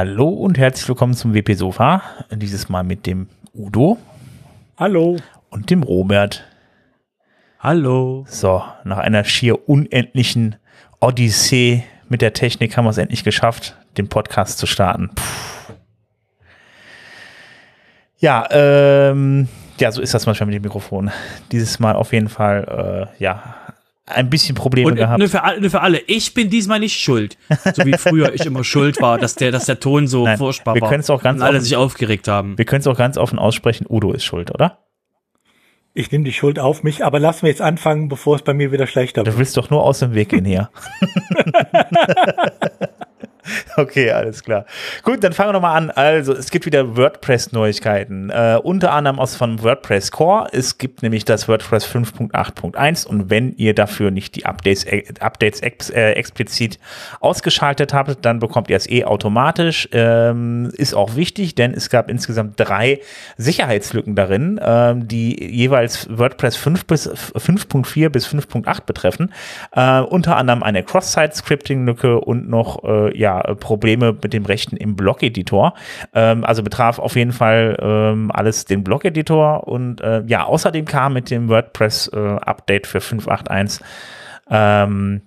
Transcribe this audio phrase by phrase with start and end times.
[0.00, 2.00] Hallo und herzlich willkommen zum WP Sofa.
[2.30, 3.98] Dieses Mal mit dem Udo.
[4.78, 5.18] Hallo.
[5.50, 6.42] Und dem Robert.
[7.58, 8.24] Hallo.
[8.26, 10.56] So, nach einer schier unendlichen
[11.00, 15.10] Odyssee mit der Technik haben wir es endlich geschafft, den Podcast zu starten.
[15.14, 15.74] Puh.
[18.20, 19.48] Ja, ähm,
[19.78, 21.10] ja, so ist das manchmal mit dem Mikrofon.
[21.52, 23.54] Dieses Mal auf jeden Fall, äh, ja,
[24.14, 25.18] ein bisschen Probleme und, gehabt.
[25.18, 25.98] Nur für, nur für alle.
[26.06, 27.36] Ich bin diesmal nicht schuld.
[27.74, 30.74] So wie früher ich immer schuld war, dass der, dass der Ton so Nein, furchtbar
[30.74, 30.90] wir war.
[30.90, 32.58] Wir auch ganz und alle offen, sich aufgeregt haben.
[32.58, 33.86] Wir können es auch ganz offen aussprechen.
[33.88, 34.78] Udo ist schuld, oder?
[35.92, 38.70] Ich nehme die Schuld auf mich, aber lass mir jetzt anfangen, bevor es bei mir
[38.70, 39.34] wieder schlechter wird.
[39.34, 40.70] Du willst doch nur aus dem Weg gehen hier.
[43.76, 44.66] Okay, alles klar.
[45.02, 45.90] Gut, dann fangen wir nochmal an.
[45.90, 48.30] Also, es gibt wieder WordPress-Neuigkeiten.
[48.30, 50.48] Äh, unter anderem aus von WordPress Core.
[50.52, 55.60] Es gibt nämlich das WordPress 5.8.1 und wenn ihr dafür nicht die Updates, äh, Updates
[55.60, 56.78] ex, äh, explizit
[57.20, 59.88] ausgeschaltet habt, dann bekommt ihr es eh automatisch.
[59.92, 63.00] Ähm, ist auch wichtig, denn es gab insgesamt drei
[63.36, 69.32] Sicherheitslücken darin, ähm, die jeweils WordPress 5 bis 5.4 bis 5.8 betreffen.
[69.72, 75.74] Äh, unter anderem eine Cross-Site-Scripting-Lücke und noch, äh, ja, Probleme mit dem Rechten im Blog-Editor.
[76.14, 81.14] Ähm, also betraf auf jeden Fall ähm, alles den Blog-Editor und äh, ja, außerdem kam
[81.14, 83.80] mit dem WordPress-Update äh, für 5.8.1
[84.50, 85.22] ähm,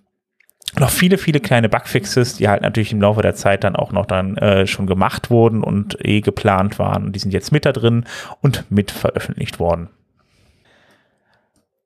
[0.79, 4.05] noch viele, viele kleine Bugfixes, die halt natürlich im Laufe der Zeit dann auch noch
[4.05, 7.11] dann äh, schon gemacht wurden und eh geplant waren.
[7.11, 8.05] Die sind jetzt mit da drin
[8.41, 9.89] und mit veröffentlicht worden.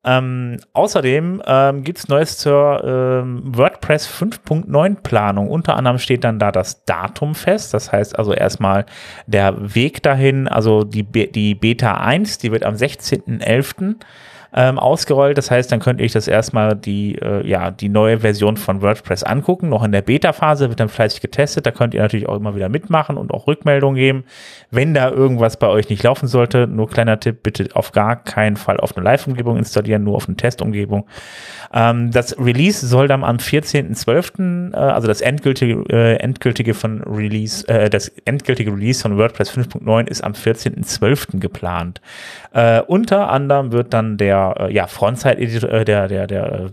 [0.08, 5.50] Ähm, außerdem ähm, gibt es Neues zur ähm, WordPress 5.9 Planung.
[5.50, 7.74] Unter anderem steht dann da das Datum fest.
[7.74, 8.86] Das heißt also erstmal
[9.26, 13.96] der Weg dahin, also die, Be die Beta 1, die wird am 16.11
[14.52, 15.36] ähm, ausgerollt.
[15.36, 18.80] Das heißt, dann könnt ihr euch das erstmal die, äh, ja, die neue Version von
[18.82, 19.68] WordPress angucken.
[19.68, 21.66] Noch in der Beta-Phase wird dann fleißig getestet.
[21.66, 24.24] Da könnt ihr natürlich auch immer wieder mitmachen und auch Rückmeldungen geben.
[24.70, 28.56] Wenn da irgendwas bei euch nicht laufen sollte, nur kleiner Tipp, bitte auf gar keinen
[28.56, 31.06] Fall auf eine Live-Umgebung installieren, nur auf eine Testumgebung.
[31.72, 37.68] Ähm, das Release soll dann am 14.12., äh, also das endgültige, äh, endgültige von Release,
[37.68, 41.38] äh, das endgültige Release von WordPress 5.9 ist am 14.12.
[41.38, 42.00] geplant.
[42.52, 46.70] Äh, unter anderem wird dann der äh, ja, Frontside-Editor, äh, der, der, der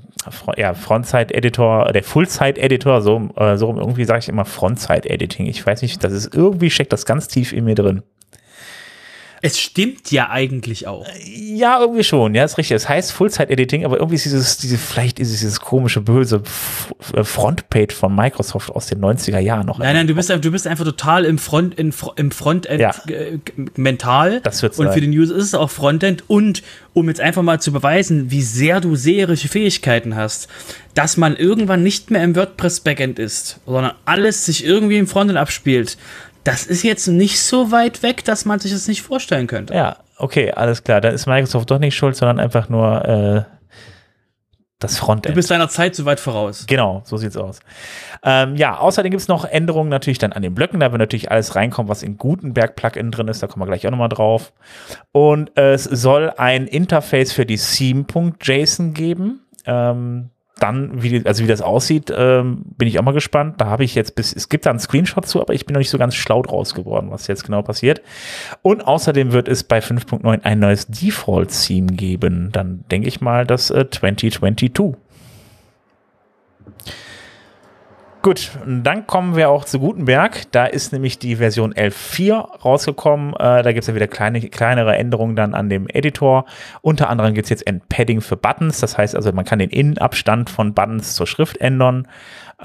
[0.56, 5.46] äh, ja, Frontside-Editor, der Full-Side-Editor, so, äh, so irgendwie sage ich immer Frontside-Editing.
[5.48, 8.04] Ich weiß nicht, das ist irgendwie steckt das ganz tief in mir drin.
[9.46, 11.06] Es stimmt ja eigentlich auch.
[11.24, 12.34] Ja, irgendwie schon.
[12.34, 12.76] Ja, ist richtig.
[12.76, 16.42] Es heißt Full-Site-Editing, aber irgendwie ist dieses, diese, vielleicht ist es dieses komische, böse
[17.14, 19.78] äh, Frontpage von Microsoft aus den 90er Jahren noch.
[19.78, 22.96] Nein, nein, du bist, du bist einfach total im Front, in, im Frontend ja.
[23.76, 24.42] mental.
[24.42, 24.96] Das wird's Und sein.
[24.96, 26.24] für den User ist es auch Frontend.
[26.28, 26.64] Und
[26.94, 30.48] um jetzt einfach mal zu beweisen, wie sehr du seherische Fähigkeiten hast,
[30.96, 35.98] dass man irgendwann nicht mehr im WordPress-Backend ist, sondern alles sich irgendwie im Frontend abspielt,
[36.46, 39.74] das ist jetzt nicht so weit weg, dass man sich das nicht vorstellen könnte.
[39.74, 41.02] Ja, okay, alles klar.
[41.02, 43.44] Dann ist Microsoft doch nicht schuld, sondern einfach nur äh,
[44.80, 45.32] das Frontend.
[45.32, 46.66] Du bist deiner Zeit zu weit voraus.
[46.68, 47.62] Genau, so sieht's aus.
[48.24, 50.80] Ähm, ja, außerdem gibt es noch Änderungen natürlich dann an den Blöcken.
[50.80, 53.42] Da wird natürlich alles reinkommen, was in Gutenberg-Plugin drin ist.
[53.42, 54.54] Da kommen wir gleich auch nochmal drauf.
[55.12, 59.42] Und es soll ein Interface für die Theme.json geben.
[59.66, 60.30] Ähm,
[60.60, 63.60] dann, wie, also wie das aussieht, ähm, bin ich auch mal gespannt.
[63.60, 65.80] Da habe ich jetzt bis, es gibt da einen Screenshot zu, aber ich bin noch
[65.80, 68.02] nicht so ganz schlau draus geworden, was jetzt genau passiert.
[68.62, 72.50] Und außerdem wird es bei 5.9 ein neues Default-Theme geben.
[72.54, 74.96] Dann denke ich mal, das äh, 2022.
[78.26, 80.52] Gut, dann kommen wir auch zu Gutenberg.
[80.52, 83.36] Da ist nämlich die Version 11.4 rausgekommen.
[83.36, 86.46] Äh, da gibt es ja wieder kleine, kleinere Änderungen dann an dem Editor.
[86.82, 88.80] Unter anderem gibt es jetzt ein Padding für Buttons.
[88.80, 92.08] Das heißt also, man kann den Innenabstand von Buttons zur Schrift ändern.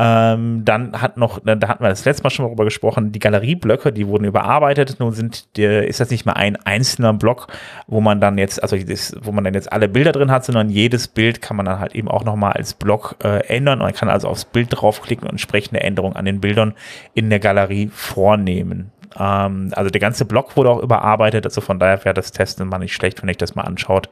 [0.02, 3.93] Ähm, dann hat noch, da hatten wir das letzte Mal schon darüber gesprochen, die Galerieblöcke,
[3.93, 4.97] die wurden überarbeitet.
[4.99, 7.49] Nun sind, ist das nicht mehr ein einzelner Block,
[7.87, 10.70] wo man dann jetzt, also das, wo man dann jetzt alle Bilder drin hat, sondern
[10.70, 13.81] jedes Bild kann man dann halt eben auch nochmal als Block äh, ändern.
[13.81, 16.73] Man kann also aufs Bild draufklicken und entsprechende Änderungen an den Bildern
[17.12, 22.05] in der Galerie vornehmen ähm, also der ganze Block wurde auch überarbeitet, also von daher
[22.05, 24.08] wäre das Testen mal nicht schlecht, wenn ihr das mal anschaut,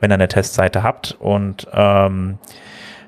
[0.00, 1.16] wenn ihr eine Testseite habt.
[1.18, 2.38] Und ähm,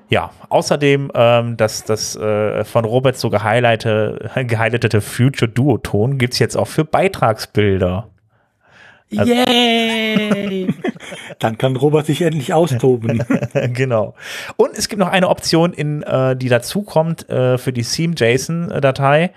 [0.09, 6.39] ja, außerdem ähm, das, das äh, von Robert so gehighlightete, gehighlightete Future Duoton gibt es
[6.39, 8.09] jetzt auch für Beitragsbilder.
[9.17, 10.69] Also, Yay!
[11.39, 13.23] Dann kann Robert sich endlich austoben.
[13.73, 14.15] genau.
[14.57, 19.31] Und es gibt noch eine Option, in, äh, die dazukommt äh, für die Theme-JSON-Datei.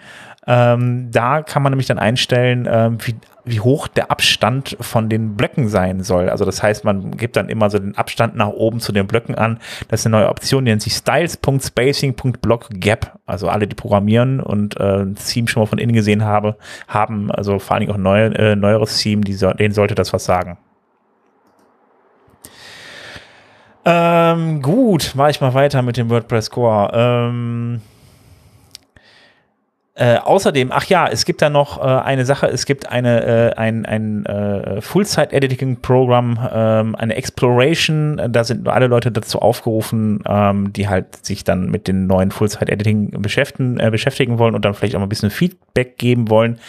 [0.47, 5.35] Ähm, da kann man nämlich dann einstellen, ähm, wie, wie hoch der Abstand von den
[5.35, 6.29] Blöcken sein soll.
[6.29, 9.35] Also das heißt, man gibt dann immer so den Abstand nach oben zu den Blöcken
[9.35, 9.59] an.
[9.89, 13.19] Das ist eine neue Option, die nennt sich styles.spacing.blockgap.
[13.25, 16.55] Also alle, die programmieren und äh, ein Theme schon mal von innen gesehen habe,
[16.87, 19.95] haben, also vor allen Dingen auch ein neu, äh, neueres Theme, die so, denen sollte
[19.95, 20.57] das was sagen.
[23.85, 26.91] Ähm, gut, mache ich mal weiter mit dem WordPress Core.
[26.93, 27.81] Ähm,
[29.99, 33.55] äh, außerdem, ach ja, es gibt da noch äh, eine Sache, es gibt eine, äh,
[33.55, 40.87] ein, ein äh, Full-Site-Editing-Programm, ähm, eine Exploration, da sind alle Leute dazu aufgerufen, ähm, die
[40.87, 44.99] halt sich dann mit den neuen Full-Site-Editing beschäftigen, äh, beschäftigen wollen und dann vielleicht auch
[44.99, 46.59] mal ein bisschen Feedback geben wollen.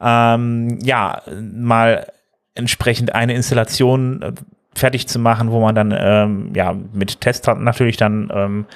[0.00, 2.06] Ähm, ja, mal
[2.54, 4.32] entsprechend eine Installation äh,
[4.78, 8.66] fertig zu machen, wo man dann ähm, ja mit Test natürlich dann ähm,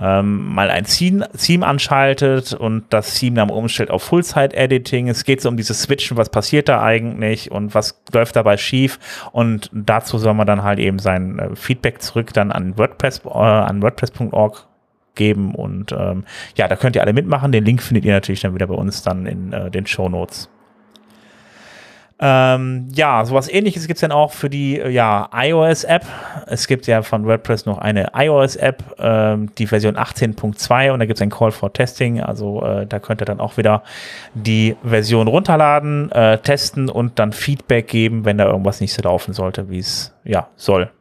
[0.00, 5.08] ähm, mal ein Theme, anschaltet und das Theme dann umstellt auf Full-Site-Editing.
[5.08, 8.98] Es geht so um dieses Switchen, was passiert da eigentlich und was läuft dabei schief
[9.32, 13.28] und dazu soll man dann halt eben sein äh, Feedback zurück dann an WordPress, äh,
[13.28, 14.66] an WordPress.org
[15.14, 16.24] geben und ähm,
[16.56, 17.52] ja, da könnt ihr alle mitmachen.
[17.52, 20.48] Den Link findet ihr natürlich dann wieder bei uns dann in äh, den Show Notes.
[22.24, 26.06] Ähm, ja, sowas ähnliches gibt es dann auch für die äh, ja, iOS-App.
[26.46, 31.18] Es gibt ja von WordPress noch eine iOS-App, ähm, die Version 18.2 und da gibt
[31.18, 32.20] es ein Call for Testing.
[32.20, 33.82] Also äh, da könnt ihr dann auch wieder
[34.34, 39.34] die Version runterladen, äh, testen und dann Feedback geben, wenn da irgendwas nicht so laufen
[39.34, 40.92] sollte, wie es ja soll.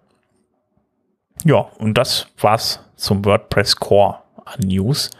[1.45, 5.11] Ja, und das war's zum WordPress Core an News.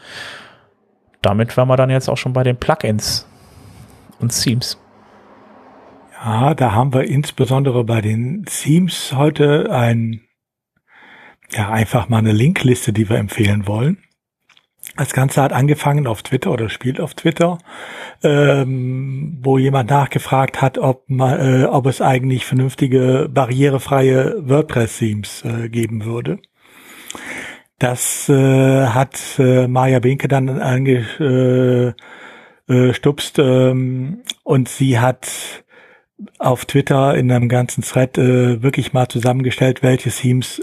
[1.20, 3.24] Damit wären wir dann jetzt auch schon bei den Plugins
[4.18, 4.81] und Themes.
[6.24, 10.20] Ja, da haben wir insbesondere bei den Themes heute ein,
[11.50, 13.98] ja, einfach mal eine Linkliste, die wir empfehlen wollen.
[14.96, 17.58] Das Ganze hat angefangen auf Twitter oder spielt auf Twitter,
[18.22, 25.68] ähm, wo jemand nachgefragt hat, ob, man, äh, ob es eigentlich vernünftige, barrierefreie WordPress-Themes äh,
[25.68, 26.38] geben würde.
[27.80, 31.98] Das äh, hat äh, Maja Binke dann angestupst
[33.38, 35.64] äh, äh, ähm, und sie hat
[36.38, 40.62] auf Twitter in einem ganzen Thread äh, wirklich mal zusammengestellt, welche Themes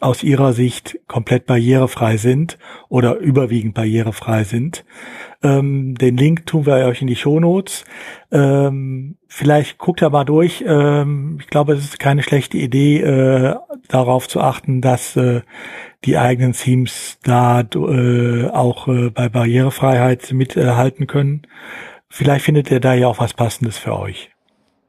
[0.00, 2.58] aus ihrer Sicht komplett barrierefrei sind
[2.88, 4.84] oder überwiegend barrierefrei sind.
[5.42, 7.84] Ähm, den Link tun wir euch in die Shownotes.
[8.32, 10.64] Ähm, vielleicht guckt ihr mal durch.
[10.66, 13.56] Ähm, ich glaube, es ist keine schlechte Idee, äh,
[13.88, 15.42] darauf zu achten, dass äh,
[16.04, 21.42] die eigenen Themes da äh, auch äh, bei Barrierefreiheit mithalten können.
[22.08, 24.30] Vielleicht findet ihr da ja auch was Passendes für euch.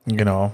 [0.05, 0.51] Genau.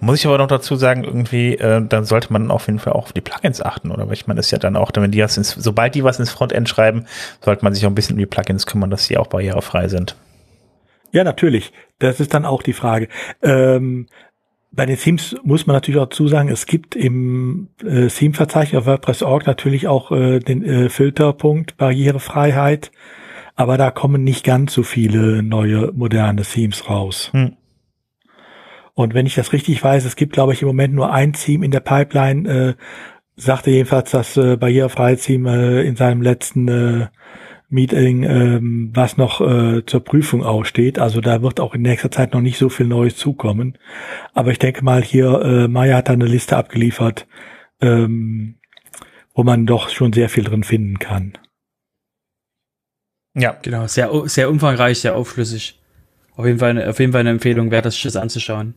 [0.00, 3.04] Muss ich aber noch dazu sagen, irgendwie, äh, dann sollte man auf jeden Fall auch
[3.04, 4.06] auf die Plugins achten, oder?
[4.06, 6.30] Weil ich meine, ist ja dann auch, wenn die was ins, sobald die was ins
[6.30, 7.06] Frontend schreiben,
[7.40, 10.16] sollte man sich auch ein bisschen um die Plugins kümmern, dass sie auch barrierefrei sind.
[11.12, 11.72] Ja, natürlich.
[11.98, 13.08] Das ist dann auch die Frage.
[13.42, 14.06] Ähm,
[14.70, 19.46] bei den Themes muss man natürlich auch zusagen, es gibt im äh, Theme-Verzeichnis auf WordPress.org
[19.46, 22.92] natürlich auch äh, den äh, Filterpunkt Barrierefreiheit,
[23.56, 27.30] aber da kommen nicht ganz so viele neue moderne Themes raus.
[27.32, 27.56] Hm.
[28.98, 31.62] Und wenn ich das richtig weiß, es gibt, glaube ich, im Moment nur ein Team
[31.62, 32.74] in der Pipeline, äh,
[33.36, 37.06] sagte jedenfalls das äh, barrierefreie Team äh, in seinem letzten äh,
[37.68, 40.98] Meeting, ähm, was noch äh, zur Prüfung aussteht.
[40.98, 43.78] Also da wird auch in nächster Zeit noch nicht so viel Neues zukommen.
[44.34, 47.28] Aber ich denke mal hier, äh, Maya hat da eine Liste abgeliefert,
[47.80, 48.56] ähm,
[49.32, 51.38] wo man doch schon sehr viel drin finden kann.
[53.36, 55.78] Ja, genau, sehr, sehr umfangreich, sehr aufschlüssig.
[56.34, 58.74] Auf jeden Fall, auf jeden Fall eine Empfehlung, wer das anzuschauen.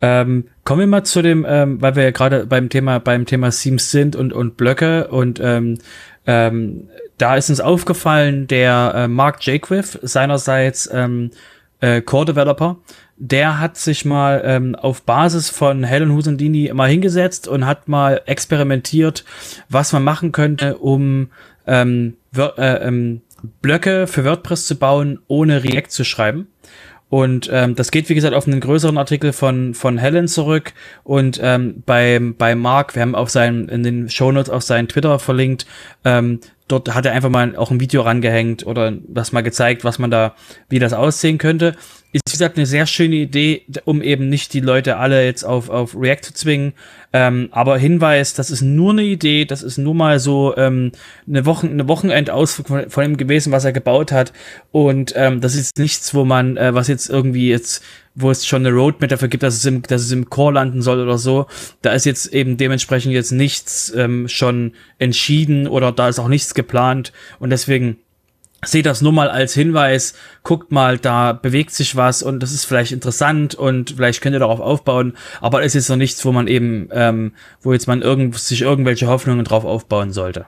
[0.00, 3.50] Ähm, kommen wir mal zu dem, ähm, weil wir ja gerade beim Thema beim Thema
[3.50, 5.78] Themes sind und und Blöcke und ähm,
[6.26, 11.30] ähm, da ist uns aufgefallen, der äh, Mark Jaquiff seinerseits ähm,
[11.80, 12.76] äh, Core Developer,
[13.16, 18.22] der hat sich mal ähm, auf Basis von Helen Husandini mal hingesetzt und hat mal
[18.26, 19.24] experimentiert,
[19.68, 21.30] was man machen könnte, um
[21.66, 23.22] ähm, äh, ähm,
[23.62, 26.48] Blöcke für WordPress zu bauen, ohne React zu schreiben.
[27.08, 30.72] Und ähm, das geht, wie gesagt, auf einen größeren Artikel von, von Helen zurück.
[31.04, 35.18] Und ähm, bei, bei Mark, wir haben auf seinen, in den Shownotes auf seinen Twitter
[35.18, 35.66] verlinkt,
[36.04, 39.98] ähm, dort hat er einfach mal auch ein Video rangehängt oder das mal gezeigt, was
[39.98, 40.34] man da,
[40.68, 41.76] wie das aussehen könnte
[42.14, 45.68] ist, wie gesagt, eine sehr schöne Idee, um eben nicht die Leute alle jetzt auf,
[45.68, 46.72] auf React zu zwingen.
[47.12, 50.92] Ähm, aber Hinweis, das ist nur eine Idee, das ist nur mal so ähm,
[51.26, 54.32] eine, Wochen, eine Wochenendausflug von, von ihm gewesen, was er gebaut hat.
[54.70, 57.82] Und ähm, das ist nichts, wo man, äh, was jetzt irgendwie jetzt,
[58.14, 60.82] wo es schon eine Roadmap dafür gibt, dass es im, dass es im Core landen
[60.82, 61.46] soll oder so.
[61.82, 66.54] Da ist jetzt eben dementsprechend jetzt nichts ähm, schon entschieden oder da ist auch nichts
[66.54, 67.12] geplant.
[67.40, 67.98] Und deswegen
[68.64, 72.64] seht das nur mal als Hinweis, guckt mal, da bewegt sich was und das ist
[72.64, 76.46] vielleicht interessant und vielleicht könnt ihr darauf aufbauen, aber es ist noch nichts, wo man
[76.46, 80.46] eben, ähm, wo jetzt man irgend, sich irgendwelche Hoffnungen drauf aufbauen sollte.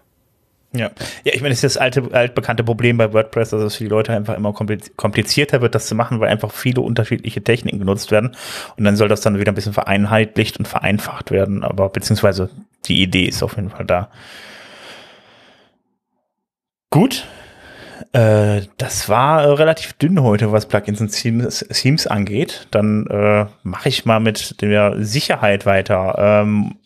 [0.78, 0.90] Ja,
[1.24, 3.90] ja ich meine, es ist das alte, altbekannte Problem bei WordPress, dass es für die
[3.90, 8.36] Leute einfach immer komplizierter wird, das zu machen, weil einfach viele unterschiedliche Techniken genutzt werden.
[8.76, 11.62] Und dann soll das dann wieder ein bisschen vereinheitlicht und vereinfacht werden.
[11.62, 12.50] Aber beziehungsweise
[12.86, 14.10] die Idee ist auf jeden Fall da.
[16.90, 17.26] Gut,
[18.12, 22.66] äh, das war äh, relativ dünn heute, was Plugins und Themes, Themes angeht.
[22.70, 26.14] Dann äh, mache ich mal mit der Sicherheit weiter.
[26.18, 26.76] Ähm,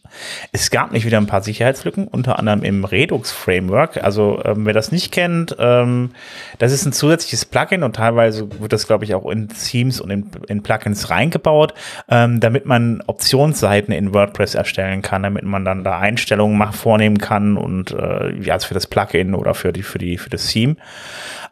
[0.53, 4.03] es gab nicht wieder ein paar Sicherheitslücken, unter anderem im Redux-Framework.
[4.03, 6.11] Also ähm, wer das nicht kennt, ähm,
[6.59, 10.11] das ist ein zusätzliches Plugin und teilweise wird das, glaube ich, auch in Themes und
[10.11, 11.75] in, in Plugins reingebaut,
[12.09, 17.19] ähm, damit man Optionsseiten in WordPress erstellen kann, damit man dann da Einstellungen mach, vornehmen
[17.19, 20.47] kann und äh, ja, also für das Plugin oder für die für die für das
[20.47, 20.77] Theme.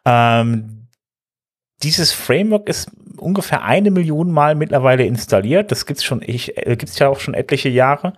[0.04, 0.77] Ähm,
[1.82, 5.70] dieses Framework ist ungefähr eine Million Mal mittlerweile installiert.
[5.70, 8.14] Das gibt's schon, ich, äh, gibt's ja auch schon etliche Jahre.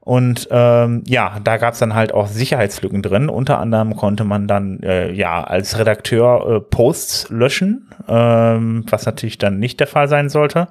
[0.00, 3.30] Und ähm, ja, da gab's dann halt auch Sicherheitslücken drin.
[3.30, 9.38] Unter anderem konnte man dann äh, ja als Redakteur äh, Posts löschen, ähm, was natürlich
[9.38, 10.68] dann nicht der Fall sein sollte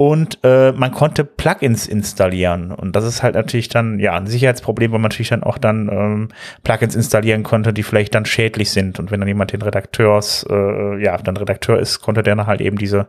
[0.00, 4.92] und äh, man konnte Plugins installieren und das ist halt natürlich dann ja ein Sicherheitsproblem,
[4.92, 6.28] weil man natürlich dann auch dann ähm,
[6.62, 11.02] Plugins installieren konnte, die vielleicht dann schädlich sind und wenn dann jemand den Redakteurs äh,
[11.02, 13.08] ja dann Redakteur ist, konnte der dann halt eben diese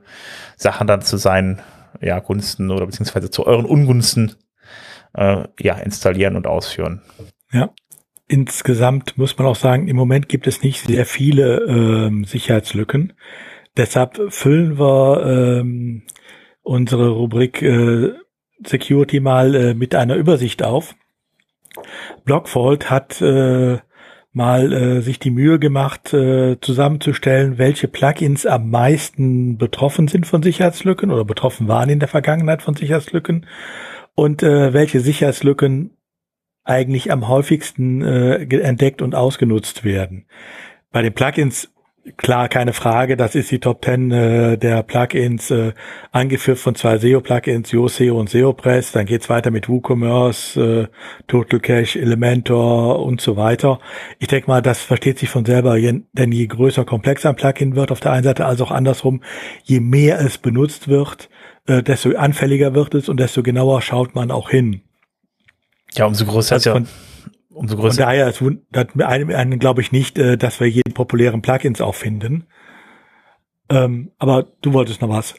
[0.57, 1.61] Sachen dann zu seinen
[2.01, 4.33] ja Gunsten oder beziehungsweise zu euren Ungunsten
[5.13, 7.03] äh, ja installieren und ausführen.
[7.51, 7.69] Ja.
[8.27, 13.13] Insgesamt muss man auch sagen, im Moment gibt es nicht sehr viele ähm, Sicherheitslücken.
[13.77, 16.01] Deshalb füllen wir ähm,
[16.69, 18.13] unsere Rubrik äh,
[18.63, 20.95] Security mal äh, mit einer Übersicht auf.
[22.25, 23.79] Blockvault hat äh,
[24.33, 30.43] mal äh, sich die Mühe gemacht, äh, zusammenzustellen, welche Plugins am meisten betroffen sind von
[30.43, 33.47] Sicherheitslücken oder betroffen waren in der Vergangenheit von Sicherheitslücken
[34.13, 35.97] und äh, welche Sicherheitslücken
[36.63, 40.27] eigentlich am häufigsten äh, entdeckt und ausgenutzt werden.
[40.91, 41.73] Bei den Plugins
[42.17, 43.17] Klar, keine Frage.
[43.17, 45.73] Das ist die Top 10 äh, der Plugins, äh,
[46.11, 48.93] angeführt von zwei SEO-Plugins, YoSeo und SEOpress.
[48.93, 50.87] Dann geht's weiter mit WooCommerce, äh,
[51.27, 53.79] Total Cache, Elementor und so weiter.
[54.17, 57.75] Ich denke mal, das versteht sich von selber, je, denn je größer komplex ein Plugin
[57.75, 59.21] wird auf der einen Seite, als auch andersrum,
[59.63, 61.29] je mehr es benutzt wird,
[61.67, 64.81] äh, desto anfälliger wird es und desto genauer schaut man auch hin.
[65.93, 67.08] Ja, umso größer also ist ja
[67.53, 68.03] umso größer.
[68.03, 68.41] Von daher ist
[68.99, 72.45] einem, einem glaube ich nicht, äh, dass wir jeden populären Plugins auch finden.
[73.69, 75.35] Ähm, aber du wolltest noch was.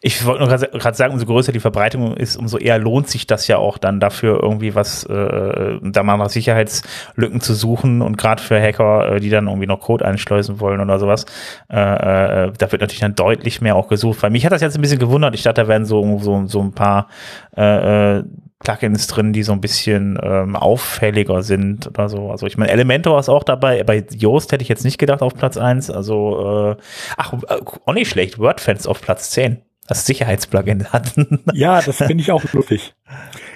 [0.00, 3.46] Ich wollte nur gerade sagen, umso größer die Verbreitung ist, umso eher lohnt sich das
[3.46, 8.42] ja auch dann dafür irgendwie was, äh, da mal nach Sicherheitslücken zu suchen und gerade
[8.42, 11.24] für Hacker, äh, die dann irgendwie noch Code einschleusen wollen oder sowas,
[11.70, 14.22] äh, äh, da wird natürlich dann deutlich mehr auch gesucht.
[14.22, 15.34] Weil mich hat das jetzt ein bisschen gewundert.
[15.34, 17.08] Ich dachte, da werden so so so ein paar
[17.56, 18.24] äh, äh
[18.60, 22.30] Plugins drin, die so ein bisschen ähm, auffälliger sind oder so.
[22.30, 23.82] Also ich meine, Elementor ist auch dabei.
[23.84, 25.90] Bei Yoast hätte ich jetzt nicht gedacht auf Platz eins.
[25.90, 26.82] Also, äh,
[27.16, 28.38] ach, äh, auch nicht schlecht.
[28.38, 31.14] WordFans auf Platz zehn das Sicherheitsplugin hat.
[31.52, 32.94] ja, das finde ich auch lustig.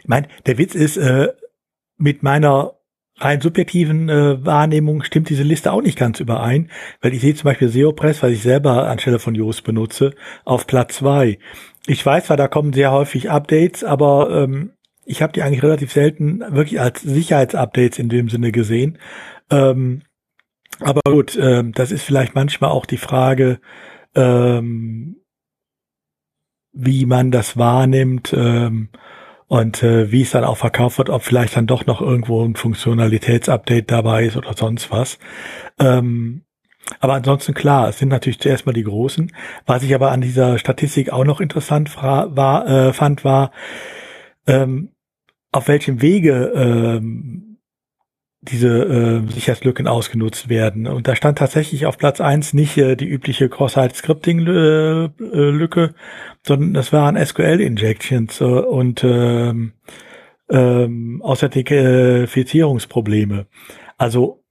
[0.02, 1.28] Ich meine, der Witz ist, äh,
[1.96, 2.73] mit meiner
[3.18, 6.70] rein subjektiven äh, Wahrnehmung stimmt diese Liste auch nicht ganz überein,
[7.00, 10.96] weil ich sehe zum Beispiel SEOpress, was ich selber anstelle von Yoast benutze, auf Platz
[10.96, 11.38] zwei.
[11.87, 14.73] Ich weiß zwar, da kommen sehr häufig Updates, aber ähm,
[15.06, 18.99] ich habe die eigentlich relativ selten wirklich als Sicherheitsupdates in dem Sinne gesehen.
[19.50, 20.02] Ähm,
[20.80, 23.61] aber gut, ähm, das ist vielleicht manchmal auch die Frage,
[24.14, 25.16] ähm,
[26.73, 28.88] wie man das wahrnimmt ähm,
[29.46, 32.56] und äh, wie es dann auch verkauft wird, ob vielleicht dann doch noch irgendwo ein
[32.56, 35.18] Funktionalitätsupdate dabei ist oder sonst was.
[35.78, 36.42] Ähm,
[37.00, 39.32] aber ansonsten klar, es sind natürlich zuerst mal die Großen.
[39.66, 43.52] Was ich aber an dieser Statistik auch noch interessant war, äh, fand, war,
[44.46, 44.93] ähm,
[45.54, 47.56] auf welchem Wege ähm,
[48.42, 50.87] diese äh, Sicherheitslücken ausgenutzt werden.
[50.87, 55.92] Und da stand tatsächlich auf Platz eins nicht äh, die übliche Cross-Site-Scripting-Lücke, äh,
[56.46, 59.73] sondern das waren SQL-Injections äh, und ähm,
[60.50, 63.46] ähm, Authentifizierungsprobleme.
[63.96, 64.44] Also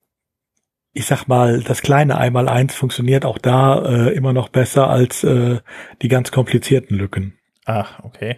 [0.94, 5.60] ich sag mal, das kleine Einmal-Eins funktioniert auch da äh, immer noch besser als äh,
[6.02, 7.38] die ganz komplizierten Lücken.
[7.66, 8.38] Ach, okay.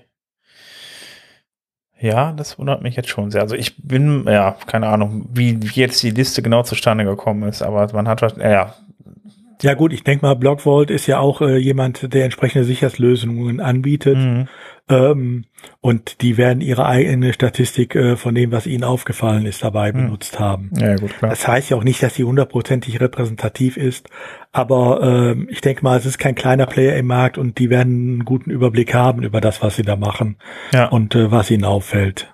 [2.00, 3.42] Ja, das wundert mich jetzt schon sehr.
[3.42, 7.62] Also ich bin, ja, keine Ahnung, wie, wie jetzt die Liste genau zustande gekommen ist,
[7.62, 8.74] aber man hat, ja,
[9.66, 14.16] Ja gut, ich denke mal, Blockvault ist ja auch äh, jemand, der entsprechende Sicherheitslösungen anbietet.
[14.16, 14.48] Mhm.
[14.88, 15.46] Ähm,
[15.82, 19.98] und die werden ihre eigene Statistik äh, von dem, was ihnen aufgefallen ist, dabei mhm.
[19.98, 20.70] benutzt haben.
[20.78, 21.32] Ja, gut, klar.
[21.32, 24.08] Das heißt ja auch nicht, dass sie hundertprozentig repräsentativ ist,
[24.52, 27.94] aber äh, ich denke mal, es ist kein kleiner Player im Markt und die werden
[27.94, 30.38] einen guten Überblick haben über das, was sie da machen
[30.76, 30.90] ja.
[30.90, 32.32] und äh, was ihnen auffällt.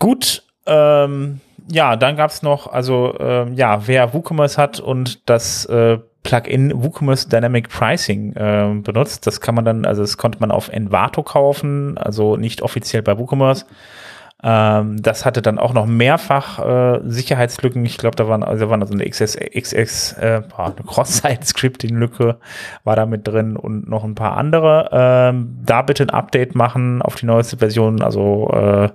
[0.00, 1.38] Gut, ähm,
[1.70, 7.28] ja, dann gab's noch, also ähm, ja, wer WooCommerce hat und das äh, Plugin WooCommerce
[7.28, 11.96] Dynamic Pricing äh, benutzt, das kann man dann, also das konnte man auf Envato kaufen,
[11.98, 13.66] also nicht offiziell bei WooCommerce.
[14.40, 17.84] Ähm, das hatte dann auch noch mehrfach äh, Sicherheitslücken.
[17.84, 22.36] Ich glaube, da waren also waren also eine XS, XX, äh, eine Cross-Site-Scripting-Lücke
[22.84, 24.90] war da mit drin und noch ein paar andere.
[24.92, 28.00] Ähm, da bitte ein Update machen auf die neueste Version.
[28.00, 28.90] Also äh,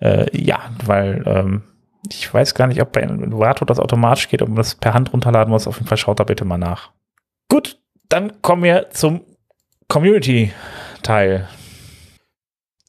[0.00, 1.62] äh, ja, weil ähm,
[2.10, 5.12] ich weiß gar nicht, ob bei Envato das automatisch geht, ob man das per Hand
[5.12, 5.66] runterladen muss.
[5.66, 6.90] Auf jeden Fall schaut da bitte mal nach.
[7.48, 7.78] Gut,
[8.08, 9.22] dann kommen wir zum
[9.88, 11.48] Community-Teil.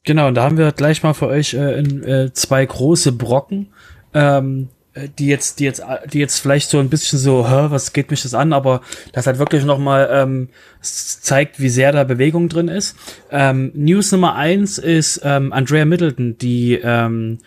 [0.06, 3.74] Genau, und da haben wir gleich mal für euch äh, in, äh, zwei große Brocken,
[4.14, 7.94] ähm, äh, die jetzt, die jetzt, die jetzt vielleicht so ein bisschen so, hä, was
[7.94, 8.82] geht mich das an, aber
[9.14, 10.50] das hat wirklich nochmal ähm,
[10.82, 12.96] zeigt, wie sehr da Bewegung drin ist.
[13.30, 17.40] Ähm, News Nummer eins ist ähm, Andrea Middleton, die ähm,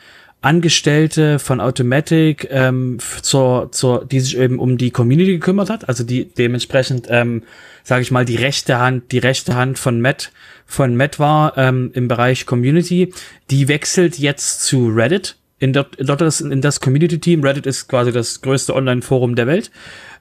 [0.43, 6.05] Angestellte von Automatic, ähm, zur, zur, die sich eben um die Community gekümmert hat, also
[6.05, 7.45] die dementsprechend, ähm,
[7.85, 10.33] sage ich mal, die rechte Hand, die rechte Hand von Matt,
[10.67, 13.15] von Matt war ähm, im Bereich Community,
[13.51, 17.45] die wechselt jetzt zu Reddit in, dort, in, dort das, in das Community-Team.
[17.45, 19.71] Reddit ist quasi das größte Online-Forum der Welt.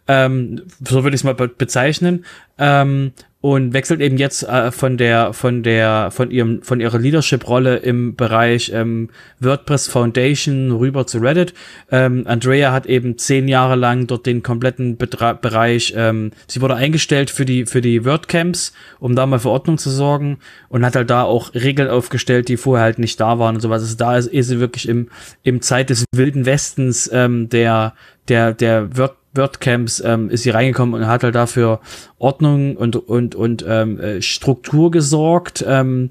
[0.08, 2.26] Ähm, so würde ich es mal be bezeichnen.
[2.60, 7.48] Ähm, und wechselt eben jetzt äh, von der von der von ihrem von ihrer Leadership
[7.48, 11.56] Rolle im Bereich ähm, WordPress Foundation rüber zu Reddit.
[11.92, 15.94] Ähm, Andrea hat eben zehn Jahre lang dort den kompletten Betra Bereich.
[15.98, 19.90] Ähm, sie wurde eingestellt für die für die WordCamps, um da mal für Ordnung zu
[19.90, 20.38] sorgen
[20.70, 23.82] und hat halt da auch Regeln aufgestellt, die vorher halt nicht da waren und sowas.
[23.82, 25.10] Also da ist, ist sie wirklich im
[25.42, 27.96] im Zeit des wilden Westens ähm, der
[28.28, 31.80] der der Word WordCamps ähm, ist sie reingekommen und hat halt dafür
[32.18, 36.10] Ordnung und und und ähm, äh, Struktur gesorgt ähm,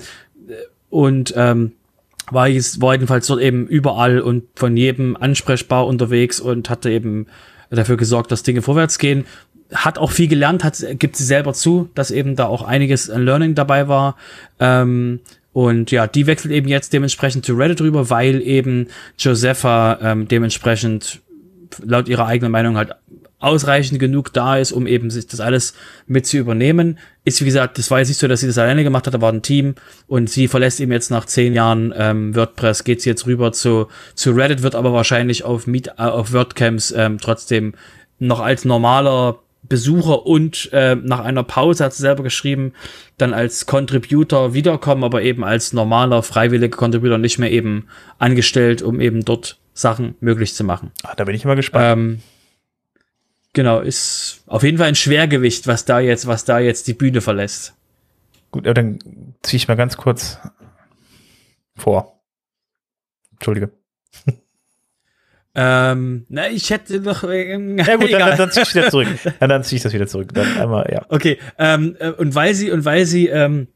[0.88, 1.72] und ähm,
[2.30, 7.26] war, jetzt, war jedenfalls dort eben überall und von jedem ansprechbar unterwegs und hatte eben
[7.70, 9.26] dafür gesorgt, dass Dinge vorwärts gehen.
[9.72, 13.24] Hat auch viel gelernt, hat, gibt sie selber zu, dass eben da auch einiges an
[13.24, 14.16] Learning dabei war.
[14.58, 15.20] Ähm,
[15.52, 21.20] und ja, die wechselt eben jetzt dementsprechend zu Reddit rüber, weil eben Josepha ähm, dementsprechend
[21.84, 22.92] laut ihrer eigenen Meinung halt
[23.40, 25.74] ausreichend genug da ist, um eben sich das alles
[26.06, 26.98] mit zu übernehmen.
[27.24, 29.20] Ist wie gesagt, das war jetzt nicht so, dass sie das alleine gemacht hat, da
[29.20, 29.74] war ein Team
[30.06, 33.88] und sie verlässt eben jetzt nach zehn Jahren ähm, WordPress, geht sie jetzt rüber zu,
[34.14, 37.74] zu Reddit, wird aber wahrscheinlich auf Meet, äh, auf WordCamps ähm, trotzdem
[38.18, 42.72] noch als normaler Besucher und äh, nach einer Pause hat sie selber geschrieben,
[43.18, 47.86] dann als Contributor wiederkommen, aber eben als normaler freiwilliger Contributor nicht mehr eben
[48.18, 50.90] angestellt, um eben dort Sachen möglich zu machen.
[51.02, 51.98] Ach, da bin ich immer gespannt.
[51.98, 52.22] Ähm,
[53.52, 57.20] genau, ist auf jeden Fall ein Schwergewicht, was da jetzt, was da jetzt die Bühne
[57.20, 57.74] verlässt.
[58.50, 58.98] Gut, aber dann
[59.42, 60.38] ziehe ich mal ganz kurz
[61.76, 62.20] vor.
[63.32, 63.70] Entschuldige.
[65.54, 67.24] Ähm, na, ich hätte noch.
[67.24, 69.08] Ähm, ja gut, dann, dann, dann ziehe ich wieder zurück.
[69.40, 70.32] Dann, dann ziehe ich das wieder zurück.
[70.32, 71.04] Dann einmal, ja.
[71.08, 71.38] Okay.
[71.58, 73.68] Ähm, äh, und weil sie und weil sie ähm,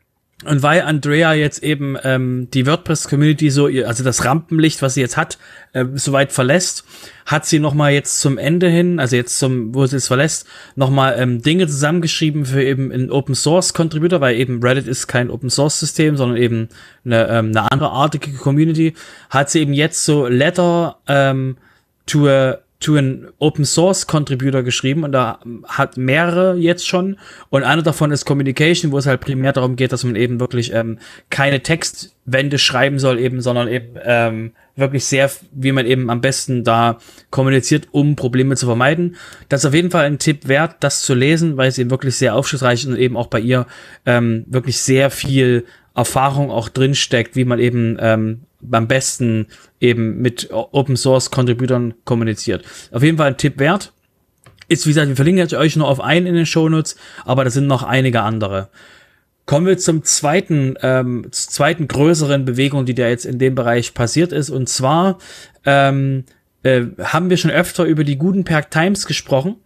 [0.47, 5.17] und weil Andrea jetzt eben ähm, die WordPress-Community so, also das Rampenlicht, was sie jetzt
[5.17, 5.39] hat,
[5.73, 6.85] äh, soweit verlässt,
[7.27, 11.17] hat sie nochmal jetzt zum Ende hin, also jetzt zum, wo sie es verlässt, nochmal
[11.19, 15.51] ähm, Dinge zusammengeschrieben für eben einen Open Source Contributor, weil eben Reddit ist kein Open
[15.51, 16.69] Source System, sondern eben
[17.05, 18.95] eine, ähm, eine andere artige Community,
[19.31, 21.57] hat sie eben jetzt so Letter ähm,
[22.07, 27.17] to a to an Open Source Contributor geschrieben und da hat mehrere jetzt schon
[27.49, 30.73] und einer davon ist Communication, wo es halt primär darum geht, dass man eben wirklich
[30.73, 30.99] ähm,
[31.31, 36.63] keine Textwände schreiben soll eben, sondern eben ähm, wirklich sehr, wie man eben am besten
[36.63, 36.99] da
[37.31, 39.17] kommuniziert, um Probleme zu vermeiden.
[39.49, 42.17] Das ist auf jeden Fall ein Tipp wert, das zu lesen, weil es eben wirklich
[42.17, 43.67] sehr aufschlussreich ist und eben auch bei ihr
[44.05, 48.41] ähm, wirklich sehr viel Erfahrung auch drinsteckt, wie man eben ähm,
[48.71, 49.47] am besten
[49.81, 52.65] eben mit Open Source Contributern kommuniziert.
[52.93, 53.93] Auf jeden Fall ein Tipp wert.
[54.69, 57.67] Ist, wie gesagt, wir verlinken euch nur auf einen in den Shownotes, aber da sind
[57.67, 58.71] noch einige andere.
[59.47, 64.33] Kommen wir zum zweiten, ähm, zweiten größeren Bewegung, die da jetzt in dem Bereich passiert
[64.33, 64.49] ist.
[64.49, 65.19] Und zwar
[65.67, 66.25] ähm,
[66.63, 69.57] äh, haben wir schon öfter über die Gutenberg Times gesprochen.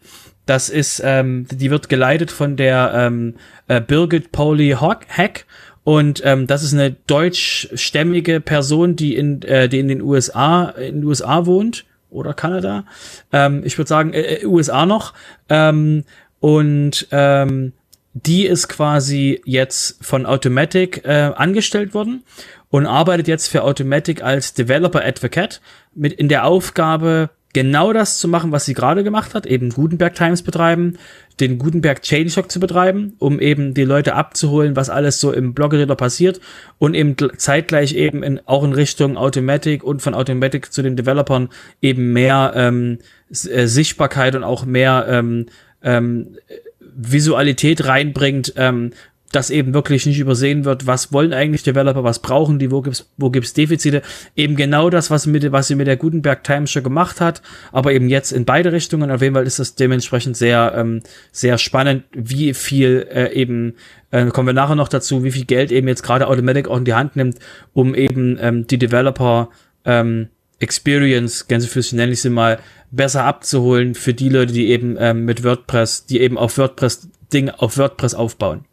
[0.46, 3.34] Das ist, ähm, die wird geleitet von der ähm,
[3.68, 5.44] äh, Birgit Pauli Hack
[5.88, 10.96] und ähm, das ist eine deutschstämmige Person, die in, äh, die in den USA, in
[10.96, 12.84] den USA wohnt oder Kanada.
[13.32, 15.14] Ähm, ich würde sagen, äh, äh USA noch.
[15.48, 16.04] Ähm,
[16.40, 17.72] und ähm,
[18.12, 22.22] die ist quasi jetzt von Automatic äh, angestellt worden
[22.68, 25.62] und arbeitet jetzt für Automatic als Developer Advocate
[25.94, 30.14] mit in der Aufgabe, genau das zu machen, was sie gerade gemacht hat, eben Gutenberg
[30.14, 30.98] Times betreiben,
[31.40, 35.54] den Gutenberg Chain Shock zu betreiben, um eben die Leute abzuholen, was alles so im
[35.54, 36.40] Blogger passiert
[36.78, 41.48] und eben zeitgleich eben in, auch in Richtung Automatic und von Automatic zu den Developern
[41.80, 42.98] eben mehr ähm,
[43.30, 45.46] äh, Sichtbarkeit und auch mehr ähm,
[45.82, 46.36] ähm,
[46.80, 48.92] Visualität reinbringt, ähm,
[49.32, 53.10] dass eben wirklich nicht übersehen wird, was wollen eigentlich Developer, was brauchen die, wo gibt's,
[53.18, 54.02] wo gibt's Defizite.
[54.36, 57.92] Eben genau das, was, mit, was sie mit der Gutenberg Times schon gemacht hat, aber
[57.92, 59.10] eben jetzt in beide Richtungen.
[59.10, 63.74] Auf jeden Fall ist das dementsprechend sehr, ähm, sehr spannend, wie viel äh, eben,
[64.10, 66.84] äh, kommen wir nachher noch dazu, wie viel Geld eben jetzt gerade Automatic auch in
[66.84, 67.38] die Hand nimmt,
[67.74, 69.50] um eben ähm, die Developer
[69.84, 72.58] ähm, Experience, Gänsefüßchen nenne ich sie mal,
[72.90, 77.50] besser abzuholen für die Leute, die eben ähm, mit WordPress, die eben auf WordPress Ding
[77.50, 78.64] auf WordPress aufbauen.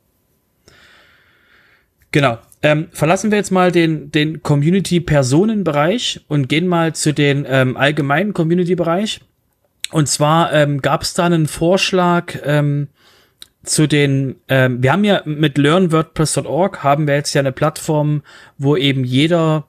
[2.16, 2.38] Genau.
[2.62, 8.34] Ähm, verlassen wir jetzt mal den, den Community-Personen-Bereich und gehen mal zu den ähm, allgemeinen
[8.34, 9.20] Community-Bereich.
[9.92, 12.88] Und zwar ähm, gab es da einen Vorschlag ähm,
[13.64, 18.22] zu den, ähm, wir haben ja mit learnwordpress.org haben wir jetzt ja eine Plattform,
[18.58, 19.68] wo eben jeder,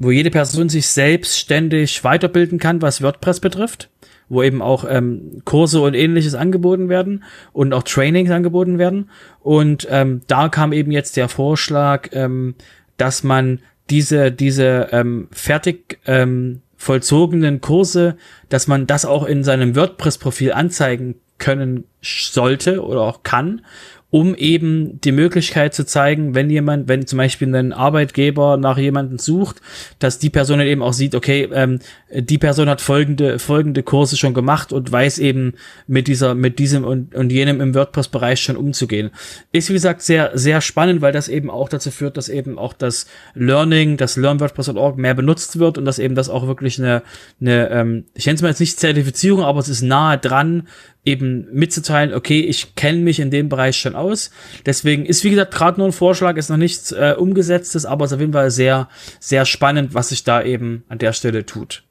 [0.00, 3.88] wo jede Person sich selbstständig weiterbilden kann, was WordPress betrifft
[4.28, 9.10] wo eben auch ähm, Kurse und ähnliches angeboten werden und auch Trainings angeboten werden.
[9.40, 12.54] Und ähm, da kam eben jetzt der Vorschlag, ähm,
[12.96, 13.60] dass man
[13.90, 18.16] diese, diese ähm, fertig ähm, vollzogenen Kurse,
[18.48, 23.62] dass man das auch in seinem WordPress-Profil anzeigen können sollte oder auch kann
[24.10, 29.18] um eben die Möglichkeit zu zeigen, wenn jemand, wenn zum Beispiel ein Arbeitgeber nach jemanden
[29.18, 29.60] sucht,
[29.98, 34.32] dass die Person eben auch sieht, okay, ähm, die Person hat folgende, folgende Kurse schon
[34.32, 35.54] gemacht und weiß eben
[35.86, 39.10] mit dieser, mit diesem und, und jenem im WordPress-Bereich schon umzugehen.
[39.52, 42.72] Ist wie gesagt sehr, sehr spannend, weil das eben auch dazu führt, dass eben auch
[42.72, 47.02] das Learning, das LearnWordPress.org mehr benutzt wird und dass eben das auch wirklich eine,
[47.42, 50.66] eine ähm, ich nenne es mal jetzt nicht Zertifizierung, aber es ist nahe dran,
[51.04, 54.30] eben mitzuteilen, okay, ich kenne mich in dem Bereich schon aus.
[54.66, 58.10] Deswegen ist, wie gesagt, gerade nur ein Vorschlag, ist noch nichts äh, umgesetztes, aber es
[58.10, 58.88] ist auf jeden Fall sehr,
[59.20, 61.84] sehr spannend, was sich da eben an der Stelle tut.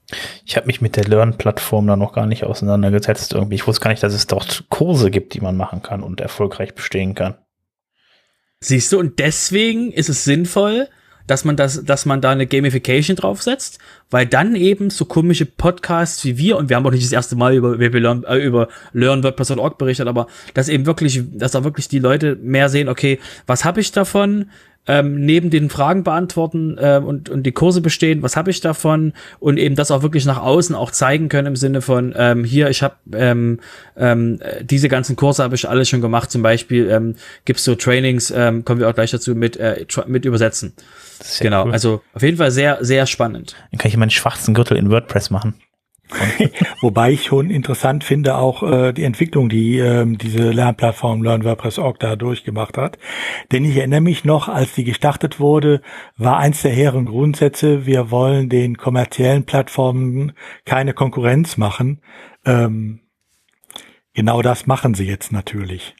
[0.46, 3.34] Ich habe mich mit der Learn-Plattform da noch gar nicht auseinandergesetzt.
[3.34, 3.56] Irgendwie.
[3.56, 6.76] Ich wusste gar nicht, dass es dort Kurse gibt, die man machen kann und erfolgreich
[6.76, 7.36] bestehen kann.
[8.60, 10.88] Siehst du, und deswegen ist es sinnvoll,
[11.28, 16.24] dass man das, dass man da eine Gamification draufsetzt, weil dann eben so komische Podcasts
[16.26, 18.70] wie wir, und wir haben auch nicht das erste Mal über, über, Learn, äh, über
[18.94, 23.66] LearnWordPress.org berichtet, aber dass eben wirklich, dass da wirklich die Leute mehr sehen, okay, was
[23.66, 24.48] habe ich davon?
[24.88, 29.14] ähm, neben den Fragen beantworten äh, und, und die Kurse bestehen, was habe ich davon
[29.40, 32.70] und eben das auch wirklich nach außen auch zeigen können im Sinne von ähm, hier,
[32.70, 33.60] ich habe ähm,
[33.98, 38.32] ähm, diese ganzen Kurse habe ich alles schon gemacht, zum Beispiel ähm, gibt so Trainings,
[38.32, 40.74] ähm, kommen wir auch gleich dazu mit, äh, mit übersetzen.
[41.40, 41.72] Genau, cool.
[41.72, 43.56] also auf jeden Fall sehr, sehr spannend.
[43.72, 45.56] Dann kann ich meinen schwarzen Gürtel in WordPress machen.
[46.82, 52.16] Wobei ich schon interessant finde auch äh, die Entwicklung, die ähm, diese Lernplattform LearnWordPress.org da
[52.16, 52.98] durchgemacht hat.
[53.52, 55.82] Denn ich erinnere mich noch, als die gestartet wurde,
[56.16, 60.34] war eins der hehren Grundsätze, wir wollen den kommerziellen Plattformen
[60.66, 62.02] keine Konkurrenz machen.
[62.46, 63.02] Ähm,
[64.14, 65.96] genau das machen sie jetzt natürlich.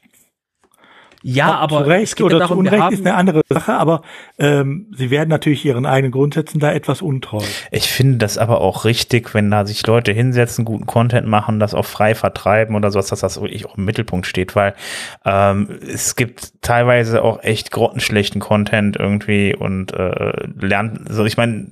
[1.30, 4.02] Ja, Ob aber zu Recht oder darum, zu Unrecht ist eine andere Sache, aber
[4.40, 7.44] ähm, sie werden natürlich ihren eigenen Grundsätzen da etwas untreu.
[7.70, 11.74] Ich finde das aber auch richtig, wenn da sich Leute hinsetzen, guten Content machen, das
[11.74, 14.74] auch frei vertreiben oder sowas, dass das wirklich auch im Mittelpunkt steht, weil
[15.26, 21.36] ähm, es gibt teilweise auch echt grottenschlechten Content irgendwie und äh, lernt, so also ich
[21.36, 21.68] meine,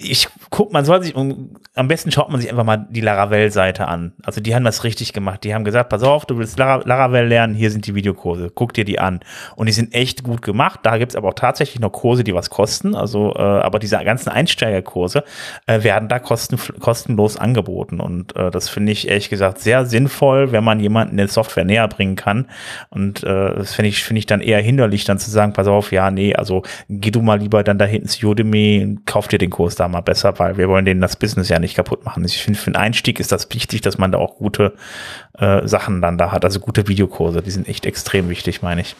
[0.00, 4.14] ich guck, man soll sich, am besten schaut man sich einfach mal die Laravel-Seite an.
[4.22, 5.44] Also die haben das richtig gemacht.
[5.44, 8.84] Die haben gesagt, pass auf, du willst Laravel lernen, hier sind die Videokurse guck dir
[8.84, 9.20] die an.
[9.54, 10.80] Und die sind echt gut gemacht.
[10.82, 12.94] Da gibt's aber auch tatsächlich noch Kurse, die was kosten.
[12.94, 15.24] Also, äh, aber diese ganzen Einsteigerkurse
[15.66, 18.00] äh, werden da kosten, kostenlos angeboten.
[18.00, 21.88] Und äh, das finde ich ehrlich gesagt sehr sinnvoll, wenn man jemanden den Software näher
[21.88, 22.46] bringen kann.
[22.90, 25.92] Und äh, das finde ich, finde ich dann eher hinderlich, dann zu sagen, pass auf,
[25.92, 29.50] ja, nee, also geh du mal lieber dann da hinten zu Udemy, kauf dir den
[29.50, 32.24] Kurs da mal besser, weil wir wollen denen das Business ja nicht kaputt machen.
[32.24, 34.74] Ich finde, für den Einstieg ist das wichtig, dass man da auch gute
[35.38, 38.96] äh, Sachen dann da hat, also gute Videokurse, die sind echt extrem wichtig, meine ich.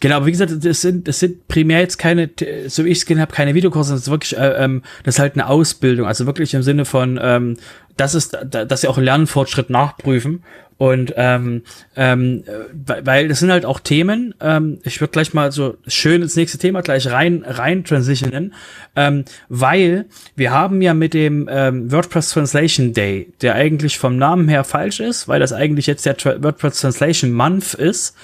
[0.00, 2.30] Genau, aber wie gesagt, das sind, das sind primär jetzt keine,
[2.68, 5.18] so wie ich es gesehen habe, keine Videokurse, das ist wirklich, äh, ähm, das ist
[5.18, 7.58] halt eine Ausbildung, also wirklich im Sinne von, ähm,
[7.98, 10.42] das ist, dass sie auch Lernfortschritt nachprüfen
[10.80, 11.62] Und ähm,
[11.94, 16.36] ähm, weil das sind halt auch Themen, ähm, ich würde gleich mal so schön ins
[16.36, 18.54] nächste Thema gleich rein, rein transitionen,
[18.96, 24.48] ähm, weil wir haben ja mit dem ähm, WordPress Translation Day, der eigentlich vom Namen
[24.48, 28.16] her falsch ist, weil das eigentlich jetzt der Tra WordPress Translation Month ist,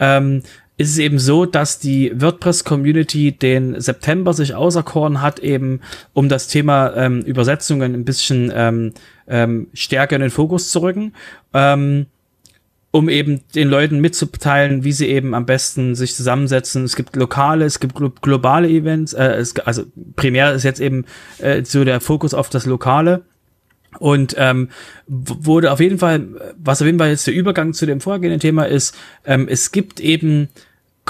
[0.00, 0.42] ähm,
[0.80, 5.80] ist es eben so, dass die WordPress-Community den September sich auserkoren hat, eben
[6.14, 8.94] um das Thema ähm, Übersetzungen ein bisschen ähm,
[9.28, 11.12] ähm, stärker in den Fokus zu rücken.
[11.52, 12.06] Ähm,
[12.92, 16.84] um eben den Leuten mitzuteilen, wie sie eben am besten sich zusammensetzen.
[16.84, 19.84] Es gibt lokale, es gibt globale Events, äh, es, also
[20.16, 21.04] primär ist jetzt eben
[21.40, 23.22] äh, so der Fokus auf das Lokale.
[23.98, 24.70] Und ähm,
[25.06, 28.64] wurde auf jeden Fall, was auf jeden Fall jetzt der Übergang zu dem vorgehenden Thema
[28.64, 30.48] ist, ähm, es gibt eben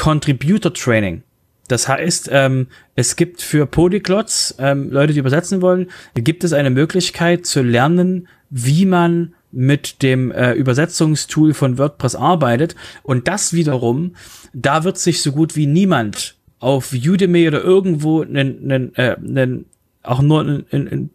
[0.01, 1.23] Contributor Training.
[1.69, 6.71] Das heißt, ähm, es gibt für Polyglots, ähm, Leute, die übersetzen wollen, gibt es eine
[6.71, 12.77] Möglichkeit zu lernen, wie man mit dem äh, Übersetzungstool von WordPress arbeitet.
[13.03, 14.17] Und das wiederum,
[14.55, 19.67] da wird sich so gut wie niemand auf Udemy oder irgendwo einen, einen, äh, einen
[20.03, 21.11] auch nur einen, einen,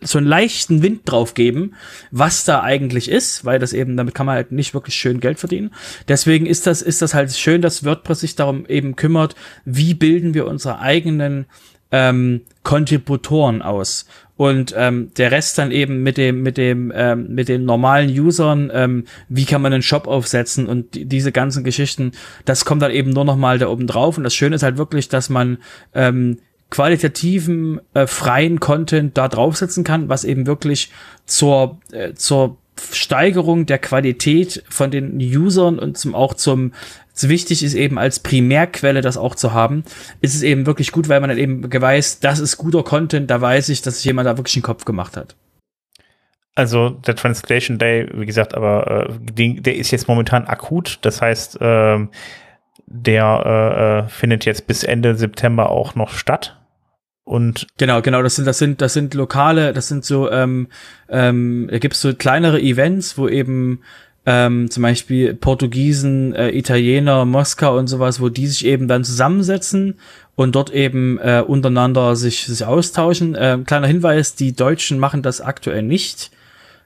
[0.00, 1.74] so einen leichten Wind drauf geben,
[2.10, 5.38] was da eigentlich ist, weil das eben, damit kann man halt nicht wirklich schön Geld
[5.38, 5.72] verdienen.
[6.06, 9.34] Deswegen ist das, ist das halt schön, dass WordPress sich darum eben kümmert,
[9.64, 11.46] wie bilden wir unsere eigenen
[11.90, 14.06] ähm, Kontributoren aus
[14.36, 18.70] und ähm, der Rest dann eben mit dem mit dem ähm, mit den normalen Usern
[18.72, 22.12] ähm, wie kann man einen Shop aufsetzen und die, diese ganzen Geschichten
[22.44, 24.78] das kommt dann eben nur noch mal da oben drauf und das Schöne ist halt
[24.78, 25.58] wirklich dass man
[25.94, 26.38] ähm,
[26.70, 30.90] qualitativen, äh, freien Content da draufsetzen kann, was eben wirklich
[31.24, 32.58] zur, äh, zur
[32.92, 36.72] Steigerung der Qualität von den Usern und zum, auch zum,
[37.20, 39.82] wichtig ist eben als Primärquelle das auch zu haben,
[40.20, 43.40] ist es eben wirklich gut, weil man dann eben weiß, das ist guter Content, da
[43.40, 45.34] weiß ich, dass sich jemand da wirklich einen Kopf gemacht hat.
[46.54, 50.98] Also der Translation Day, wie gesagt, aber äh, der ist jetzt momentan akut.
[51.02, 52.06] Das heißt, äh,
[52.90, 56.56] der äh, äh, findet jetzt bis Ende September auch noch statt.
[57.24, 60.68] Und genau, genau, das sind, das sind, das sind lokale, das sind so, ähm,
[61.10, 63.80] ähm, da gibt's so kleinere Events, wo eben
[64.24, 69.94] ähm, zum Beispiel Portugiesen, äh, Italiener, Moskau und sowas, wo die sich eben dann zusammensetzen
[70.36, 73.36] und dort eben äh, untereinander sich, sich austauschen.
[73.38, 76.30] Ähm, kleiner Hinweis, die Deutschen machen das aktuell nicht,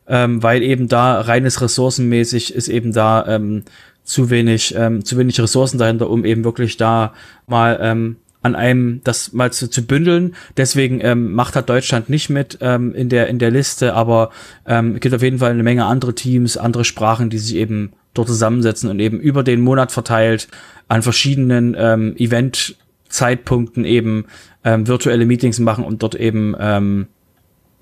[0.09, 3.63] ähm, weil eben da reines ressourcenmäßig ist eben da ähm,
[4.05, 7.15] zu wenig, ähm, zu wenig Ressourcen dahinter, um eben wirklich da
[7.47, 10.35] mal ähm, an einem das mal zu, zu bündeln.
[10.57, 14.31] Deswegen ähm, macht halt Deutschland nicht mit ähm, in der in der Liste, aber
[14.67, 18.29] ähm, gibt auf jeden Fall eine Menge andere Teams, andere Sprachen, die sich eben dort
[18.29, 20.49] zusammensetzen und eben über den Monat verteilt
[20.89, 24.27] an verschiedenen ähm, Event-Zeitpunkten eben
[24.65, 27.07] ähm, virtuelle Meetings machen und dort eben ähm,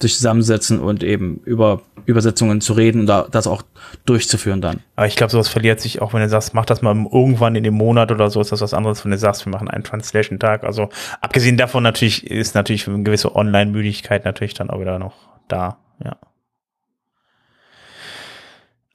[0.00, 3.62] sich zusammensetzen und eben über Übersetzungen zu reden und da, das auch
[4.04, 4.80] durchzuführen dann.
[4.96, 7.64] Aber ich glaube, sowas verliert sich auch, wenn du sagst, mach das mal irgendwann in
[7.64, 10.64] dem Monat oder so, ist das was anderes, wenn du sagst, wir machen einen Translation-Tag.
[10.64, 10.88] Also
[11.20, 15.14] abgesehen davon natürlich ist natürlich eine gewisse Online-Müdigkeit natürlich dann auch wieder noch
[15.48, 16.16] da, ja.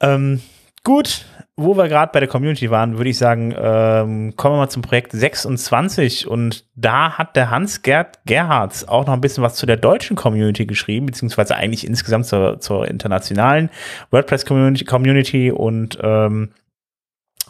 [0.00, 0.42] Ähm,
[0.84, 1.24] gut,
[1.58, 4.82] wo wir gerade bei der Community waren, würde ich sagen, ähm, kommen wir mal zum
[4.82, 9.78] Projekt 26 und da hat der Hans-Gerd Gerhards auch noch ein bisschen was zu der
[9.78, 13.70] deutschen Community geschrieben, beziehungsweise eigentlich insgesamt zur, zur internationalen
[14.10, 15.50] WordPress-Community Community.
[15.50, 16.50] Und ähm,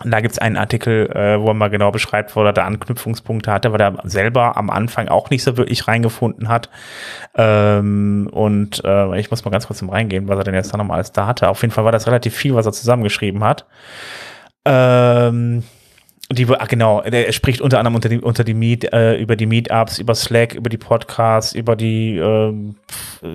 [0.04, 3.50] und da gibt's einen Artikel, äh, wo er mal genau beschreibt, wo er da Anknüpfungspunkte
[3.50, 6.68] hatte, weil er selber am Anfang auch nicht so wirklich reingefunden hat.
[7.34, 10.76] Ähm, und äh, ich muss mal ganz kurz zum reingehen, was er denn jetzt da
[10.76, 11.48] nochmal alles da hatte.
[11.48, 13.64] Auf jeden Fall war das relativ viel, was er zusammengeschrieben hat.
[14.66, 15.62] Ähm,
[16.28, 19.46] die, ah, genau, er spricht unter anderem unter die, unter die Meet, äh, über die
[19.46, 22.52] Meetups, über Slack, über die Podcasts, über die, äh,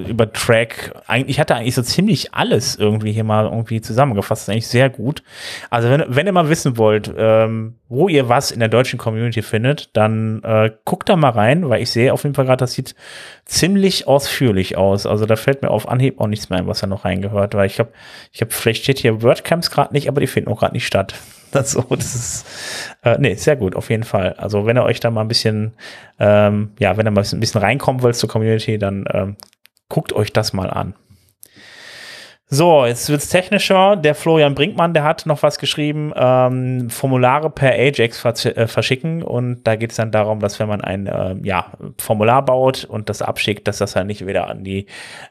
[0.10, 0.94] über Track.
[1.08, 4.42] Eigentlich hat er eigentlich so ziemlich alles irgendwie hier mal irgendwie zusammengefasst.
[4.42, 5.24] Das ist eigentlich sehr gut.
[5.70, 9.42] Also wenn, wenn ihr mal wissen wollt, ähm, wo ihr was in der deutschen Community
[9.42, 12.74] findet, dann äh, guckt da mal rein, weil ich sehe auf jeden Fall gerade, das
[12.74, 12.96] sieht
[13.46, 15.06] ziemlich ausführlich aus.
[15.06, 17.68] Also da fällt mir auf Anhieb auch nichts mehr ein, was da noch reingehört, weil
[17.68, 17.94] ich habe,
[18.34, 21.16] ich habe, vielleicht steht hier WordCamps gerade nicht, aber die finden auch gerade nicht statt.
[21.52, 22.46] Das, so, das ist,
[23.04, 24.34] äh, nee, sehr gut, auf jeden Fall.
[24.34, 25.74] Also wenn ihr euch da mal ein bisschen,
[26.20, 29.36] ähm, ja, wenn ihr mal ein bisschen reinkommen wollt zur Community, dann ähm,
[29.90, 30.94] guckt euch das mal an.
[32.54, 33.96] So, jetzt wird's technischer.
[33.96, 39.64] Der Florian Brinkmann, der hat noch was geschrieben, ähm, Formulare per Ajax äh, verschicken und
[39.64, 43.22] da geht es dann darum, dass wenn man ein äh, ja, Formular baut und das
[43.22, 44.88] abschickt, dass das halt nicht wieder an die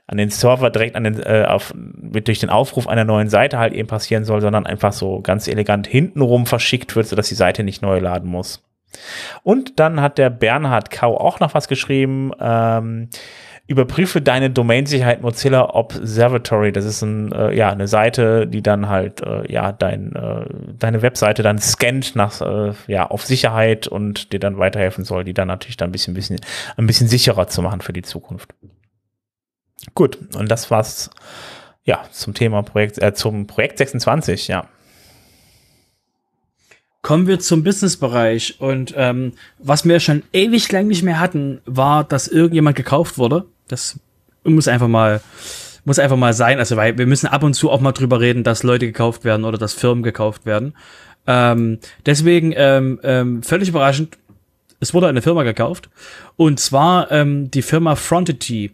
[0.07, 3.59] an den Server direkt an den äh, auf, mit durch den Aufruf einer neuen Seite
[3.59, 7.65] halt eben passieren soll, sondern einfach so ganz elegant hintenrum verschickt wird, sodass die Seite
[7.65, 8.65] nicht neu laden muss.
[9.43, 12.33] Und dann hat der Bernhard Kau auch noch was geschrieben.
[12.41, 13.11] Ähm,
[13.66, 16.73] überprüfe deine Domainsicherheit Mozilla Observatory.
[16.73, 20.44] Das ist ein, äh, ja, eine Seite, die dann halt äh, ja dein, äh,
[20.79, 25.35] deine Webseite dann scannt nach äh, ja auf Sicherheit und dir dann weiterhelfen soll, die
[25.35, 26.40] dann natürlich dann ein bisschen, bisschen
[26.77, 28.55] ein bisschen sicherer zu machen für die Zukunft.
[29.94, 31.11] Gut, und das war's
[31.85, 34.66] ja zum Thema Projekt äh, zum Projekt 26, ja.
[37.03, 42.05] Kommen wir zum Businessbereich und ähm, was wir schon ewig lang nicht mehr hatten, war,
[42.05, 43.47] dass irgendjemand gekauft wurde.
[43.69, 43.99] Das
[44.45, 45.21] muss einfach mal
[45.85, 46.59] muss einfach mal sein.
[46.59, 49.45] Also weil wir müssen ab und zu auch mal drüber reden, dass Leute gekauft werden
[49.45, 50.75] oder dass Firmen gekauft werden.
[51.27, 54.19] Ähm, deswegen ähm, ähm, völlig überraschend,
[54.81, 55.91] es wurde eine Firma gekauft
[56.37, 58.73] und zwar ähm, die Firma Frontity.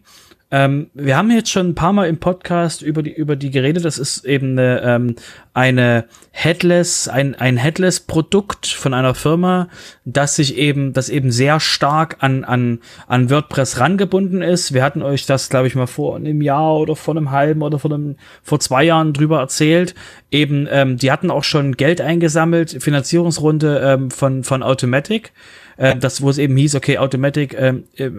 [0.49, 3.83] Ähm, wir haben jetzt schon ein paar Mal im Podcast über die, über die geredet.
[3.83, 5.15] Das ist eben eine, ähm,
[5.53, 9.67] eine Headless, ein, ein Headless-Produkt von einer Firma,
[10.05, 14.73] das sich eben, das eben sehr stark an, an, an WordPress rangebunden ist.
[14.73, 17.77] Wir hatten euch das, glaube ich, mal vor einem Jahr oder vor einem halben oder
[17.77, 19.95] vor einem, vor zwei Jahren drüber erzählt.
[20.31, 25.33] Eben, ähm, die hatten auch schon Geld eingesammelt, Finanzierungsrunde ähm, von, von Automatic
[25.77, 28.09] äh, das, wo es eben hieß, okay, Automatic ähm, äh,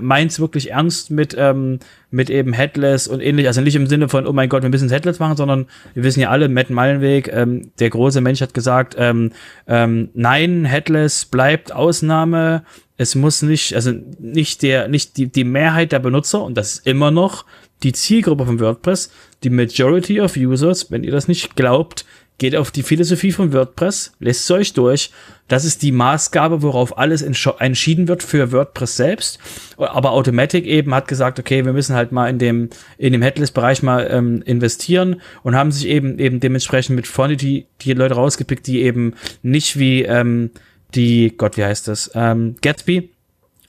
[0.00, 4.26] meint's wirklich ernst mit, ähm, mit eben Headless und ähnlich, also nicht im Sinne von,
[4.26, 7.30] oh mein Gott, wir müssen es Headless machen, sondern wir wissen ja alle, Matt Meilenweg,
[7.32, 9.32] ähm, der große Mensch hat gesagt, ähm,
[9.66, 12.62] ähm, nein, Headless bleibt Ausnahme,
[12.96, 16.86] es muss nicht, also nicht der, nicht die, die Mehrheit der Benutzer, und das ist
[16.86, 17.44] immer noch
[17.82, 19.10] die Zielgruppe von WordPress,
[19.42, 22.04] die Majority of Users, wenn ihr das nicht glaubt,
[22.40, 25.10] geht auf die Philosophie von WordPress, lässt euch durch.
[25.46, 29.38] Das ist die Maßgabe, worauf alles entschieden wird für WordPress selbst.
[29.76, 33.82] Aber Automatic eben hat gesagt, okay, wir müssen halt mal in dem, in dem Headless-Bereich
[33.82, 38.80] mal ähm, investieren und haben sich eben eben dementsprechend mit Fonity die Leute rausgepickt, die
[38.80, 40.50] eben nicht wie ähm,
[40.94, 43.10] die, Gott, wie heißt das, ähm, Gatsby,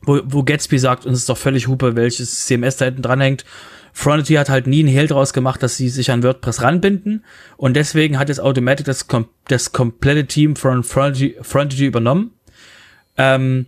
[0.04, 3.44] wo, wo Gatsby sagt, uns ist doch völlig Hupe, welches CMS da hinten dranhängt.
[3.94, 7.24] Frontity hat halt nie einen Hehl draus gemacht, dass sie sich an WordPress ranbinden
[7.58, 12.32] und deswegen hat jetzt Automatic das, kom das komplette Team von Frontity, Frontity übernommen.
[13.18, 13.66] Ähm,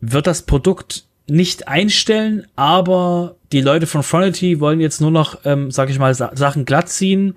[0.00, 5.70] wird das Produkt nicht einstellen, aber die Leute von Frontity wollen jetzt nur noch, ähm,
[5.70, 7.36] sag ich mal, Sa Sachen glatt ziehen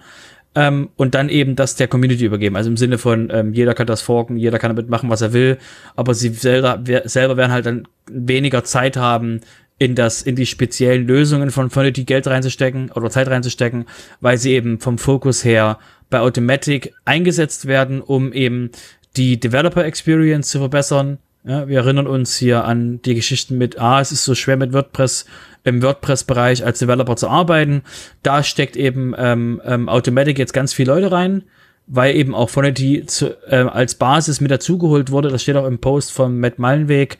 [0.55, 2.55] ähm, und dann eben das der Community übergeben.
[2.55, 5.33] Also im Sinne von, ähm, jeder kann das forken, jeder kann damit machen, was er
[5.33, 5.57] will,
[5.95, 9.41] aber sie selber, selber werden halt dann weniger Zeit haben,
[9.79, 13.85] in das, in die speziellen Lösungen von Fonity Geld reinzustecken oder Zeit reinzustecken,
[14.19, 18.71] weil sie eben vom Fokus her bei Automatic eingesetzt werden, um eben
[19.15, 21.17] die Developer Experience zu verbessern.
[21.45, 24.73] Ja, wir erinnern uns hier an die Geschichten mit, ah, es ist so schwer mit
[24.73, 25.25] WordPress
[25.63, 27.83] im WordPress-Bereich als Developer zu arbeiten.
[28.23, 31.43] Da steckt eben ähm, ähm, Automatic jetzt ganz viele Leute rein,
[31.87, 33.05] weil eben auch Fonity
[33.47, 35.29] äh, als Basis mit dazugeholt wurde.
[35.29, 37.17] Das steht auch im Post von Matt Meilenweg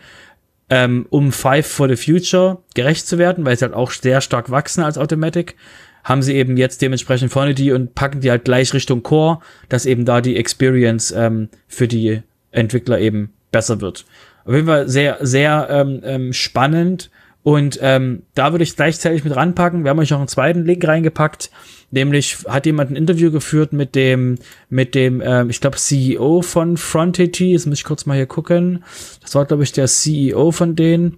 [0.69, 4.51] ähm, um Five for the Future gerecht zu werden, weil sie halt auch sehr stark
[4.51, 5.55] wachsen als Automatic,
[6.03, 9.85] haben sie eben jetzt dementsprechend vorne die und packen die halt gleich Richtung Core, dass
[9.85, 14.05] eben da die Experience ähm, für die Entwickler eben besser wird.
[14.45, 17.09] Auf jeden Fall sehr, sehr ähm, ähm, spannend
[17.43, 19.83] und ähm, da würde ich gleichzeitig mit ranpacken.
[19.83, 21.51] Wir haben euch noch einen zweiten Link reingepackt.
[21.91, 24.37] Nämlich hat jemand ein Interview geführt mit dem,
[24.69, 27.53] mit dem, ähm, ich glaube, CEO von Frontity.
[27.53, 28.83] Jetzt muss ich kurz mal hier gucken.
[29.21, 31.17] Das war, glaube ich, der CEO von denen.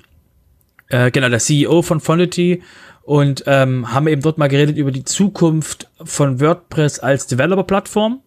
[0.88, 2.64] Äh, genau, der CEO von Frontity.
[3.04, 8.22] Und ähm, haben eben dort mal geredet über die Zukunft von WordPress als Developer-Plattform.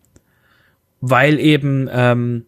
[1.00, 2.44] Weil eben, ähm,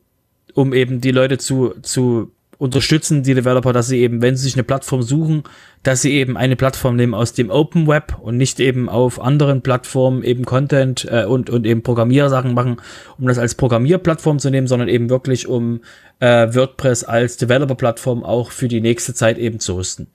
[0.52, 4.54] um eben die Leute zu, zu unterstützen die Developer, dass sie eben, wenn sie sich
[4.54, 5.44] eine Plattform suchen,
[5.82, 9.62] dass sie eben eine Plattform nehmen aus dem Open Web und nicht eben auf anderen
[9.62, 12.78] Plattformen eben Content äh, und, und eben Programmiersachen machen,
[13.18, 15.80] um das als Programmierplattform zu nehmen, sondern eben wirklich um
[16.20, 20.08] äh, WordPress als Developer-Plattform auch für die nächste Zeit eben zu rüsten.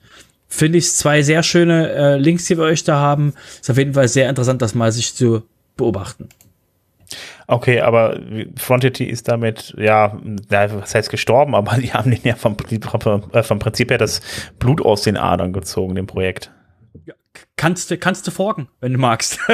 [0.48, 3.32] Finde ich zwei sehr schöne äh, Links, die wir euch da haben.
[3.60, 5.42] Ist auf jeden Fall sehr interessant, das mal sich zu
[5.76, 6.28] beobachten.
[7.46, 8.18] Okay, aber
[8.56, 12.56] Frontity ist damit, ja, was heißt gestorben, aber die haben den ja vom,
[13.32, 14.20] äh, vom Prinzip her das
[14.58, 16.50] Blut aus den Adern gezogen, dem Projekt.
[17.04, 17.14] Ja,
[17.56, 19.38] kannst du, kannst du forken, wenn du magst.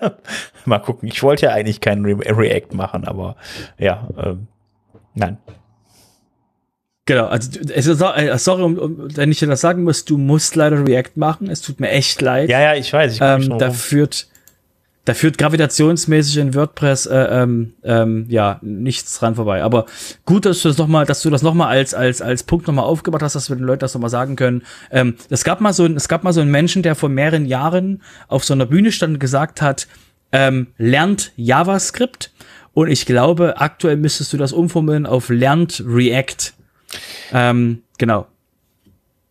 [0.64, 1.08] Mal gucken.
[1.08, 3.36] Ich wollte ja eigentlich keinen Re React machen, aber
[3.78, 4.46] ja, ähm,
[5.14, 5.38] nein.
[7.06, 8.76] Genau, also äh, sorry,
[9.16, 11.50] wenn ich dir das sagen muss, du musst leider React machen.
[11.50, 12.48] Es tut mir echt leid.
[12.48, 13.14] Ja, ja, ich weiß.
[13.14, 14.28] Ich ähm, da führt
[15.04, 19.62] da führt gravitationsmäßig in WordPress äh, ähm, ähm, ja nichts dran vorbei.
[19.62, 19.86] Aber
[20.26, 22.66] gut, dass du das noch mal, dass du das noch mal als als als Punkt
[22.66, 24.62] noch mal aufgebaut hast, dass wir den Leuten das noch mal sagen können.
[24.90, 28.02] Ähm, es gab mal so es gab mal so einen Menschen, der vor mehreren Jahren
[28.28, 29.88] auf so einer Bühne stand und gesagt hat,
[30.32, 32.32] ähm, lernt JavaScript.
[32.72, 36.52] Und ich glaube, aktuell müsstest du das umformulieren auf lernt React.
[37.32, 38.26] Ähm, genau.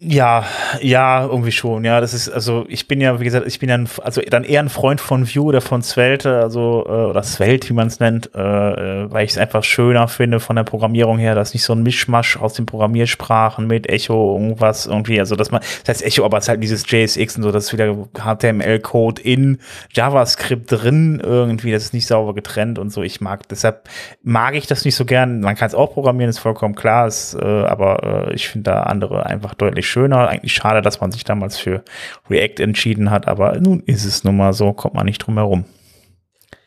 [0.02, 0.45] Ja,
[0.82, 1.84] ja, irgendwie schon.
[1.84, 4.45] Ja, das ist, also ich bin ja, wie gesagt, ich bin ja, ein, also dann
[4.45, 8.00] eher ein Freund von Vue oder von Svelte, also, äh, oder Svelte, wie man es
[8.00, 11.64] nennt, äh, äh, weil ich es einfach schöner finde von der Programmierung her, dass nicht
[11.64, 16.06] so ein Mischmasch aus den Programmiersprachen mit Echo, irgendwas irgendwie, also dass man, das heißt
[16.06, 19.58] Echo, aber es ist halt dieses JSX und so, das ist wieder HTML-Code in
[19.91, 23.04] JavaScript drin irgendwie, das ist nicht sauber getrennt und so.
[23.04, 23.89] Ich mag, deshalb
[24.24, 25.41] mag ich das nicht so gern.
[25.41, 28.84] Man kann es auch programmieren, ist vollkommen klar, ist, äh, aber äh, ich finde da
[28.84, 30.28] andere einfach deutlich schöner.
[30.28, 31.84] Eigentlich schade, dass man sich damals für
[32.30, 35.66] React entschieden hat, aber nun ist es nun mal so, kommt man nicht drum herum.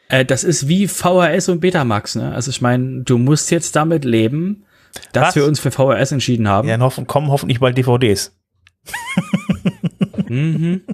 [0.09, 2.35] Äh, das ist wie VHS und Betamax, ne?
[2.35, 4.64] Also ich meine, du musst jetzt damit leben,
[5.12, 5.37] dass Was?
[5.37, 6.68] wir uns für VHS entschieden haben.
[6.68, 8.37] Ja, hoffen, kommen hoffentlich bald DVDs.
[10.29, 10.83] mhm.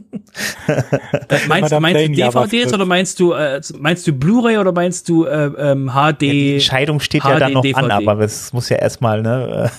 [0.68, 5.24] Äh, meinst, meinst du DVDs oder meinst du äh, meinst du Blu-ray oder meinst du
[5.24, 5.96] äh, ähm, HD?
[5.96, 7.90] Ja, die Entscheidung steht HD, ja dann noch DVD.
[7.90, 9.70] an, aber es muss ja erstmal ne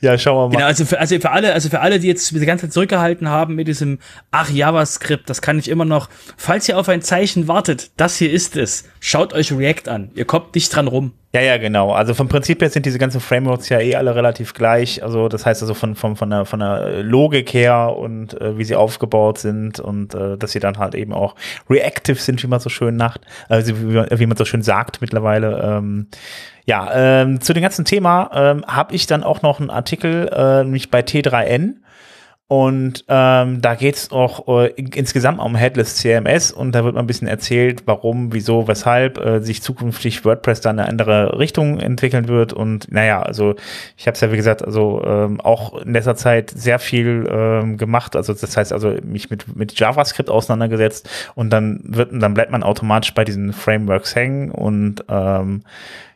[0.00, 0.56] ja, schauen wir mal.
[0.56, 3.28] Genau, also für, also für alle, also für alle, die jetzt die ganze Zeit zurückgehalten
[3.28, 3.98] haben mit diesem
[4.30, 6.08] Ach JavaScript, das kann ich immer noch.
[6.36, 8.84] Falls ihr auf ein Zeichen wartet, das hier ist es.
[9.00, 10.10] Schaut euch React an.
[10.14, 11.12] Ihr kommt nicht dran rum.
[11.32, 11.92] Ja, ja, genau.
[11.92, 15.00] Also vom Prinzip her sind diese ganzen Frameworks ja eh alle relativ gleich.
[15.04, 18.64] Also das heißt also von, von, von, der, von der Logik her und äh, wie
[18.64, 21.36] sie aufgebaut sind und äh, dass sie dann halt eben auch
[21.68, 25.62] reactive sind, wie man so schön nacht, also wie, wie man so schön sagt mittlerweile.
[25.62, 26.08] Ähm,
[26.66, 30.64] ja, ähm, zu dem ganzen Thema ähm, habe ich dann auch noch einen Artikel, äh,
[30.64, 31.74] nämlich bei T3N.
[32.50, 37.00] Und ähm, da geht es auch äh, insgesamt um Headless CMS und da wird mal
[37.00, 41.78] ein bisschen erzählt, warum, wieso, weshalb äh, sich zukünftig WordPress dann in eine andere Richtung
[41.78, 42.52] entwickeln wird.
[42.52, 43.54] Und naja, also
[43.96, 47.76] ich habe es ja wie gesagt, also ähm, auch in letzter Zeit sehr viel ähm,
[47.76, 48.16] gemacht.
[48.16, 52.64] Also das heißt also mich mit, mit JavaScript auseinandergesetzt und dann wird, dann bleibt man
[52.64, 55.62] automatisch bei diesen Frameworks hängen und ähm,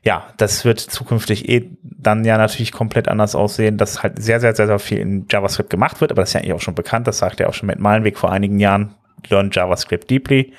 [0.05, 4.55] ja, das wird zukünftig eh dann ja natürlich komplett anders aussehen, dass halt sehr, sehr,
[4.55, 7.07] sehr, sehr viel in JavaScript gemacht wird, aber das ist ja eigentlich auch schon bekannt,
[7.07, 8.95] das sagt er auch schon mit Malenweg vor einigen Jahren,
[9.29, 10.53] Learn JavaScript Deeply.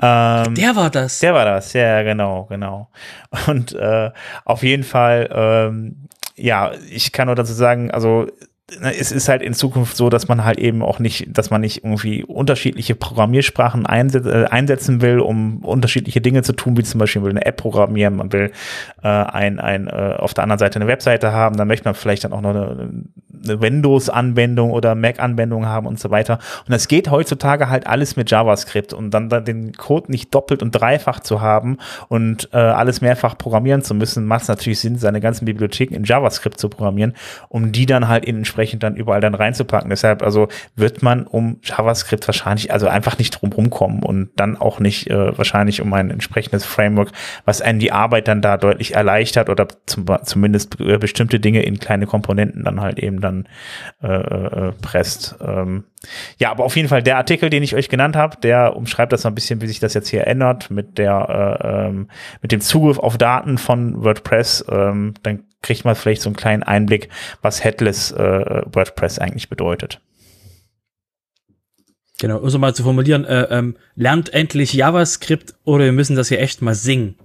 [0.00, 1.20] Ähm, der war das.
[1.20, 2.88] Der war das, ja, genau, genau.
[3.46, 4.10] Und äh,
[4.44, 8.26] auf jeden Fall, ähm, ja, ich kann nur dazu sagen, also
[8.70, 11.84] es ist halt in Zukunft so, dass man halt eben auch nicht, dass man nicht
[11.84, 17.44] irgendwie unterschiedliche Programmiersprachen äh, einsetzen will, um unterschiedliche Dinge zu tun, wie zum Beispiel eine
[17.44, 18.52] App programmieren, man will
[19.02, 22.24] äh, ein, ein äh, auf der anderen Seite eine Webseite haben, dann möchte man vielleicht
[22.24, 23.04] dann auch noch eine,
[23.44, 26.38] eine Windows-Anwendung oder Mac-Anwendung haben und so weiter.
[26.64, 30.62] Und das geht heutzutage halt alles mit JavaScript und dann, dann den Code nicht doppelt
[30.62, 34.98] und dreifach zu haben und äh, alles mehrfach programmieren zu müssen, macht es natürlich Sinn,
[34.98, 37.14] seine ganzen Bibliotheken in JavaScript zu programmieren,
[37.48, 39.88] um die dann halt in entsprechend dann überall dann reinzupacken.
[39.88, 44.78] Deshalb also wird man um JavaScript wahrscheinlich also einfach nicht drum rumkommen und dann auch
[44.78, 47.12] nicht äh, wahrscheinlich um ein entsprechendes Framework,
[47.46, 52.06] was einen die Arbeit dann da deutlich erleichtert oder zum, zumindest bestimmte Dinge in kleine
[52.06, 53.48] Komponenten dann halt eben dann
[54.02, 55.36] äh, äh, presst.
[55.40, 55.84] Ähm,
[56.38, 59.22] ja, aber auf jeden Fall der Artikel, den ich euch genannt habe, der umschreibt das
[59.22, 62.08] so ein bisschen, wie sich das jetzt hier ändert mit der äh, ähm,
[62.40, 64.64] mit dem Zugriff auf Daten von WordPress.
[64.68, 67.08] Ähm, dann kriegt man vielleicht so einen kleinen Einblick,
[67.40, 70.00] was Headless äh, WordPress eigentlich bedeutet.
[72.18, 76.28] Genau, um so mal zu formulieren, äh, ähm, lernt endlich JavaScript oder wir müssen das
[76.28, 77.16] hier echt mal singen.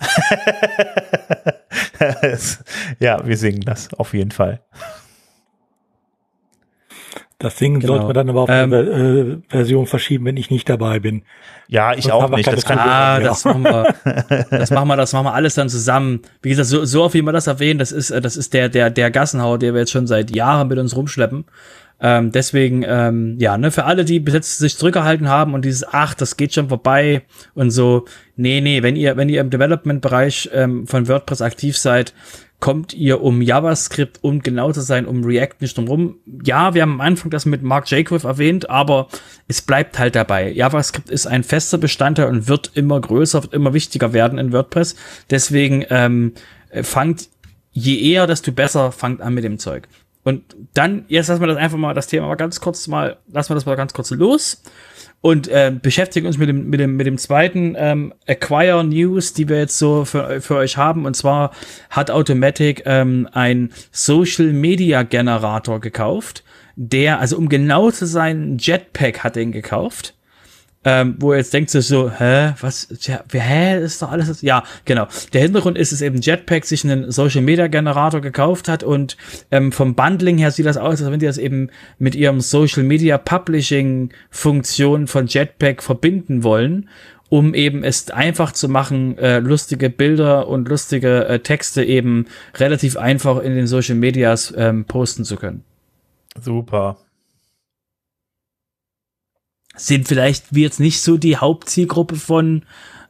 [3.00, 4.60] ja, wir singen das auf jeden Fall.
[7.42, 7.94] Das Singen genau.
[7.94, 11.22] sollte man dann aber auf ähm, die äh, Version verschieben, wenn ich nicht dabei bin.
[11.66, 12.46] Ja, ich Sonst auch nicht.
[12.46, 13.94] Das, kann ah, das machen wir.
[14.50, 16.20] Das machen wir, das machen wir alles dann zusammen.
[16.40, 18.68] Wie gesagt, so, so oft wie wir das erwähnen, das ist, äh, das ist der,
[18.68, 21.44] der, der Gassenhauer, der wir jetzt schon seit Jahren mit uns rumschleppen.
[22.00, 25.84] Ähm, deswegen, ähm, ja, ne, für alle, die bis jetzt sich zurückgehalten haben und dieses,
[25.88, 27.22] ach, das geht schon vorbei
[27.54, 28.04] und so,
[28.36, 32.14] nee, nee, wenn ihr, wenn ihr im Development-Bereich ähm, von WordPress aktiv seid,
[32.62, 36.92] kommt ihr um JavaScript und genau zu sein, um React nicht drum Ja, wir haben
[36.92, 39.08] am Anfang das mit Mark Jacob erwähnt, aber
[39.48, 40.48] es bleibt halt dabei.
[40.52, 44.94] JavaScript ist ein fester Bestandteil und wird immer größer, wird immer wichtiger werden in WordPress.
[45.28, 46.34] Deswegen ähm,
[46.82, 47.30] fangt,
[47.72, 49.88] je eher, desto besser, fangt an mit dem Zeug.
[50.24, 53.50] Und dann, jetzt lassen wir das einfach mal, das Thema mal ganz kurz mal, lassen
[53.50, 54.62] wir das mal ganz kurz los
[55.20, 59.48] und äh, beschäftigen uns mit dem, mit dem, mit dem zweiten ähm, Acquire News, die
[59.48, 61.06] wir jetzt so für, für euch haben.
[61.06, 61.52] Und zwar
[61.90, 66.44] hat Automatic ähm, ein Social Media Generator gekauft,
[66.76, 70.14] der, also um genau zu sein, Jetpack hat den gekauft
[70.84, 75.06] ähm, wo ihr jetzt denkt so, hä, was, ja, hä, ist doch alles, ja, genau.
[75.32, 79.16] Der Hintergrund ist, dass eben Jetpack sich einen Social Media Generator gekauft hat und
[79.50, 82.82] ähm, vom Bundling her sieht das aus, als wenn die das eben mit ihrem Social
[82.82, 86.88] Media Publishing Funktion von Jetpack verbinden wollen
[87.28, 92.26] um eben es einfach zu machen, äh, lustige Bilder und lustige äh, Texte eben
[92.56, 95.64] relativ einfach in den Social Medias ähm, posten zu können.
[96.38, 96.98] Super.
[99.82, 102.62] Sind vielleicht wir jetzt nicht so die Hauptzielgruppe von,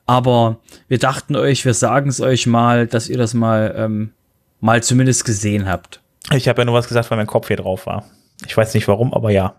[0.06, 0.56] aber
[0.88, 4.12] wir dachten euch, wir sagen es euch mal, dass ihr das mal, ähm,
[4.58, 6.00] mal zumindest gesehen habt.
[6.32, 8.06] Ich habe ja nur was gesagt, weil mein Kopf hier drauf war.
[8.46, 9.56] Ich weiß nicht warum, aber ja.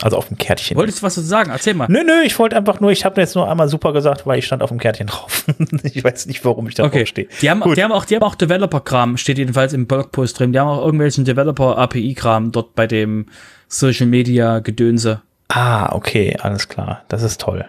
[0.00, 0.76] Also auf dem Kärtchen.
[0.76, 1.50] Wolltest du was dazu sagen?
[1.50, 1.88] Erzähl mal.
[1.88, 4.46] Nö, nö, ich wollte einfach nur, ich habe jetzt nur einmal super gesagt, weil ich
[4.46, 5.44] stand auf dem Kärtchen drauf.
[5.82, 7.04] ich weiß nicht, warum ich da okay.
[7.04, 7.26] stehe.
[7.40, 10.52] Die haben, die haben auch, die haben auch Developer-Kram, steht jedenfalls im Blogpost drin.
[10.52, 13.26] Die haben auch irgendwelchen Developer-API-Kram dort bei dem
[13.66, 15.22] Social Media Gedönse.
[15.54, 17.04] Ah, okay, alles klar.
[17.08, 17.66] Das ist toll.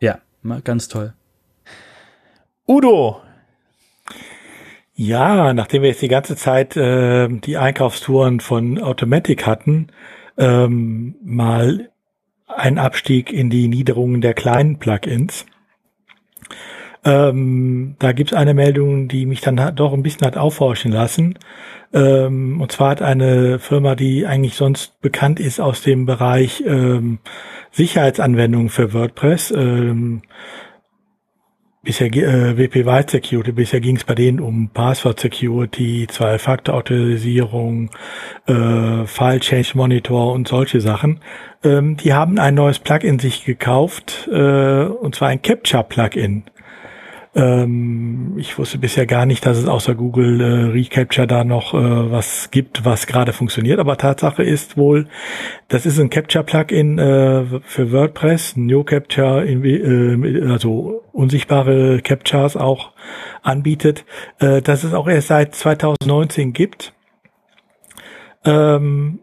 [0.00, 0.20] Ja,
[0.64, 1.12] ganz toll.
[2.66, 3.20] Udo.
[4.94, 9.88] Ja, nachdem wir jetzt die ganze Zeit äh, die Einkaufstouren von Automatic hatten,
[10.38, 11.90] ähm, mal
[12.46, 15.44] ein Abstieg in die Niederungen der kleinen Plugins.
[17.06, 21.38] Ähm, da gibt's eine Meldung, die mich dann doch ein bisschen hat aufhorchen lassen.
[21.94, 27.20] Ähm, und zwar hat eine Firma, die eigentlich sonst bekannt ist aus dem Bereich ähm,
[27.70, 30.22] Sicherheitsanwendungen für WordPress, ähm,
[31.86, 37.90] bisher äh, WP Wide Security, bisher ging es bei denen um Password Security, Zwei-Faktor-Autorisierung,
[38.46, 41.20] äh, File Change Monitor und solche Sachen.
[41.62, 46.42] Ähm, die haben ein neues Plugin sich gekauft, äh, und zwar ein Capture Plugin.
[47.36, 52.10] Ähm, ich wusste bisher gar nicht, dass es außer Google äh, Recapture da noch äh,
[52.10, 53.78] was gibt, was gerade funktioniert.
[53.78, 55.06] Aber Tatsache ist wohl,
[55.68, 62.92] das ist ein Capture-Plugin äh, für WordPress, New Capture, äh, also unsichtbare Captures auch
[63.42, 64.06] anbietet,
[64.38, 66.94] äh, dass es auch erst seit 2019 gibt.
[68.46, 69.20] Ähm,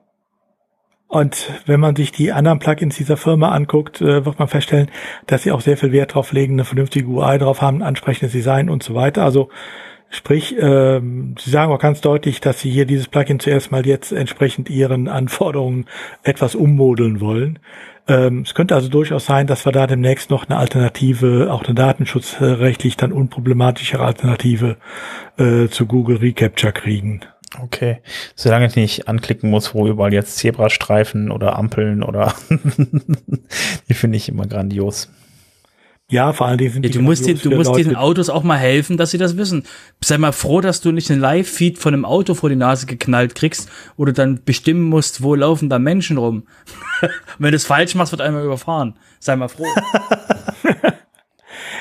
[1.14, 4.90] und wenn man sich die anderen Plugins dieser Firma anguckt, äh, wird man feststellen,
[5.28, 8.32] dass sie auch sehr viel Wert drauf legen, eine vernünftige UI drauf haben, ein ansprechendes
[8.32, 9.24] Design und so weiter.
[9.24, 9.50] Also
[10.10, 14.12] sprich, ähm, sie sagen auch ganz deutlich, dass sie hier dieses Plugin zuerst mal jetzt
[14.12, 15.86] entsprechend ihren Anforderungen
[16.24, 17.60] etwas ummodeln wollen.
[18.08, 21.76] Ähm, es könnte also durchaus sein, dass wir da demnächst noch eine Alternative, auch eine
[21.76, 24.78] datenschutzrechtlich dann unproblematischere Alternative
[25.38, 27.22] äh, zu Google Recapture kriegen.
[27.62, 28.00] Okay.
[28.36, 32.34] Solange ich nicht anklicken muss, wo überall jetzt Zebrastreifen oder Ampeln oder
[33.90, 35.10] die finde ich immer grandios.
[36.10, 38.44] Ja, vor allen Dingen sind ja, die du musst, die, du musst diesen Autos auch
[38.44, 39.64] mal helfen, dass sie das wissen.
[40.04, 43.36] Sei mal froh, dass du nicht einen Live-Feed von einem Auto vor die Nase geknallt
[43.36, 46.44] kriegst, du dann bestimmen musst, wo laufen da Menschen rum.
[47.40, 48.96] Wenn du es falsch machst, wird einmal überfahren.
[49.20, 49.66] Sei mal froh.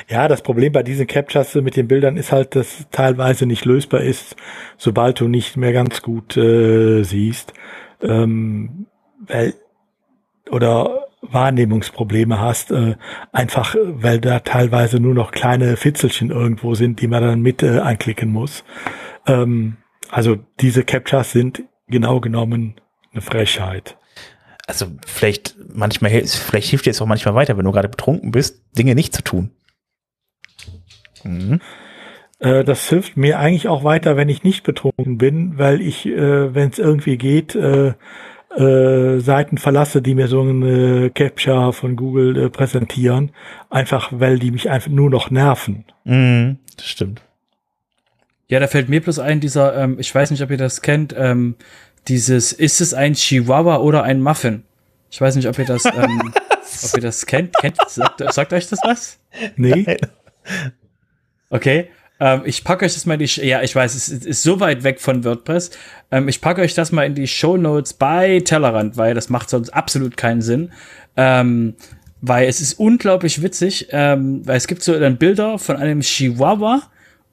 [0.09, 4.01] Ja, das Problem bei diesen Captures mit den Bildern ist halt, dass teilweise nicht lösbar
[4.01, 4.35] ist,
[4.77, 7.53] sobald du nicht mehr ganz gut äh, siehst.
[8.01, 8.87] Ähm,
[9.27, 9.53] weil,
[10.49, 12.95] oder Wahrnehmungsprobleme hast, äh,
[13.31, 17.79] einfach weil da teilweise nur noch kleine Fitzelchen irgendwo sind, die man dann mit äh,
[17.79, 18.63] einklicken muss.
[19.25, 19.77] Ähm,
[20.09, 22.75] also diese Captures sind genau genommen
[23.11, 23.97] eine Frechheit.
[24.67, 28.63] Also vielleicht manchmal vielleicht hilft dir es auch manchmal weiter, wenn du gerade betrunken bist,
[28.77, 29.51] Dinge nicht zu tun.
[31.23, 31.59] Mhm.
[32.39, 36.53] Äh, das hilft mir eigentlich auch weiter, wenn ich nicht betrunken bin, weil ich, äh,
[36.53, 37.93] wenn es irgendwie geht, äh,
[38.55, 43.31] äh, Seiten verlasse, die mir so eine Capture von Google äh, präsentieren,
[43.69, 45.85] einfach weil die mich einfach nur noch nerven.
[46.03, 47.21] Mhm, das stimmt.
[48.49, 51.15] Ja, da fällt mir bloß ein, dieser, ähm, ich weiß nicht, ob ihr das kennt,
[51.17, 51.55] ähm,
[52.07, 54.63] dieses, ist es ein Chihuahua oder ein Muffin?
[55.09, 56.33] Ich weiß nicht, ob ihr das, ähm,
[56.83, 57.55] ob ihr das kennt.
[57.55, 59.19] kennt sagt, sagt euch das was?
[59.55, 59.85] Nee.
[59.87, 59.97] Nein.
[61.53, 61.89] Okay.
[62.19, 64.83] Ähm, ich packe euch das mal in die, ja, ich weiß, es ist so weit
[64.83, 65.69] weg von WordPress.
[66.11, 69.49] Ähm, ich packe euch das mal in die Show Notes bei Tellerrand, weil das macht
[69.49, 70.71] sonst absolut keinen Sinn.
[71.15, 71.75] Ähm,
[72.21, 76.81] weil es ist unglaublich witzig, ähm, weil es gibt so dann Bilder von einem Chihuahua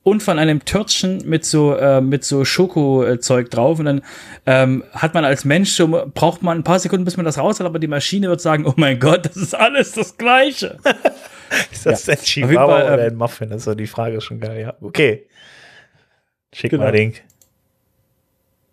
[0.02, 4.02] und von einem Törtchen mit so äh, mit so Schokozeug drauf und dann
[4.46, 7.60] ähm, hat man als Mensch so braucht man ein paar Sekunden bis man das raus
[7.60, 10.78] hat, aber die Maschine wird sagen, oh mein Gott, das ist alles das Gleiche.
[11.72, 12.14] ist das ja.
[12.14, 13.50] ein Chihuahua Fall, oder ähm, ein Muffin?
[13.50, 14.60] Das ist so die Frage schon geil.
[14.60, 15.26] Ja, okay.
[16.52, 16.84] Schick genau.
[16.84, 17.22] mal Link.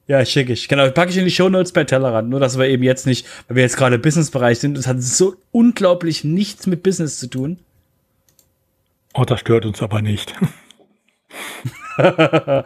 [0.08, 0.68] Ja, schick ich.
[0.70, 2.30] Genau, packe ich in die Show Notes bei Tellerrand.
[2.30, 5.36] Nur, dass wir eben jetzt nicht, weil wir jetzt gerade Businessbereich sind, das hat so
[5.52, 7.60] unglaublich nichts mit Business zu tun.
[9.14, 10.34] Oh, das stört uns aber nicht.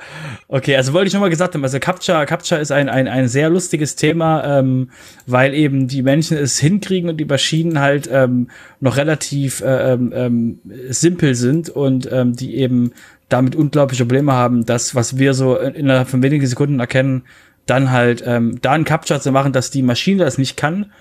[0.47, 3.49] okay, also wollte ich nochmal gesagt haben, also Capture, Capture ist ein, ein, ein sehr
[3.49, 4.89] lustiges Thema, ähm,
[5.25, 10.11] weil eben die Menschen es hinkriegen und die Maschinen halt ähm, noch relativ äh, ähm,
[10.13, 10.59] ähm,
[10.89, 12.91] simpel sind und ähm, die eben
[13.29, 17.23] damit unglaubliche Probleme haben, das, was wir so innerhalb von wenigen Sekunden erkennen,
[17.65, 20.91] dann halt ähm, da ein Capture zu machen, dass die Maschine das nicht kann,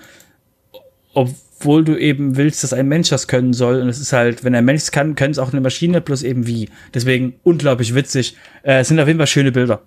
[1.13, 3.83] ob obwohl du eben willst, dass ein Mensch das können soll.
[3.83, 6.23] Und es ist halt, wenn ein Mensch es kann, können es auch eine Maschine, bloß
[6.23, 6.71] eben wie.
[6.95, 8.37] Deswegen unglaublich witzig.
[8.63, 9.83] Äh, es sind auf jeden Fall schöne Bilder.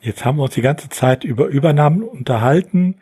[0.00, 2.96] Jetzt haben wir uns die ganze Zeit über Übernahmen unterhalten.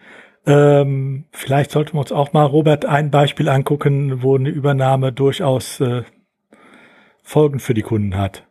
[0.47, 5.81] Ähm, vielleicht sollten wir uns auch mal, Robert, ein Beispiel angucken, wo eine Übernahme durchaus
[5.81, 6.03] äh,
[7.23, 8.47] Folgen für die Kunden hat.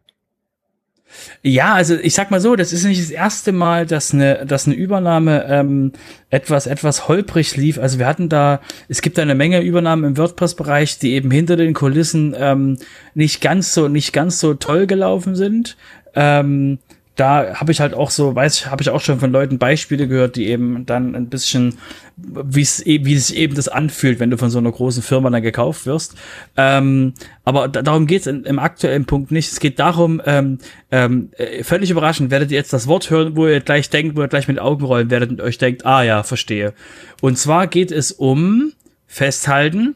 [1.42, 4.66] Ja, also ich sag mal so, das ist nicht das erste Mal, dass eine, dass
[4.66, 5.92] eine Übernahme ähm,
[6.30, 7.78] etwas, etwas holprig lief.
[7.78, 11.56] Also wir hatten da, es gibt da eine Menge Übernahmen im WordPress-Bereich, die eben hinter
[11.56, 12.78] den Kulissen ähm,
[13.14, 15.78] nicht ganz so, nicht ganz so toll gelaufen sind.
[16.16, 16.80] Ähm,
[17.16, 20.08] da habe ich halt auch so, weiß ich, habe ich auch schon von Leuten Beispiele
[20.08, 21.78] gehört, die eben dann ein bisschen,
[22.18, 25.42] wie es wie es eben das anfühlt, wenn du von so einer großen Firma dann
[25.42, 26.16] gekauft wirst.
[26.58, 27.14] Ähm,
[27.46, 29.50] aber da, darum geht es im aktuellen Punkt nicht.
[29.50, 30.58] Es geht darum, ähm,
[30.92, 34.22] ähm, äh, völlig überraschend, werdet ihr jetzt das Wort hören, wo ihr gleich denkt, wo
[34.22, 36.74] ihr gleich mit Augen rollen werdet und euch denkt, ah ja, verstehe.
[37.22, 38.74] Und zwar geht es um,
[39.08, 39.96] festhalten,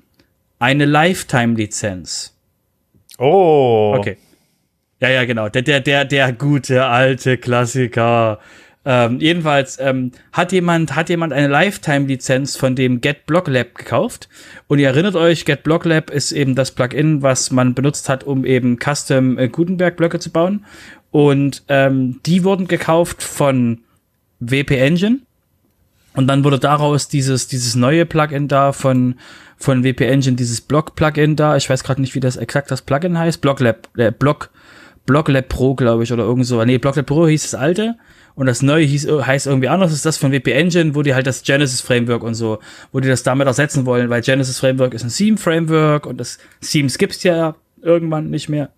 [0.57, 2.33] eine Lifetime-Lizenz.
[3.17, 3.95] Oh.
[3.97, 4.17] Okay.
[5.01, 5.49] Ja, ja, genau.
[5.49, 8.39] Der, der, der, der gute alte Klassiker.
[8.85, 14.29] Ähm, jedenfalls ähm, hat jemand hat jemand eine Lifetime-Lizenz von dem Get Block Lab gekauft
[14.67, 18.23] und ihr erinnert euch, Get Block Lab ist eben das Plugin, was man benutzt hat,
[18.23, 20.65] um eben Custom äh, Gutenberg Blöcke zu bauen
[21.11, 23.81] und ähm, die wurden gekauft von
[24.39, 25.19] WP Engine
[26.15, 29.15] und dann wurde daraus dieses dieses neue Plugin da von
[29.57, 31.57] von WP Engine dieses Block Plugin da.
[31.57, 33.41] Ich weiß gerade nicht, wie das exakt das Plugin heißt.
[33.41, 34.51] Block Lab äh, Block
[35.09, 36.63] Blocklab Pro, glaube ich, oder irgend so.
[36.63, 37.95] Nee, Blocklab Pro hieß das alte
[38.35, 39.89] und das neue hieß, heißt irgendwie anders.
[39.89, 42.59] Das ist das von WP Engine, wo die halt das Genesis Framework und so,
[42.91, 46.37] wo die das damit ersetzen wollen, weil Genesis Framework ist ein Theme Framework und das
[46.61, 48.69] Themes gibt's ja irgendwann nicht mehr.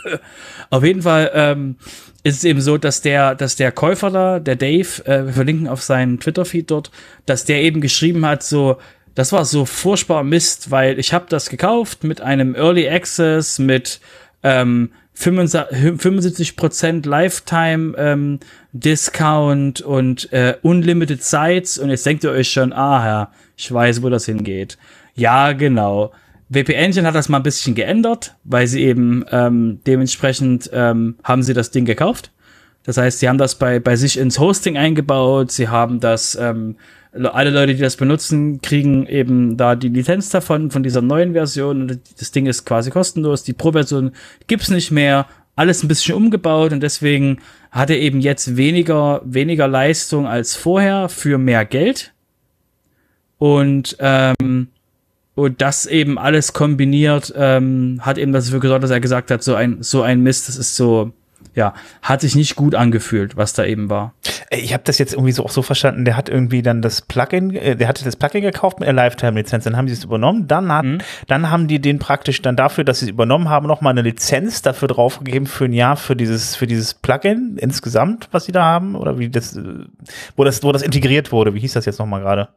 [0.70, 1.74] auf jeden Fall ähm,
[2.22, 5.66] ist es eben so, dass der, dass der Käufer da, der Dave, äh, wir verlinken
[5.66, 6.92] auf seinen Twitter-Feed dort,
[7.26, 8.76] dass der eben geschrieben hat, so,
[9.16, 13.98] das war so furchtbar Mist, weil ich habe das gekauft mit einem Early Access, mit
[14.44, 18.40] ähm, 75% Lifetime ähm,
[18.72, 24.02] Discount und äh, Unlimited Sites und jetzt denkt ihr euch schon, ah ja, ich weiß,
[24.02, 24.76] wo das hingeht.
[25.14, 26.12] Ja, genau.
[26.48, 31.42] WP Engine hat das mal ein bisschen geändert, weil sie eben ähm, dementsprechend ähm, haben
[31.42, 32.30] sie das Ding gekauft.
[32.82, 36.76] Das heißt, sie haben das bei, bei sich ins Hosting eingebaut, sie haben das ähm,
[37.32, 42.00] alle Leute, die das benutzen, kriegen eben da die Lizenz davon, von dieser neuen Version.
[42.18, 43.44] Das Ding ist quasi kostenlos.
[43.44, 44.12] Die Pro-Version
[44.46, 45.26] gibt's nicht mehr.
[45.56, 47.38] Alles ein bisschen umgebaut und deswegen
[47.70, 52.12] hat er eben jetzt weniger, weniger Leistung als vorher für mehr Geld.
[53.38, 54.68] Und, ähm,
[55.36, 59.54] und das eben alles kombiniert, ähm, hat eben dafür gesorgt, dass er gesagt hat, so
[59.54, 61.12] ein, so ein Mist, das ist so,
[61.54, 64.14] ja, hat sich nicht gut angefühlt, was da eben war.
[64.50, 67.54] Ich habe das jetzt irgendwie so auch so verstanden, der hat irgendwie dann das Plugin,
[67.54, 70.72] äh, der hatte das Plugin gekauft mit einer Lifetime-Lizenz, dann haben sie es übernommen, dann
[70.72, 70.98] hat, mhm.
[71.28, 74.62] dann haben die den praktisch dann dafür, dass sie es übernommen haben, nochmal eine Lizenz
[74.62, 78.96] dafür draufgegeben für ein Jahr für dieses, für dieses Plugin insgesamt, was sie da haben,
[78.96, 79.62] oder wie das, äh,
[80.36, 82.48] wo das, wo das integriert wurde, wie hieß das jetzt nochmal gerade?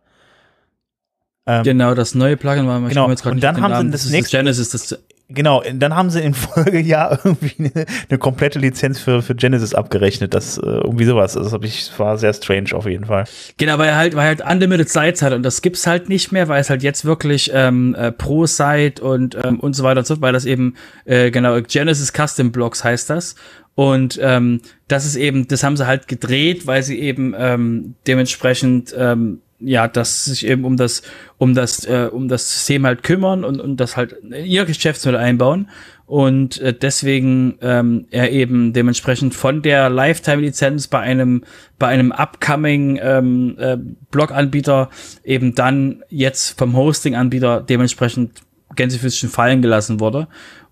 [1.45, 3.05] Ähm, genau, das neue Plugin war genau.
[3.05, 7.19] und dann haben sie das, das nächste Genesis, das Genau, dann haben sie im Folgejahr
[7.25, 10.33] irgendwie eine, eine komplette Lizenz für, für Genesis abgerechnet.
[10.33, 11.33] Das äh, irgendwie sowas.
[11.33, 13.25] Das habe ich war sehr strange auf jeden Fall.
[13.57, 16.61] Genau, weil halt, weil halt unlimited Sites hat und das gibt's halt nicht mehr, weil
[16.61, 20.21] es halt jetzt wirklich ähm, äh, pro Site und ähm, und so weiter und so,
[20.21, 23.35] weil das eben äh, genau Genesis Custom Blocks heißt das
[23.77, 28.91] und ähm, das ist eben, das haben sie halt gedreht, weil sie eben ähm, dementsprechend
[28.97, 31.01] ähm, ja, dass sich eben um das,
[31.37, 35.19] um das, äh, um das System halt kümmern und, und das halt in ihr Geschäftsmodell
[35.19, 35.69] einbauen.
[36.05, 41.43] Und äh, deswegen ähm, er eben dementsprechend von der Lifetime-Lizenz bei einem,
[41.79, 43.77] bei einem upcoming ähm, äh,
[44.11, 44.89] Blog-Anbieter
[45.23, 48.41] eben dann jetzt vom Hosting-Anbieter dementsprechend
[48.75, 50.27] Gänsefüßchen fallen gelassen wurde.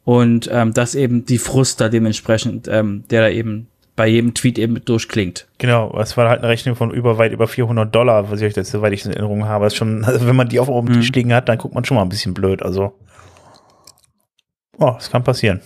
[0.06, 4.60] Und ähm, das eben die Frust da dementsprechend, ähm, der da eben bei jedem Tweet
[4.60, 5.48] eben durchklingt.
[5.58, 8.56] Genau, es war halt eine Rechnung von über weit über 400 Dollar, was ich euch
[8.56, 9.68] jetzt, soweit ich in Erinnerung habe.
[9.68, 11.16] ist schon, also wenn man die auf dem Tisch mhm.
[11.16, 12.62] liegen hat, dann guckt man schon mal ein bisschen blöd.
[12.62, 12.94] Also,
[14.78, 15.62] oh, das kann passieren.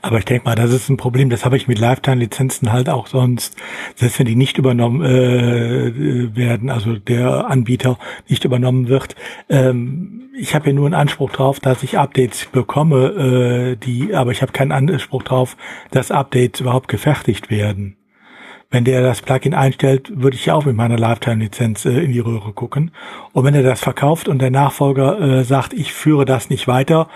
[0.00, 3.08] Aber ich denke mal, das ist ein Problem, das habe ich mit Lifetime-Lizenzen halt auch
[3.08, 3.56] sonst,
[3.96, 9.16] selbst wenn die nicht übernommen äh, werden, also der Anbieter nicht übernommen wird.
[9.48, 14.30] Ähm, ich habe ja nur einen Anspruch drauf, dass ich Updates bekomme, äh, die, aber
[14.30, 15.56] ich habe keinen Anspruch drauf,
[15.90, 17.96] dass Updates überhaupt gefertigt werden.
[18.70, 22.20] Wenn der das Plugin einstellt, würde ich ja auch mit meiner Lifetime-Lizenz äh, in die
[22.20, 22.92] Röhre gucken.
[23.32, 27.08] Und wenn er das verkauft und der Nachfolger äh, sagt, ich führe das nicht weiter,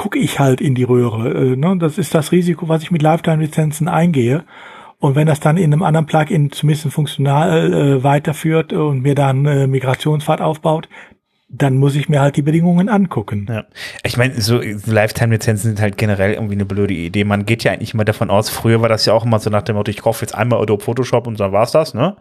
[0.00, 1.28] gucke ich halt in die Röhre.
[1.28, 1.76] Äh, ne?
[1.78, 4.44] Das ist das Risiko, was ich mit Lifetime-Lizenzen eingehe.
[4.98, 9.44] Und wenn das dann in einem anderen Plugin zumindest funktional äh, weiterführt und mir dann
[9.44, 10.88] äh, Migrationspfad aufbaut,
[11.52, 13.46] dann muss ich mir halt die Bedingungen angucken.
[13.48, 13.64] Ja.
[14.04, 17.24] Ich meine, so Lifetime-Lizenzen sind halt generell irgendwie eine blöde Idee.
[17.24, 19.62] Man geht ja eigentlich immer davon aus, früher war das ja auch immer so nach
[19.62, 22.14] dem Motto, ich kaufe jetzt einmal Adobe Photoshop und dann war's das, ne?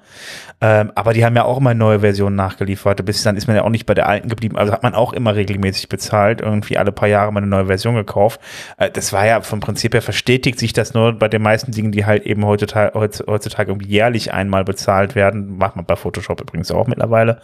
[0.62, 3.06] Ähm, aber die haben ja auch immer neue Versionen nachgeliefert.
[3.06, 4.58] Bis dann ist man ja auch nicht bei der alten geblieben.
[4.58, 7.94] Also hat man auch immer regelmäßig bezahlt, irgendwie alle paar Jahre mal eine neue Version
[7.94, 8.42] gekauft.
[8.78, 11.92] Äh, das war ja vom Prinzip her verstetigt sich das nur bei den meisten Dingen,
[11.92, 15.58] die halt eben heutzutage, heutzutage irgendwie jährlich einmal bezahlt werden.
[15.58, 17.40] Macht man bei Photoshop übrigens auch mittlerweile.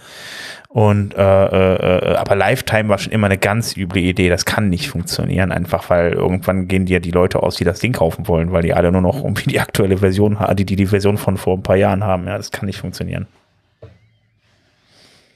[0.76, 1.76] Und äh, äh,
[2.12, 4.28] äh, aber Lifetime war schon immer eine ganz üble Idee.
[4.28, 7.94] Das kann nicht funktionieren, einfach weil irgendwann gehen dir die Leute aus, die das Ding
[7.94, 10.88] kaufen wollen, weil die alle nur noch irgendwie die aktuelle Version haben, die, die die
[10.88, 12.28] Version von vor ein paar Jahren haben.
[12.28, 13.26] Ja, das kann nicht funktionieren.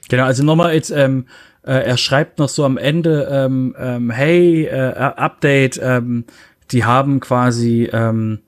[0.10, 1.26] Genau, also nochmal jetzt, ähm,
[1.66, 6.26] äh, er schreibt noch so am Ende, ähm, ähm, hey, äh, Update, ähm,
[6.72, 8.40] die haben quasi ähm,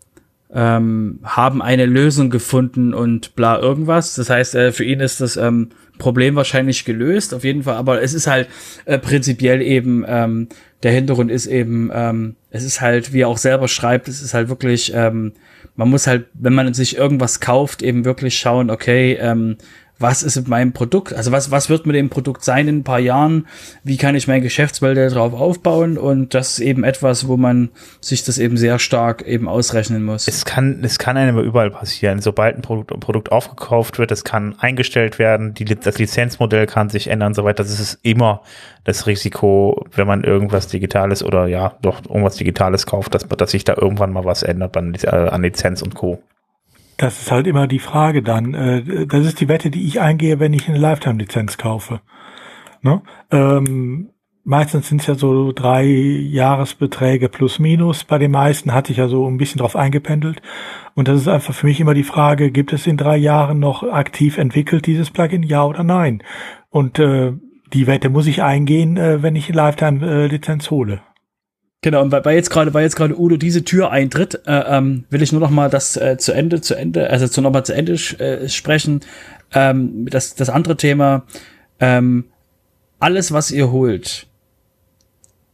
[0.53, 4.15] ähm, haben eine Lösung gefunden und bla irgendwas.
[4.15, 5.69] Das heißt, äh, für ihn ist das ähm,
[6.01, 8.49] Problem wahrscheinlich gelöst, auf jeden Fall, aber es ist halt
[8.85, 10.47] äh, prinzipiell eben, ähm,
[10.81, 14.33] der Hintergrund ist eben, ähm, es ist halt, wie er auch selber schreibt, es ist
[14.33, 15.33] halt wirklich, ähm,
[15.75, 19.57] man muss halt, wenn man sich irgendwas kauft, eben wirklich schauen, okay, ähm,
[20.01, 22.83] was ist mit meinem Produkt, also was, was wird mit dem Produkt sein in ein
[22.83, 23.47] paar Jahren,
[23.83, 28.23] wie kann ich mein Geschäftsmodell darauf aufbauen und das ist eben etwas, wo man sich
[28.23, 30.27] das eben sehr stark eben ausrechnen muss.
[30.27, 32.21] Es kann, es kann einem überall passieren.
[32.21, 36.89] Sobald ein Produkt, ein Produkt aufgekauft wird, es kann eingestellt werden, die, das Lizenzmodell kann
[36.89, 37.63] sich ändern und so weiter.
[37.63, 38.41] Das ist immer
[38.83, 43.63] das Risiko, wenn man irgendwas Digitales oder ja, doch irgendwas Digitales kauft, dass, dass sich
[43.63, 46.21] da irgendwann mal was ändert an, an Lizenz und Co.
[47.01, 48.53] Das ist halt immer die Frage dann.
[48.53, 51.99] Äh, das ist die Wette, die ich eingehe, wenn ich eine Lifetime-Lizenz kaufe.
[52.83, 53.01] Ne?
[53.31, 54.09] Ähm,
[54.43, 58.03] meistens sind es ja so drei Jahresbeträge plus minus.
[58.03, 60.43] Bei den meisten hatte ich ja so ein bisschen drauf eingependelt.
[60.93, 63.81] Und das ist einfach für mich immer die Frage, gibt es in drei Jahren noch
[63.81, 66.21] aktiv entwickelt, dieses Plugin, ja oder nein?
[66.69, 67.33] Und äh,
[67.73, 71.01] die Wette muss ich eingehen, äh, wenn ich eine Lifetime-Lizenz hole.
[71.83, 75.23] Genau, und weil jetzt gerade, weil jetzt gerade Udo diese Tür eintritt, äh, ähm, will
[75.23, 77.73] ich nur noch mal das äh, zu Ende, zu Ende, also zu noch mal zu
[77.73, 79.01] Ende äh, sprechen.
[79.51, 81.23] Ähm, das, das andere Thema,
[81.79, 82.25] ähm,
[82.99, 84.27] alles, was ihr holt,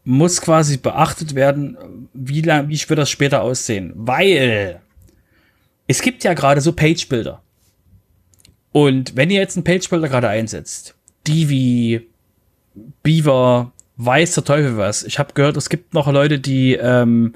[0.04, 1.78] muss quasi beachtet werden,
[2.14, 3.94] wie lang, wie wird das später aussehen.
[3.96, 4.82] Weil
[5.88, 7.42] es gibt ja gerade so Page-Builder.
[8.74, 12.08] Und wenn ihr jetzt einen Page-Builder gerade einsetzt, die wie
[13.02, 15.04] Beaver, weiß der Teufel was.
[15.04, 17.34] Ich habe gehört, es gibt noch Leute, die, ähm,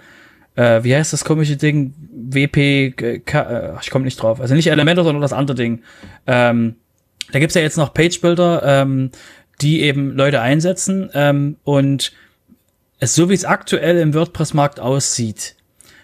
[0.55, 1.93] äh, wie heißt das komische Ding?
[2.12, 4.39] WP, K, äh, ich komme nicht drauf.
[4.39, 5.82] Also nicht Elementor, sondern das andere Ding.
[6.28, 6.76] Ähm,
[7.32, 9.12] da gibt's ja jetzt noch Page-Builder, ähm,
[9.62, 11.09] die eben Leute einsetzen.
[11.14, 12.14] Ähm, und
[12.99, 15.55] es, so wie es aktuell im WordPress-Markt aussieht,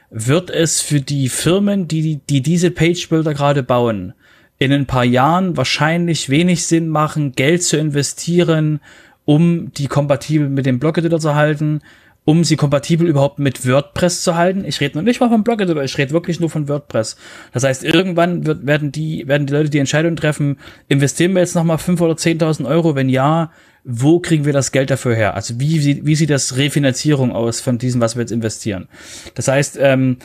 [0.10, 4.14] wird es für die Firmen, die, die diese Page-Builder gerade bauen,
[4.58, 8.80] in ein paar Jahren wahrscheinlich wenig Sinn machen, Geld zu investieren,
[9.28, 11.82] um die kompatibel mit dem Blog-Editor zu halten,
[12.24, 14.64] um sie kompatibel überhaupt mit WordPress zu halten.
[14.64, 17.18] Ich rede noch nicht mal vom Blog-Editor, ich rede wirklich nur von WordPress.
[17.52, 20.58] Das heißt, irgendwann wird, werden die, werden die Leute die Entscheidung treffen,
[20.88, 22.96] investieren wir jetzt nochmal 5.000 oder 10.000 Euro?
[22.96, 23.52] Wenn ja,
[23.84, 25.36] wo kriegen wir das Geld dafür her?
[25.36, 28.88] Also wie, wie sieht das Refinanzierung aus von diesem, was wir jetzt investieren?
[29.36, 30.18] Das heißt, ähm,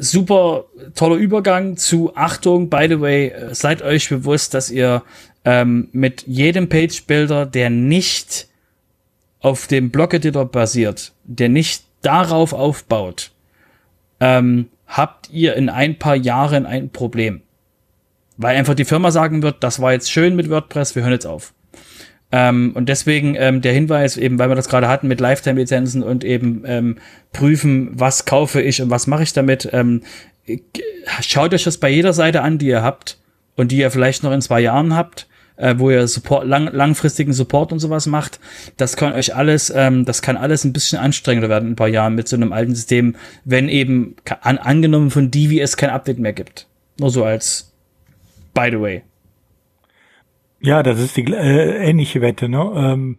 [0.00, 0.64] super
[0.96, 5.02] toller Übergang zu Achtung, by the way, seid euch bewusst, dass ihr
[5.44, 8.48] ähm, mit jedem Page Builder, der nicht
[9.40, 13.30] auf dem Block Editor basiert, der nicht darauf aufbaut,
[14.20, 17.42] ähm, habt ihr in ein paar Jahren ein Problem.
[18.36, 21.26] Weil einfach die Firma sagen wird, das war jetzt schön mit WordPress, wir hören jetzt
[21.26, 21.54] auf.
[22.32, 26.22] Ähm, und deswegen ähm, der Hinweis, eben weil wir das gerade hatten mit Lifetime-Lizenzen und
[26.22, 26.98] eben ähm,
[27.32, 29.68] prüfen, was kaufe ich und was mache ich damit.
[29.72, 30.02] Ähm,
[31.22, 33.18] schaut euch das bei jeder Seite an, die ihr habt
[33.56, 35.26] und die ihr vielleicht noch in zwei Jahren habt
[35.60, 38.40] äh, wo ihr Support, lang, langfristigen Support und sowas macht.
[38.76, 41.88] Das kann euch alles, ähm, das kann alles ein bisschen anstrengender werden in ein paar
[41.88, 46.18] Jahren mit so einem alten System, wenn eben an, angenommen von Divi es kein Update
[46.18, 46.66] mehr gibt.
[46.98, 47.72] Nur so als
[48.54, 49.02] by the way.
[50.60, 52.70] Ja, das ist die äh, ähnliche Wette, ne?
[52.76, 53.16] Ähm,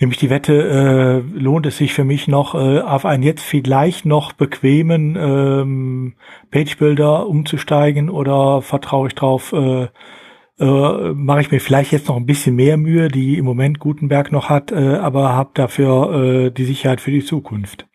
[0.00, 4.04] nämlich die Wette, äh, lohnt es sich für mich noch äh, auf einen jetzt vielleicht
[4.04, 6.14] noch bequemen ähm,
[6.50, 9.88] Page Builder umzusteigen oder vertraue ich drauf, äh,
[10.60, 14.30] äh, mache ich mir vielleicht jetzt noch ein bisschen mehr Mühe, die im Moment Gutenberg
[14.30, 17.86] noch hat, äh, aber habe dafür äh, die Sicherheit für die Zukunft.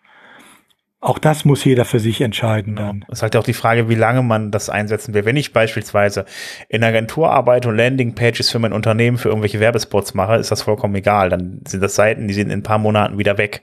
[1.00, 3.06] Auch das muss jeder für sich entscheiden dann.
[3.08, 5.24] Ja, ist halt auch die Frage, wie lange man das einsetzen will.
[5.24, 6.26] Wenn ich beispielsweise
[6.68, 10.96] in Agentur arbeite und Landingpages für mein Unternehmen für irgendwelche Werbespots mache, ist das vollkommen
[10.96, 11.30] egal.
[11.30, 13.62] Dann sind das Seiten, die sind in ein paar Monaten wieder weg.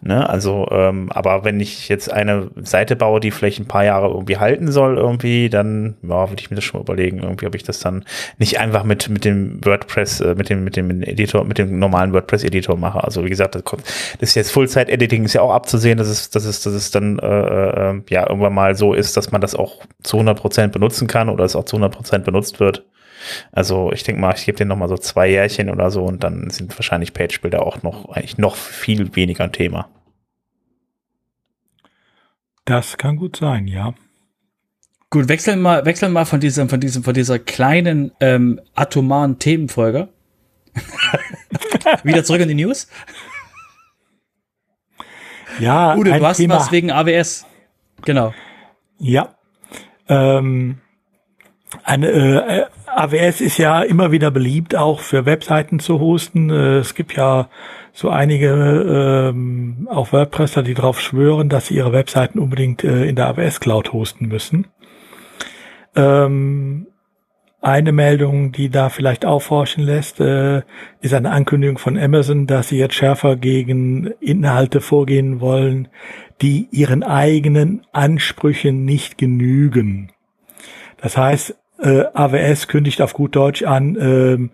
[0.00, 0.28] Ne?
[0.28, 4.36] Also, ähm, aber wenn ich jetzt eine Seite baue, die vielleicht ein paar Jahre irgendwie
[4.36, 7.64] halten soll, irgendwie, dann ja, würde ich mir das schon mal überlegen, irgendwie, ob ich
[7.64, 8.04] das dann
[8.38, 12.12] nicht einfach mit, mit dem WordPress, äh, mit dem, mit dem Editor, mit dem normalen
[12.12, 13.02] WordPress-Editor mache.
[13.02, 13.82] Also wie gesagt, das, kommt,
[14.20, 17.18] das ist jetzt Full-Site-Editing, ist ja auch abzusehen, dass es, dass es, dass es dann
[17.18, 21.08] äh, äh, ja irgendwann mal so ist, dass man das auch zu 100 Prozent benutzen
[21.08, 22.84] kann oder es auch zu 100 Prozent benutzt wird.
[23.52, 26.24] Also ich denke mal, ich gebe den noch mal so zwei Jährchen oder so und
[26.24, 29.88] dann sind wahrscheinlich Page-Bilder auch noch eigentlich noch viel weniger ein Thema.
[32.64, 33.94] Das kann gut sein, ja.
[35.10, 40.08] Gut, wechseln mal, wechseln mal von diesem, von diesem, von dieser kleinen ähm, atomaren Themenfolge
[42.04, 42.88] wieder zurück in die News.
[45.60, 46.56] Ja, Ude, du hast Thema.
[46.56, 47.46] was wegen AWS.
[48.04, 48.34] Genau.
[48.98, 49.34] Ja.
[50.08, 50.78] Ähm,
[51.84, 52.66] eine, äh,
[52.98, 56.50] AWS ist ja immer wieder beliebt, auch für Webseiten zu hosten.
[56.50, 57.48] Äh, es gibt ja
[57.92, 63.14] so einige ähm, auch WordPresser, die darauf schwören, dass sie ihre Webseiten unbedingt äh, in
[63.14, 64.66] der AWS Cloud hosten müssen.
[65.94, 66.88] Ähm,
[67.60, 70.62] eine Meldung, die da vielleicht aufhorchen lässt, äh,
[71.00, 75.88] ist eine Ankündigung von Amazon, dass sie jetzt schärfer gegen Inhalte vorgehen wollen,
[76.40, 80.10] die ihren eigenen Ansprüchen nicht genügen.
[81.00, 84.48] Das heißt, äh, AWS kündigt auf gut Deutsch an, äh,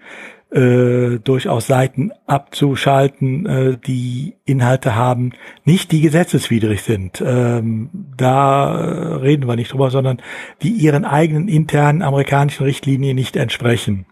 [0.54, 5.32] äh, durchaus Seiten abzuschalten, äh, die Inhalte haben,
[5.64, 7.22] nicht die gesetzeswidrig sind.
[7.26, 10.18] Ähm, da reden wir nicht drüber, sondern
[10.62, 14.06] die ihren eigenen internen amerikanischen Richtlinien nicht entsprechen.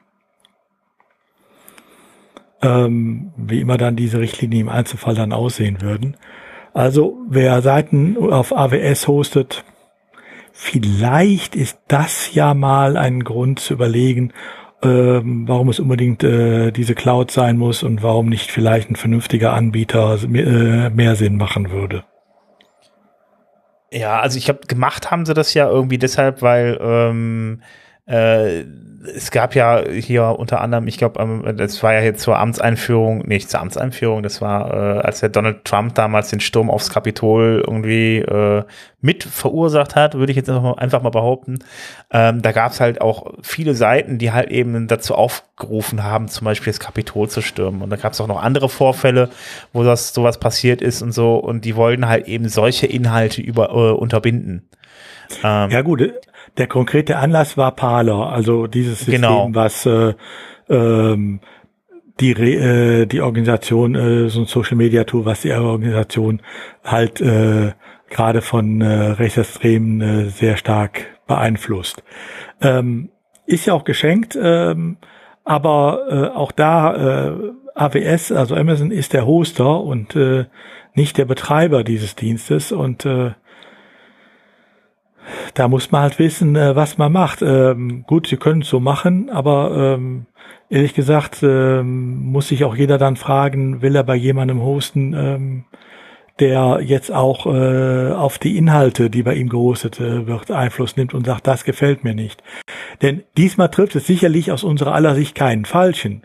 [2.60, 6.16] Ähm, wie immer dann diese Richtlinien im Einzelfall dann aussehen würden.
[6.74, 9.64] Also wer Seiten auf AWS hostet,
[10.53, 14.32] vielleicht ist das ja mal ein Grund zu überlegen,
[14.82, 19.53] ähm, warum es unbedingt äh, diese Cloud sein muss und warum nicht vielleicht ein vernünftiger
[19.53, 22.05] Anbieter äh, mehr Sinn machen würde.
[23.92, 27.62] Ja, also ich habe gemacht haben sie das ja irgendwie deshalb, weil ähm,
[28.07, 28.64] äh,
[29.05, 33.26] es gab ja hier unter anderem, ich glaube, ähm, das war ja jetzt zur Amtseinführung,
[33.26, 37.62] nicht zur Amtseinführung, das war, äh, als der Donald Trump damals den Sturm aufs Kapitol
[37.66, 38.62] irgendwie äh,
[39.00, 41.59] mit verursacht hat, würde ich jetzt einfach mal, einfach mal behaupten.
[42.12, 46.44] Ähm, da gab es halt auch viele Seiten, die halt eben dazu aufgerufen haben, zum
[46.44, 47.82] Beispiel das Kapitol zu stürmen.
[47.82, 49.30] Und da gab es auch noch andere Vorfälle,
[49.72, 51.36] wo das sowas passiert ist und so.
[51.36, 54.68] Und die wollten halt eben solche Inhalte über äh, unterbinden.
[55.42, 56.03] Ähm, ja gut,
[56.59, 59.48] der konkrete Anlass war Parler, also dieses System, genau.
[59.53, 60.14] was äh,
[60.68, 61.40] ähm,
[62.20, 66.42] die, äh, die Organisation, äh, so ein Social Media Tool, was die Organisation
[66.84, 67.72] halt äh,
[68.11, 72.03] gerade von äh, Rechtsextremen äh, sehr stark beeinflusst.
[72.61, 73.09] Ähm,
[73.46, 74.98] ist ja auch geschenkt, ähm,
[75.44, 80.44] aber äh, auch da äh, AWS, also Amazon ist der Hoster und äh,
[80.94, 83.32] nicht der Betreiber dieses Dienstes und äh,
[85.55, 87.43] da muss man halt wissen, äh, was man macht.
[87.43, 90.27] Ähm, gut, sie können es so machen, aber ähm,
[90.68, 95.64] ehrlich gesagt ähm, muss sich auch jeder dann fragen, will er bei jemandem hosten, ähm,
[96.39, 101.14] der jetzt auch äh, auf die Inhalte, die bei ihm gehostet äh, wird, Einfluss nimmt
[101.14, 102.43] und sagt, das gefällt mir nicht.
[103.03, 106.23] Denn diesmal trifft es sicherlich aus unserer aller Sicht keinen Falschen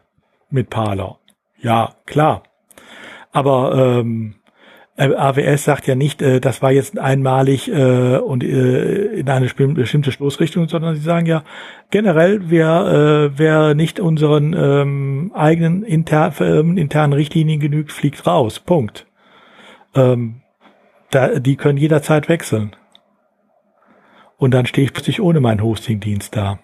[0.50, 1.20] mit Parler.
[1.60, 2.44] Ja, klar.
[3.32, 4.47] Aber ähm, äh,
[4.98, 10.12] AWS sagt ja nicht, äh, das war jetzt einmalig äh, und äh, in eine bestimmte
[10.12, 11.44] Stoßrichtung, sondern sie sagen ja
[11.92, 18.60] generell, wer, äh, wer nicht unseren ähm, eigenen inter, äh, internen Richtlinien genügt, fliegt raus.
[18.60, 19.06] Punkt.
[19.96, 20.42] Ähm,
[21.12, 22.76] da, die können jederzeit wechseln.
[24.38, 26.60] Und dann stehe ich plötzlich ohne meinen Hostingdienst da.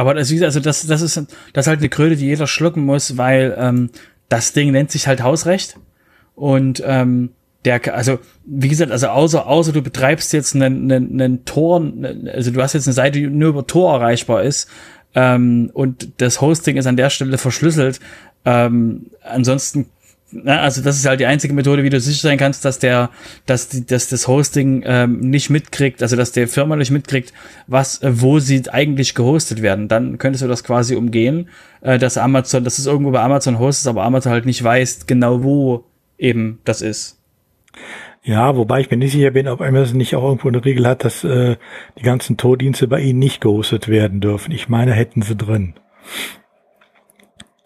[0.00, 1.16] Aber das, also das, das ist,
[1.52, 3.90] das ist halt eine Kröte, die jeder schlucken muss, weil ähm,
[4.30, 5.76] das Ding nennt sich halt Hausrecht.
[6.34, 7.32] Und ähm,
[7.66, 11.82] der, also wie gesagt, also außer, außer du betreibst jetzt einen, einen, einen Tor,
[12.32, 14.70] also du hast jetzt eine Seite, die nur über Tor erreichbar ist,
[15.14, 18.00] ähm, und das Hosting ist an der Stelle verschlüsselt.
[18.44, 19.86] Ähm, ansonsten
[20.44, 23.10] also das ist halt die einzige Methode, wie du sicher sein kannst, dass der,
[23.46, 27.32] dass die, dass das Hosting ähm, nicht mitkriegt, also dass der Firma nicht mitkriegt,
[27.66, 29.88] was, äh, wo sie eigentlich gehostet werden.
[29.88, 31.48] Dann könntest du das quasi umgehen,
[31.80, 35.42] äh, dass Amazon, dass es irgendwo bei Amazon hostet, aber Amazon halt nicht weiß genau,
[35.42, 35.84] wo
[36.18, 37.18] eben das ist.
[38.22, 41.04] Ja, wobei ich mir nicht sicher bin, ob Amazon nicht auch irgendwo eine Regel hat,
[41.04, 41.56] dass äh,
[41.98, 44.52] die ganzen Tordienste bei ihnen nicht gehostet werden dürfen.
[44.52, 45.74] Ich meine, hätten sie drin.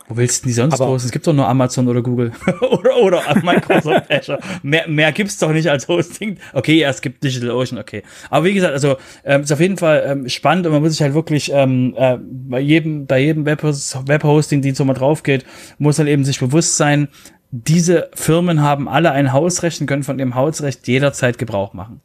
[0.09, 1.07] Wo willst du die sonst aber hosten?
[1.07, 2.33] Es gibt doch nur Amazon oder Google.
[2.61, 4.39] oder, oder Microsoft Azure.
[4.63, 6.37] Mehr, mehr gibt's doch nicht als Hosting.
[6.53, 8.03] Okay, ja, es gibt DigitalOcean, okay.
[8.29, 11.03] Aber wie gesagt, also ähm, ist auf jeden Fall ähm, spannend und man muss sich
[11.03, 15.47] halt wirklich ähm, äh, bei jedem, bei jedem Webhosting-Dienst, wo man drauf geht,
[15.79, 17.09] muss halt eben sich bewusst sein,
[17.51, 22.01] diese Firmen haben alle ein Hausrecht und können von dem Hausrecht jederzeit Gebrauch machen.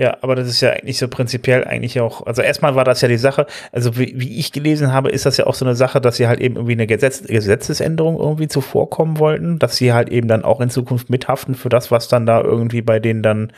[0.00, 3.08] Ja, aber das ist ja eigentlich so prinzipiell eigentlich auch, also erstmal war das ja
[3.08, 6.00] die Sache, also wie, wie ich gelesen habe, ist das ja auch so eine Sache,
[6.00, 10.28] dass sie halt eben irgendwie eine Gesetz, Gesetzesänderung irgendwie zuvorkommen wollten, dass sie halt eben
[10.28, 13.52] dann auch in Zukunft mithaften für das, was dann da irgendwie bei denen dann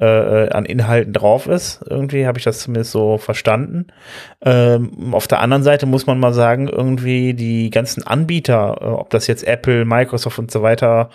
[0.00, 1.80] äh, an Inhalten drauf ist.
[1.88, 3.86] Irgendwie habe ich das zumindest so verstanden.
[4.44, 9.10] Ähm, auf der anderen Seite muss man mal sagen, irgendwie die ganzen Anbieter, äh, ob
[9.10, 11.10] das jetzt Apple, Microsoft und so weiter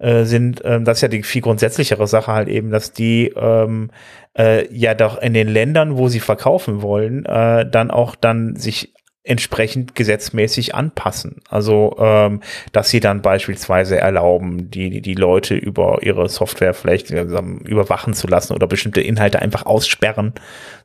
[0.00, 3.90] äh, sind, ähm, das ist ja die viel grundsätzlichere Sache halt eben, dass die ähm,
[4.38, 8.94] äh, ja doch in den Ländern, wo sie verkaufen wollen, äh, dann auch dann sich
[9.22, 11.36] entsprechend gesetzmäßig anpassen.
[11.48, 12.40] Also, ähm,
[12.72, 17.22] dass sie dann beispielsweise erlauben, die, die Leute über ihre Software vielleicht äh,
[17.64, 20.32] überwachen zu lassen oder bestimmte Inhalte einfach aussperren.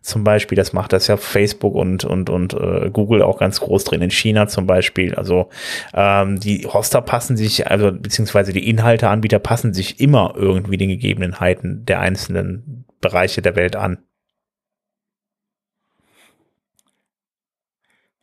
[0.01, 3.85] Zum Beispiel, das macht das ja Facebook und, und, und äh, Google auch ganz groß
[3.85, 5.15] drin in China zum Beispiel.
[5.15, 5.49] Also
[5.93, 11.85] ähm, die Hoster passen sich, also beziehungsweise die Inhalteanbieter passen sich immer irgendwie den Gegebenheiten
[11.85, 13.99] der einzelnen Bereiche der Welt an.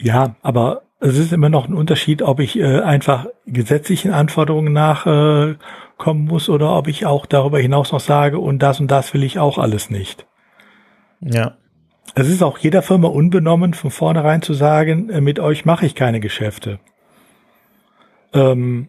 [0.01, 6.27] Ja, aber es ist immer noch ein Unterschied, ob ich äh, einfach gesetzlichen Anforderungen nachkommen
[6.27, 9.23] äh, muss oder ob ich auch darüber hinaus noch sage, und das und das will
[9.23, 10.27] ich auch alles nicht.
[11.21, 11.57] Ja.
[12.15, 15.95] Es ist auch jeder Firma unbenommen, von vornherein zu sagen, äh, mit euch mache ich
[15.95, 16.81] keine Geschäfte.
[18.33, 18.89] Ähm,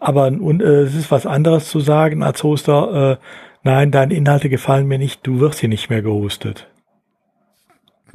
[0.00, 3.16] aber und, äh, es ist was anderes zu sagen als Hoster, äh,
[3.62, 6.68] nein, deine Inhalte gefallen mir nicht, du wirst hier nicht mehr gehostet.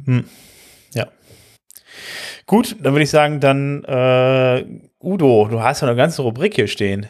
[0.04, 0.24] Hm.
[0.94, 1.06] Ja.
[2.46, 4.64] Gut, dann würde ich sagen, dann äh,
[5.00, 7.06] Udo, du hast ja eine ganze Rubrik hier stehen.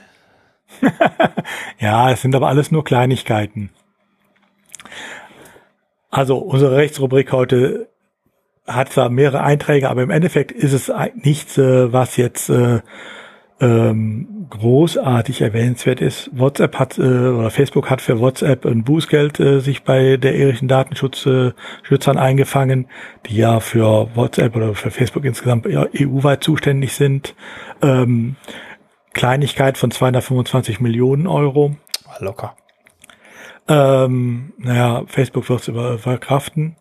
[1.78, 3.70] ja, es sind aber alles nur Kleinigkeiten.
[6.10, 7.88] Also unsere Rechtsrubrik heute
[8.66, 12.80] hat zwar mehrere Einträge, aber im Endeffekt ist es nichts, äh, was jetzt äh,
[13.60, 16.30] ähm, großartig erwähnenswert ist.
[16.32, 20.68] WhatsApp hat äh, oder Facebook hat für WhatsApp ein Bußgeld äh, sich bei der irischen
[20.68, 22.86] Datenschutzschützern äh, eingefangen,
[23.26, 27.34] die ja für WhatsApp oder für Facebook insgesamt ja, EU-weit zuständig sind.
[27.82, 28.36] Ähm,
[29.12, 31.76] Kleinigkeit von 225 Millionen Euro.
[32.20, 32.56] Locker.
[33.68, 36.76] Ähm, naja, Facebook wird es verkraften.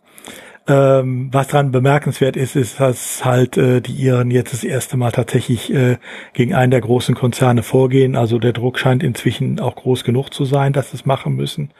[0.67, 5.11] Ähm, was dran bemerkenswert ist, ist, dass halt äh, die Iren jetzt das erste Mal
[5.11, 5.97] tatsächlich äh,
[6.33, 8.17] gegen einen der großen Konzerne vorgehen.
[8.17, 11.71] Also der Druck scheint inzwischen auch groß genug zu sein, dass sie es machen müssen.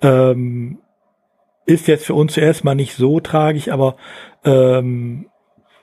[0.00, 0.78] Ähm,
[1.66, 3.96] ist jetzt für uns zuerst mal nicht so tragisch, aber
[4.44, 5.26] ähm,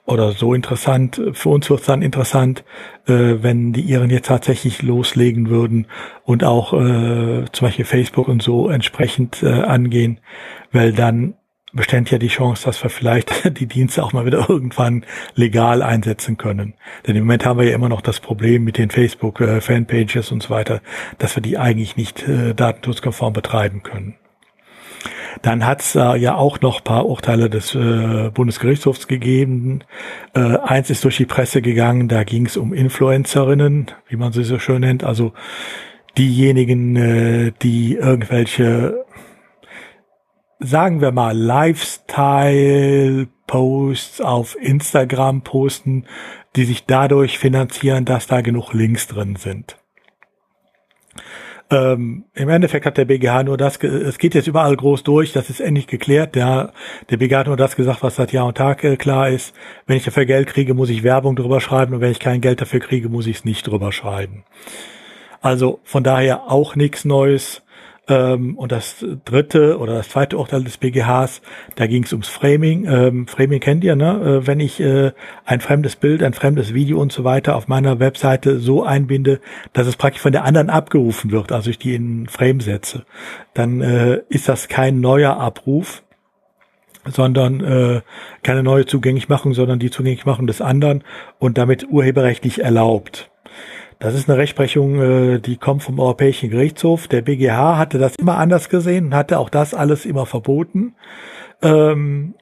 [0.10, 1.22] oder so interessant.
[1.34, 2.64] Für uns wird es dann interessant,
[3.06, 5.86] äh, wenn die Iren jetzt tatsächlich loslegen würden
[6.24, 10.20] und auch äh, zum Beispiel Facebook und so entsprechend äh, angehen,
[10.72, 11.36] weil dann
[11.74, 15.06] bestand ja die Chance, dass wir vielleicht die Dienste auch mal wieder irgendwann
[15.36, 16.74] legal einsetzen können.
[17.06, 20.50] Denn im Moment haben wir ja immer noch das Problem mit den Facebook-Fanpages und so
[20.50, 20.82] weiter,
[21.18, 24.16] dass wir die eigentlich nicht äh, datenschutzkonform betreiben können.
[25.42, 29.82] Dann hat es äh, ja auch noch paar Urteile des äh, Bundesgerichtshofs gegeben.
[30.34, 34.44] Äh, eins ist durch die Presse gegangen, da ging es um Influencerinnen, wie man sie
[34.44, 35.34] so schön nennt, also
[36.18, 39.06] diejenigen, äh, die irgendwelche
[40.60, 46.06] sagen wir mal, Lifestyle-Posts auf Instagram posten,
[46.56, 49.78] die sich dadurch finanzieren, dass da genug Links drin sind.
[51.72, 55.52] Ähm, Im Endeffekt hat der BGH nur das, es geht jetzt überall groß durch, das
[55.52, 56.34] ist endlich geklärt.
[56.34, 56.74] Der,
[57.12, 59.54] der BGH hat nur das gesagt, was seit Jahr und Tag äh, klar ist.
[59.86, 62.60] Wenn ich dafür Geld kriege, muss ich Werbung drüber schreiben und wenn ich kein Geld
[62.60, 64.46] dafür kriege, muss ich es nicht drüber schreiben.
[65.42, 67.62] Also von daher auch nichts Neues.
[68.10, 71.42] Ähm, und das dritte oder das zweite Urteil des BGHs,
[71.76, 72.86] da ging es ums Framing.
[72.86, 74.42] Ähm, Framing kennt ihr, ne?
[74.42, 75.12] Äh, wenn ich äh,
[75.46, 79.40] ein fremdes Bild, ein fremdes Video und so weiter auf meiner Webseite so einbinde,
[79.74, 83.06] dass es praktisch von der anderen abgerufen wird, also ich die in Frame setze,
[83.54, 86.04] dann äh, ist das kein neuer Abruf,
[87.06, 88.02] sondern äh,
[88.44, 91.04] keine neue Zugänglichmachung, sondern die Zugänglichmachung des anderen
[91.38, 93.30] und damit urheberrechtlich erlaubt.
[94.00, 97.10] Das ist eine Rechtsprechung, äh, die kommt vom Europäischen Gerichtshof.
[97.10, 100.96] Der BGH hatte das immer anders gesehen und hatte auch das alles immer verboten.
[101.62, 102.36] Ähm,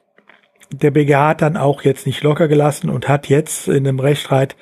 [0.70, 4.56] der BGH hat dann auch jetzt nicht locker gelassen und hat jetzt in einem Rechtsstreit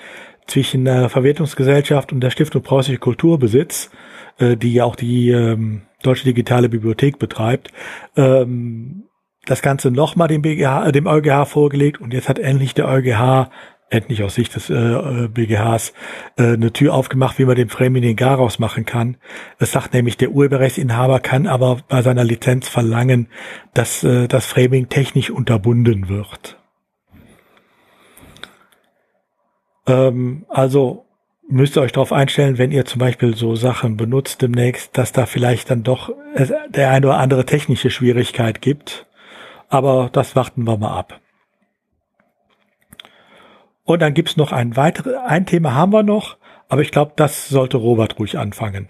[0.46, 3.90] zwischen der Verwertungsgesellschaft und der Stiftung Preußische Kulturbesitz,
[4.38, 7.72] äh, die ja auch die ähm, Deutsche Digitale Bibliothek betreibt,
[8.16, 9.04] ähm,
[9.44, 13.50] das Ganze nochmal dem BGH, äh, dem EuGH vorgelegt und jetzt hat endlich der EuGH
[13.88, 15.92] endlich aus Sicht des äh, BGHs
[16.36, 19.16] äh, eine Tür aufgemacht, wie man den Framing den Garaus machen kann.
[19.58, 23.28] Es sagt nämlich, der Urheberrechtsinhaber kann aber bei seiner Lizenz verlangen,
[23.74, 26.58] dass äh, das Framing technisch unterbunden wird.
[29.86, 31.04] Ähm, also
[31.48, 35.26] müsst ihr euch darauf einstellen, wenn ihr zum Beispiel so Sachen benutzt demnächst, dass da
[35.26, 36.12] vielleicht dann doch
[36.68, 39.06] der eine oder andere technische Schwierigkeit gibt.
[39.68, 41.20] Aber das warten wir mal ab.
[43.86, 46.36] Und dann gibt's noch ein weiteres, ein Thema haben wir noch,
[46.68, 48.88] aber ich glaube, das sollte Robert ruhig anfangen.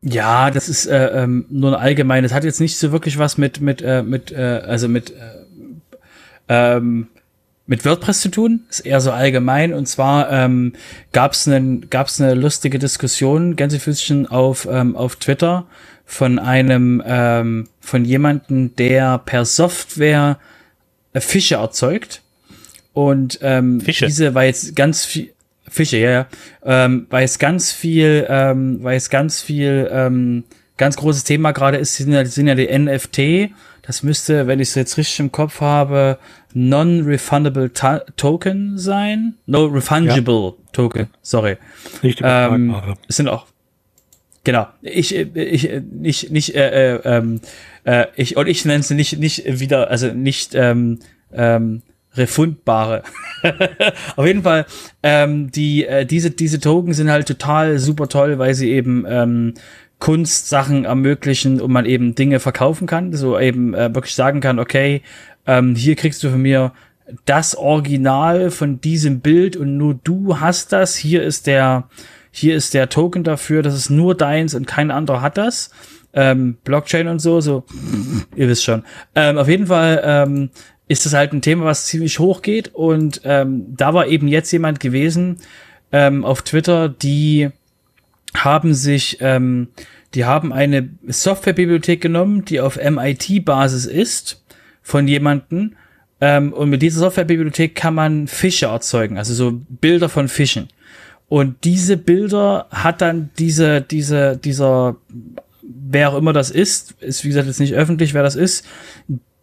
[0.00, 2.32] Ja, das ist äh, ähm, nur ein allgemeines.
[2.32, 5.16] Hat jetzt nicht so wirklich was mit mit äh, mit äh, also mit äh,
[6.48, 7.08] ähm,
[7.66, 9.74] mit WordPress zu tun, ist eher so allgemein.
[9.74, 10.74] Und zwar ähm,
[11.12, 11.50] gab es
[11.90, 15.66] gab's eine lustige Diskussion, Gänsefüßchen, auf, ähm, auf Twitter
[16.04, 20.38] von einem, ähm, von jemanden, der per Software
[21.14, 22.22] Fische erzeugt.
[22.96, 24.06] Und ähm, Fische.
[24.06, 25.34] diese war jetzt ganz viel,
[25.68, 26.26] Fische, ja, ja,
[26.64, 30.44] ähm, weil es ganz viel, ähm, weil es ganz viel, ähm,
[30.78, 33.52] ganz großes Thema gerade ist, sind ja, sind ja die NFT.
[33.82, 36.18] Das müsste, wenn ich es jetzt richtig im Kopf habe,
[36.54, 37.70] Non-Refundable
[38.16, 39.34] Token sein.
[39.44, 40.64] No Refungible ja.
[40.72, 41.58] Token, sorry.
[42.00, 42.74] Nicht ähm,
[43.08, 43.44] es sind auch
[44.42, 44.68] Genau.
[44.80, 47.42] Ich, ich, nicht, nicht, äh, äh, ähm,
[47.84, 51.00] äh, ich, und ich nenne es nicht, nicht wieder, also nicht, ähm,
[51.34, 51.82] ähm,
[52.16, 53.02] refundbare.
[54.16, 54.66] Auf jeden Fall,
[55.02, 59.54] ähm, die, äh, diese, diese Token sind halt total super toll, weil sie eben, ähm,
[59.98, 65.02] Kunstsachen ermöglichen und man eben Dinge verkaufen kann, so eben äh, wirklich sagen kann, okay,
[65.46, 66.72] ähm, hier kriegst du von mir
[67.24, 70.96] das Original von diesem Bild und nur du hast das.
[70.96, 71.88] Hier ist der,
[72.30, 75.70] hier ist der Token dafür, das ist nur deins und kein anderer hat das.
[76.12, 77.64] Ähm, Blockchain und so, so,
[78.36, 78.84] ihr wisst schon.
[79.14, 80.50] Ähm, auf jeden Fall ähm,
[80.88, 84.52] ist das halt ein Thema, was ziemlich hoch geht und ähm, da war eben jetzt
[84.52, 85.38] jemand gewesen
[85.92, 87.50] ähm, auf Twitter, die
[88.36, 89.68] haben sich, ähm,
[90.14, 94.44] die haben eine Softwarebibliothek genommen, die auf MIT-Basis ist
[94.82, 95.76] von jemanden.
[96.20, 100.68] Ähm, und mit dieser Softwarebibliothek kann man Fische erzeugen, also so Bilder von Fischen.
[101.28, 104.96] Und diese Bilder hat dann diese, diese, dieser,
[105.62, 108.64] wer auch immer das ist, ist wie gesagt jetzt nicht öffentlich, wer das ist,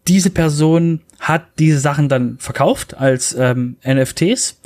[0.07, 4.59] diese Person hat diese Sachen dann verkauft als ähm, NFTs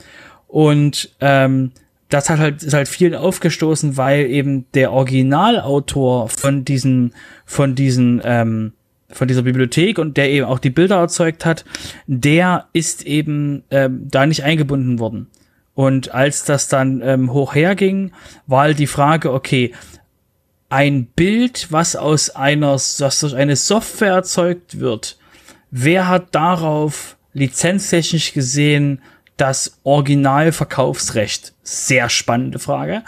[0.47, 1.71] und ähm,
[2.09, 7.13] das hat halt ist halt vielen aufgestoßen, weil eben der Originalautor von diesen
[7.45, 8.73] von diesen ähm,
[9.09, 11.63] von dieser Bibliothek und der eben auch die Bilder erzeugt hat,
[12.07, 15.27] der ist eben ähm, da nicht eingebunden worden.
[15.75, 18.11] Und als das dann ähm, hoch herging,
[18.47, 19.73] war halt die Frage, okay,
[20.69, 25.17] ein Bild, was aus einer, was durch eine Software erzeugt wird,
[25.71, 29.01] wer hat darauf lizenztechnisch gesehen
[29.37, 31.53] das Originalverkaufsrecht?
[31.63, 33.03] Sehr spannende Frage.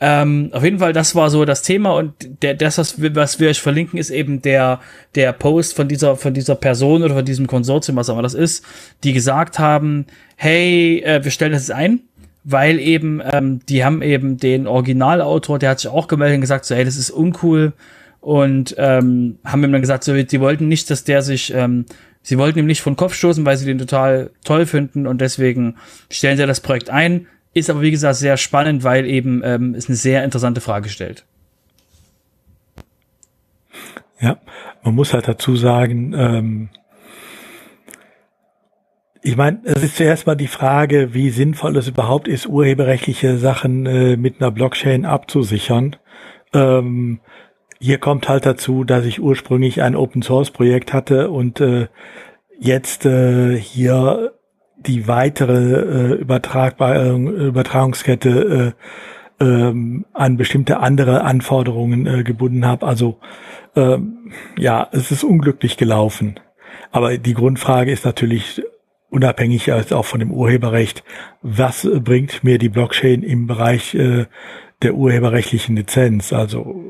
[0.00, 3.40] Ähm, auf jeden Fall, das war so das Thema und der, das, was wir, was
[3.40, 4.80] wir euch verlinken, ist eben der,
[5.16, 8.34] der Post von dieser, von dieser Person oder von diesem Konsortium, was auch immer das
[8.34, 8.64] ist,
[9.02, 10.06] die gesagt haben,
[10.36, 12.00] hey, äh, wir stellen das jetzt ein,
[12.44, 16.64] weil eben, ähm, die haben eben den Originalautor, der hat sich auch gemeldet und gesagt,
[16.64, 17.72] so, hey, das ist uncool
[18.20, 21.86] und ähm, haben ihm dann gesagt, so, die wollten nicht, dass der sich, ähm,
[22.22, 25.76] sie wollten ihm nicht von Kopf stoßen, weil sie den total toll finden und deswegen
[26.10, 29.88] stellen sie das Projekt ein, ist aber, wie gesagt, sehr spannend, weil eben ähm, es
[29.88, 31.24] eine sehr interessante Frage stellt.
[34.20, 34.38] Ja,
[34.82, 36.68] man muss halt dazu sagen, ähm,
[39.22, 43.86] ich meine, es ist zuerst mal die Frage, wie sinnvoll es überhaupt ist, urheberrechtliche Sachen
[43.86, 45.96] äh, mit einer Blockchain abzusichern.
[46.52, 47.20] Ähm,
[47.80, 51.88] hier kommt halt dazu, dass ich ursprünglich ein Open Source Projekt hatte und äh,
[52.58, 54.32] jetzt äh, hier
[54.76, 58.74] die weitere äh, übertragbare äh, Übertragungskette
[59.40, 62.86] äh, ähm, an bestimmte andere Anforderungen äh, gebunden habe.
[62.86, 63.18] Also
[63.76, 66.40] ähm, ja, es ist unglücklich gelaufen.
[66.90, 68.62] Aber die Grundfrage ist natürlich
[69.10, 71.02] unabhängig als auch von dem Urheberrecht,
[71.42, 74.26] was bringt mir die Blockchain im Bereich äh,
[74.82, 76.32] der urheberrechtlichen Lizenz?
[76.32, 76.82] Also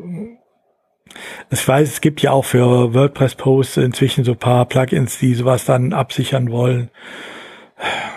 [1.51, 5.93] ich weiß, es gibt ja auch für WordPress-Posts inzwischen so paar Plugins, die sowas dann
[5.93, 6.91] absichern wollen.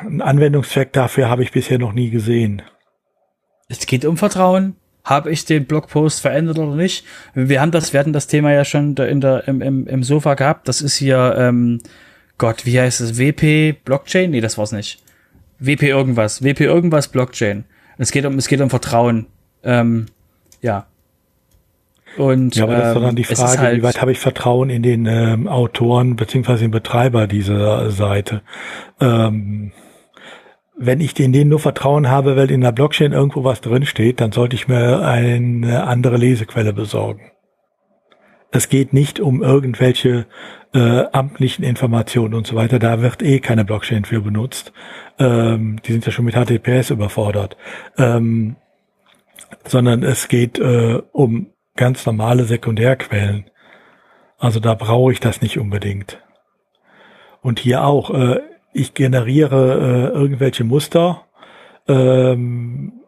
[0.02, 2.62] Ein Anwendungszweck dafür habe ich bisher noch nie gesehen.
[3.70, 4.76] Es geht um Vertrauen.
[5.04, 7.06] Habe ich den Blogpost verändert oder nicht?
[7.34, 10.36] Wir haben das, wir hatten das Thema ja schon in der, im, im, im Sofa
[10.36, 10.68] gehabt.
[10.68, 11.80] Das ist hier, ähm,
[12.38, 13.18] Gott, wie heißt es?
[13.18, 14.30] WP Blockchain?
[14.30, 15.02] Nee, das war's nicht.
[15.60, 16.44] WP irgendwas.
[16.44, 17.66] WP irgendwas Blockchain.
[17.98, 19.28] Es geht um, es geht um Vertrauen.
[19.64, 20.08] Ähm,
[20.62, 20.88] ja.
[22.18, 24.70] Und, ja, aber das ist dann die ähm, Frage, halt, wie weit habe ich Vertrauen
[24.70, 28.42] in den ähm, Autoren beziehungsweise den Betreiber dieser Seite?
[29.00, 29.72] Ähm,
[30.78, 34.56] wenn ich denen nur Vertrauen habe, weil in der Blockchain irgendwo was drinsteht, dann sollte
[34.56, 37.32] ich mir eine andere Lesequelle besorgen.
[38.52, 40.26] Es geht nicht um irgendwelche
[40.74, 42.80] äh, amtlichen Informationen und so weiter.
[42.80, 44.74] Da wird eh keine Blockchain für benutzt.
[45.20, 47.56] Ähm, die sind ja schon mit HTTPS überfordert.
[47.98, 48.58] Ähm,
[49.66, 51.48] sondern es geht äh, um
[51.82, 53.50] ganz normale Sekundärquellen.
[54.38, 56.22] Also da brauche ich das nicht unbedingt.
[57.42, 58.40] Und hier auch, äh,
[58.72, 61.24] ich generiere äh, irgendwelche Muster
[61.88, 63.02] ähm,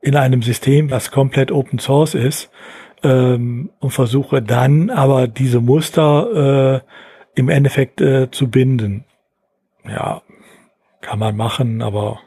[0.00, 2.52] in einem System, was komplett Open Source ist
[3.02, 6.80] ähm, und versuche dann aber diese Muster äh,
[7.34, 9.06] im Endeffekt äh, zu binden.
[9.84, 10.22] Ja,
[11.00, 12.20] kann man machen, aber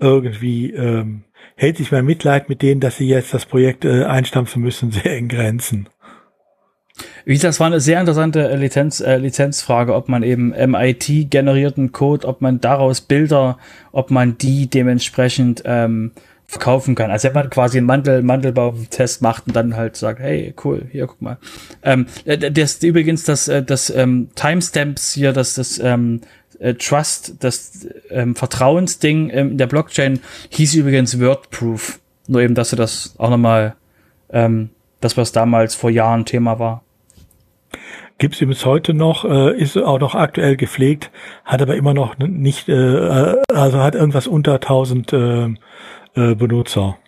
[0.00, 1.22] irgendwie ähm,
[1.62, 5.16] hält sich mein Mitleid mit denen, dass sie jetzt das Projekt äh, einstampfen müssen, sehr
[5.16, 5.88] in Grenzen.
[7.24, 11.92] Wie gesagt, das war eine sehr interessante äh, Lizenz, äh, Lizenzfrage, ob man eben MIT-generierten
[11.92, 13.58] Code, ob man daraus Bilder,
[13.92, 16.10] ob man die dementsprechend ähm,
[16.46, 17.10] verkaufen kann.
[17.10, 21.06] Also wenn man quasi einen Mantel, Mandelbaum-Test macht und dann halt sagt, hey, cool, hier,
[21.06, 21.38] guck mal.
[21.82, 26.20] Ähm, äh, das übrigens das, äh, das ähm, Timestamps hier, das, das ähm,
[26.60, 30.20] äh, Trust, das ähm, Vertrauensding ähm, in der Blockchain
[30.50, 32.00] hieß übrigens Wordproof.
[32.28, 33.74] Nur eben, dass du das auch nochmal,
[34.30, 34.70] ähm,
[35.00, 36.84] das, was damals vor Jahren Thema war.
[38.18, 41.10] Gibt es bis heute noch, äh, ist auch noch aktuell gepflegt,
[41.44, 45.44] hat aber immer noch nicht, äh, äh also hat irgendwas unter 1000 äh,
[46.14, 46.98] äh, Benutzer.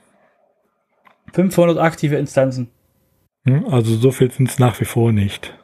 [1.33, 2.71] 500 aktive Instanzen.
[3.45, 5.55] Hm, also so viel sind es nach wie vor nicht.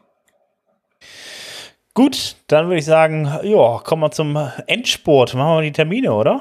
[1.95, 5.35] Gut, dann würde ich sagen, ja, kommen wir zum Endsport.
[5.35, 6.41] Machen wir die Termine, oder?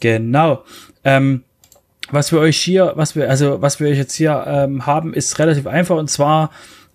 [0.00, 0.64] Genau.
[1.02, 1.44] Ähm,
[2.10, 5.38] was wir euch hier, was wir, also was wir euch jetzt hier ähm, haben, ist
[5.38, 6.50] relativ einfach und zwar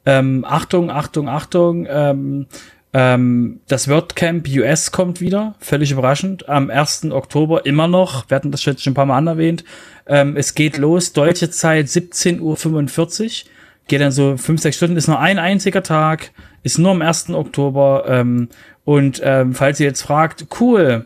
[0.06, 1.88] ähm, Achtung, Achtung, Achtung.
[1.90, 2.46] Ähm,
[2.94, 7.12] ähm, das WordCamp US kommt wieder, völlig überraschend, am 1.
[7.12, 8.30] Oktober immer noch.
[8.30, 9.64] Wir hatten das schon ein paar Mal anerwähnt.
[10.08, 13.52] Ähm, es geht los, deutsche Zeit 17.45 Uhr.
[13.88, 16.32] Geht dann so fünf, sechs Stunden, ist nur ein einziger Tag
[16.64, 17.30] ist nur am 1.
[17.32, 18.06] Oktober.
[18.08, 18.50] Ähm,
[18.86, 21.06] und ähm, falls ihr jetzt fragt, cool,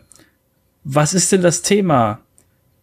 [0.84, 2.20] was ist denn das Thema?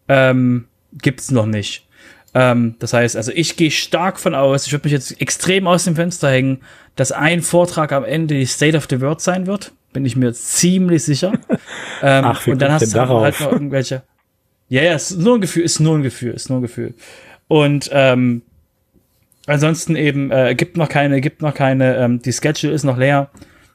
[0.08, 1.86] Ähm, gibt's noch nicht.
[2.34, 5.84] Ähm, das heißt, also ich gehe stark von aus, ich würde mich jetzt extrem aus
[5.84, 6.60] dem Fenster hängen,
[6.96, 9.72] dass ein Vortrag am Ende die State of the World sein wird.
[9.92, 11.32] Bin ich mir ziemlich sicher.
[12.02, 13.22] ähm, Ach, und dann hast du darauf?
[13.22, 14.02] halt noch irgendwelche.
[14.68, 16.94] Ja, ja, ist nur ein Gefühl, ist nur ein Gefühl, ist nur ein Gefühl.
[17.48, 18.42] Und ähm,
[19.50, 23.30] Ansonsten eben äh, gibt noch keine, gibt noch keine, ähm, die Schedule ist noch leer.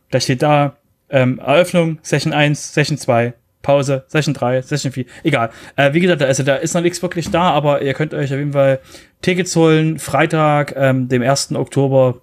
[0.10, 0.78] Da steht da,
[1.10, 5.50] ähm, Eröffnung, Session 1, Session 2, Pause, Session 3, Session 4, egal.
[5.76, 8.40] Äh, wie gesagt, also da ist noch nichts wirklich da, aber ihr könnt euch auf
[8.40, 8.80] jeden Fall
[9.22, 11.54] Tickets holen, Freitag, ähm, dem 1.
[11.56, 12.22] Oktober,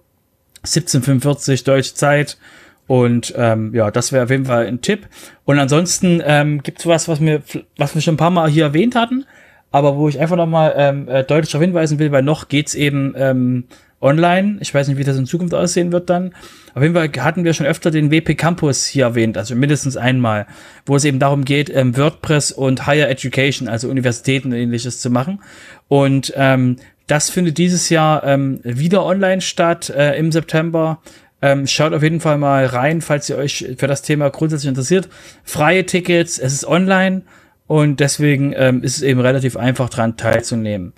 [0.63, 2.39] 1745 deutsche Zeit.
[2.87, 5.07] Und ähm, ja, das wäre auf jeden Fall ein Tipp.
[5.45, 7.43] Und ansonsten ähm, gibt was, was wir,
[7.77, 9.25] was wir schon ein paar Mal hier erwähnt hatten
[9.73, 13.15] aber wo ich einfach nochmal ähm, äh, deutlich darauf hinweisen will, weil noch geht's eben
[13.17, 13.63] ähm,
[14.01, 14.57] online.
[14.59, 16.35] Ich weiß nicht, wie das in Zukunft aussehen wird dann.
[16.75, 20.45] Auf jeden Fall hatten wir schon öfter den WP Campus hier erwähnt, also mindestens einmal,
[20.85, 25.09] wo es eben darum geht, ähm, WordPress und Higher Education, also Universitäten und ähnliches zu
[25.09, 25.41] machen.
[25.87, 26.75] Und ähm,
[27.07, 31.01] das findet dieses Jahr ähm, wieder online statt äh, im September.
[31.41, 35.09] Ähm, schaut auf jeden Fall mal rein, falls ihr euch für das Thema grundsätzlich interessiert.
[35.43, 37.23] Freie Tickets, es ist online
[37.67, 40.93] und deswegen ähm, ist es eben relativ einfach daran teilzunehmen.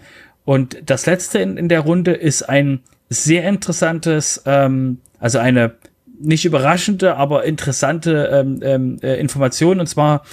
[0.46, 5.76] Und das letzte in, in der Runde ist ein sehr interessantes, ähm, also eine
[6.20, 9.80] nicht überraschende, aber interessante ähm, ähm, äh, Information.
[9.80, 10.24] Und zwar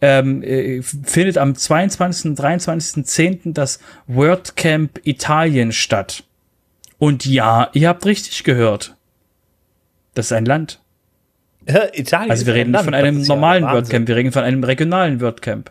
[0.00, 2.30] ähm, äh, findet am 22.
[2.30, 3.52] und 23.10.
[3.52, 6.24] das WordCamp Italien statt.
[6.98, 8.96] Und ja, ihr habt richtig gehört.
[10.14, 10.80] Das ist ein Land.
[11.92, 12.30] Italien.
[12.30, 15.70] Also wir reden nicht von einem normalen ja WordCamp, wir reden von einem regionalen WordCamp.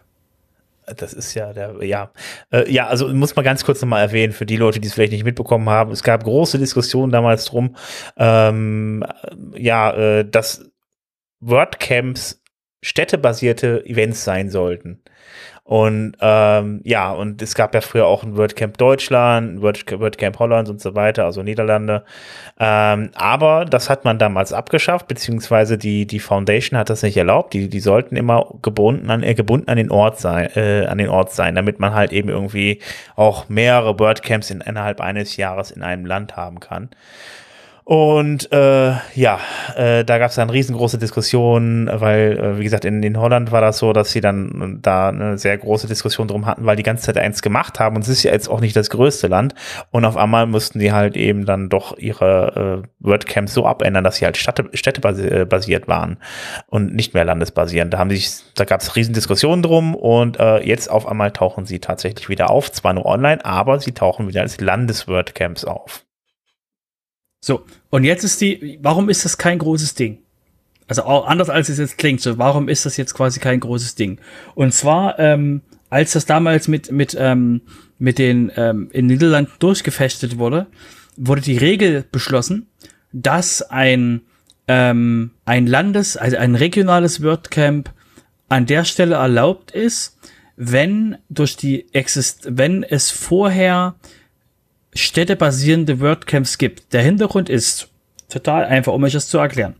[0.98, 2.12] Das ist ja der, ja.
[2.52, 5.12] Äh, ja, also muss man ganz kurz nochmal erwähnen, für die Leute, die es vielleicht
[5.12, 5.92] nicht mitbekommen haben.
[5.92, 7.76] Es gab große Diskussionen damals drum,
[8.18, 9.06] ähm,
[9.56, 10.72] ja, äh, dass
[11.40, 12.42] WordCamps
[12.84, 15.04] städtebasierte Events sein sollten.
[15.64, 20.70] Und ähm, ja, und es gab ja früher auch ein WordCamp Deutschland, ein WordCamp Holland
[20.70, 22.04] und so weiter, also Niederlande.
[22.60, 27.54] Ähm, aber das hat man damals abgeschafft, beziehungsweise die, die Foundation hat das nicht erlaubt.
[27.54, 31.10] Die, die sollten immer gebunden an, äh, gebunden an den Ort sein, äh, an den
[31.10, 32.80] Ort sein, damit man halt eben irgendwie
[33.16, 36.90] auch mehrere WordCamps in, innerhalb eines Jahres in einem Land haben kann.
[37.84, 39.40] Und äh, ja,
[39.76, 43.62] äh, da gab es dann riesengroße Diskussionen, weil, äh, wie gesagt, in, in Holland war
[43.62, 47.06] das so, dass sie dann da eine sehr große Diskussion drum hatten, weil die ganze
[47.06, 47.96] Zeit eins gemacht haben.
[47.96, 49.56] Und es ist ja jetzt auch nicht das größte Land.
[49.90, 54.18] Und auf einmal mussten die halt eben dann doch ihre äh, WordCamps so abändern, dass
[54.18, 56.18] sie halt Städte, städtebasiert waren
[56.68, 57.94] und nicht mehr landesbasierend.
[57.94, 61.66] Da haben sich, da gab es riesen Diskussionen drum und äh, jetzt auf einmal tauchen
[61.66, 66.04] sie tatsächlich wieder auf, zwar nur online, aber sie tauchen wieder als Landes-WordCamps auf.
[67.44, 70.20] So, und jetzt ist die, warum ist das kein großes Ding?
[70.88, 73.96] Also auch anders als es jetzt klingt, so warum ist das jetzt quasi kein großes
[73.96, 74.20] Ding?
[74.54, 77.62] Und zwar, ähm, als das damals mit, mit, ähm,
[77.98, 80.68] mit den ähm, in Niederlanden durchgefechtet wurde,
[81.18, 82.68] wurde die Regel beschlossen,
[83.12, 84.22] dass ein,
[84.68, 87.92] ähm, ein Landes-, also ein regionales WordCamp
[88.50, 90.20] an der Stelle erlaubt ist,
[90.58, 93.96] wenn durch die Exist, wenn es vorher
[94.94, 96.94] städtebasierende WordCamps gibt.
[96.94, 97.90] Der Hintergrund ist
[98.30, 99.76] total einfach, um euch das zu erklären.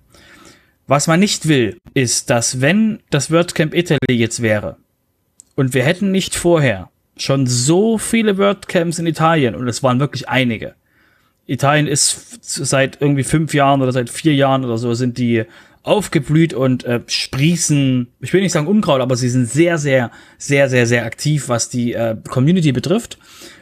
[0.88, 4.78] Was man nicht will, ist, dass wenn das WordCamp Italy jetzt wäre
[5.56, 10.28] und wir hätten nicht vorher schon so viele WordCamps in Italien und es waren wirklich
[10.28, 10.76] einige.
[11.46, 15.44] Italien ist seit irgendwie fünf Jahren oder seit vier Jahren oder so sind die
[15.84, 20.70] aufgeblüht und äh, sprießen, ich will nicht sagen Unkraut, aber sie sind sehr, sehr, sehr,
[20.70, 23.18] sehr, sehr aktiv, was die äh, Community betrifft.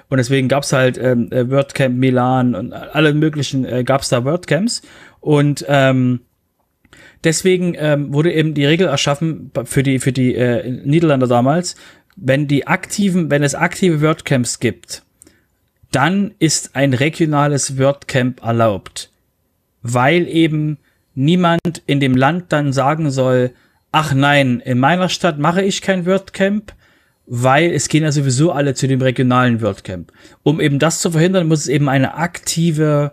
[0.10, 4.82] Und deswegen gab's halt ähm, äh, WordCamp Milan und alle möglichen äh, gab's da WordCamps.
[5.20, 6.22] Und ähm,
[7.24, 11.76] deswegen ähm, wurde eben die Regel erschaffen für die für die äh, Niederländer damals,
[12.16, 15.04] wenn die aktiven, wenn es aktive WordCamps gibt,
[15.92, 19.12] dann ist ein regionales WordCamp erlaubt,
[19.82, 20.78] weil eben
[21.16, 23.52] niemand in dem Land dann sagen soll,
[23.92, 26.74] ach nein, in meiner Stadt mache ich kein WordCamp,
[27.30, 30.12] weil es gehen ja sowieso alle zu dem regionalen WordCamp.
[30.42, 33.12] Um eben das zu verhindern, muss es eben eine aktive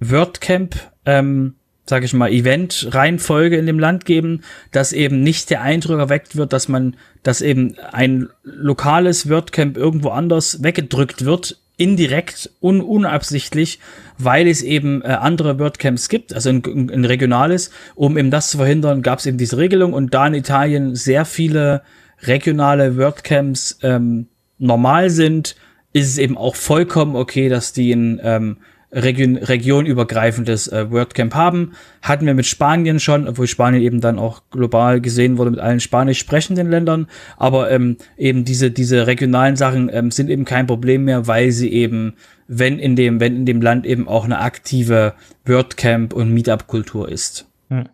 [0.00, 0.74] WordCamp,
[1.06, 1.54] ähm,
[1.86, 6.52] sage ich mal, Event-Reihenfolge in dem Land geben, dass eben nicht der Eindruck erweckt wird,
[6.52, 13.78] dass man, dass eben ein lokales WordCamp irgendwo anders weggedrückt wird, indirekt un unabsichtlich,
[14.18, 17.70] weil es eben äh, andere WordCamps gibt, also ein, ein regionales.
[17.94, 21.24] Um eben das zu verhindern, gab es eben diese Regelung und da in Italien sehr
[21.24, 21.82] viele
[22.22, 24.28] regionale WordCamps ähm,
[24.58, 25.56] normal sind,
[25.92, 28.56] ist es eben auch vollkommen okay, dass die ein ähm,
[28.92, 31.72] region, regionübergreifendes äh, WordCamp haben.
[32.02, 35.80] Hatten wir mit Spanien schon, obwohl Spanien eben dann auch global gesehen wurde mit allen
[35.80, 37.08] spanisch sprechenden Ländern.
[37.36, 41.72] Aber ähm, eben diese, diese regionalen Sachen ähm, sind eben kein Problem mehr, weil sie
[41.72, 42.14] eben,
[42.46, 47.46] wenn in dem, wenn in dem Land eben auch eine aktive WordCamp und Meetup-Kultur ist.
[47.68, 47.88] Hm.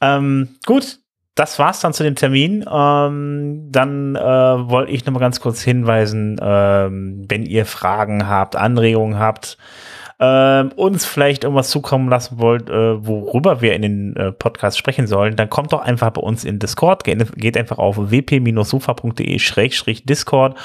[0.00, 1.00] Ähm, gut,
[1.34, 2.64] das war's dann zu dem Termin.
[2.70, 8.56] Ähm, dann äh, wollte ich noch mal ganz kurz hinweisen, ähm, wenn ihr Fragen habt,
[8.56, 9.58] Anregungen habt,
[10.18, 15.08] äh, uns vielleicht irgendwas zukommen lassen wollt, äh, worüber wir in den äh, Podcast sprechen
[15.08, 17.02] sollen, dann kommt doch einfach bei uns in Discord.
[17.02, 20.56] Geht, geht einfach auf wp-sofa.de-discord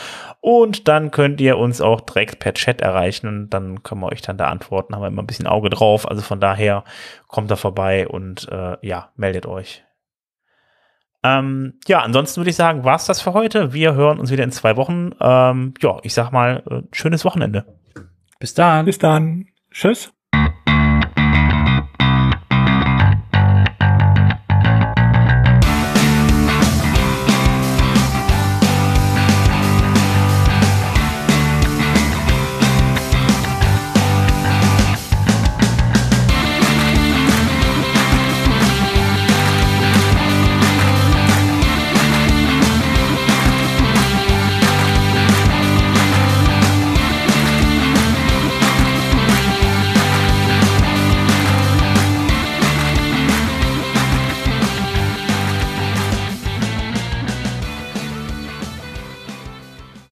[0.42, 4.22] und dann könnt ihr uns auch direkt per Chat erreichen und dann können wir euch
[4.22, 4.94] dann da antworten.
[4.94, 6.08] Haben wir immer ein bisschen Auge drauf.
[6.08, 6.84] Also von daher
[7.28, 9.84] kommt da vorbei und äh, ja, meldet euch.
[11.24, 13.74] Ähm, ja, ansonsten würde ich sagen, war's das für heute.
[13.74, 15.12] Wir hören uns wieder in zwei Wochen.
[15.20, 17.66] Ähm, ja, ich sag mal, äh, schönes Wochenende.
[18.40, 18.86] Bis dann.
[18.86, 19.48] Bis dann.
[19.72, 20.14] Tschüss.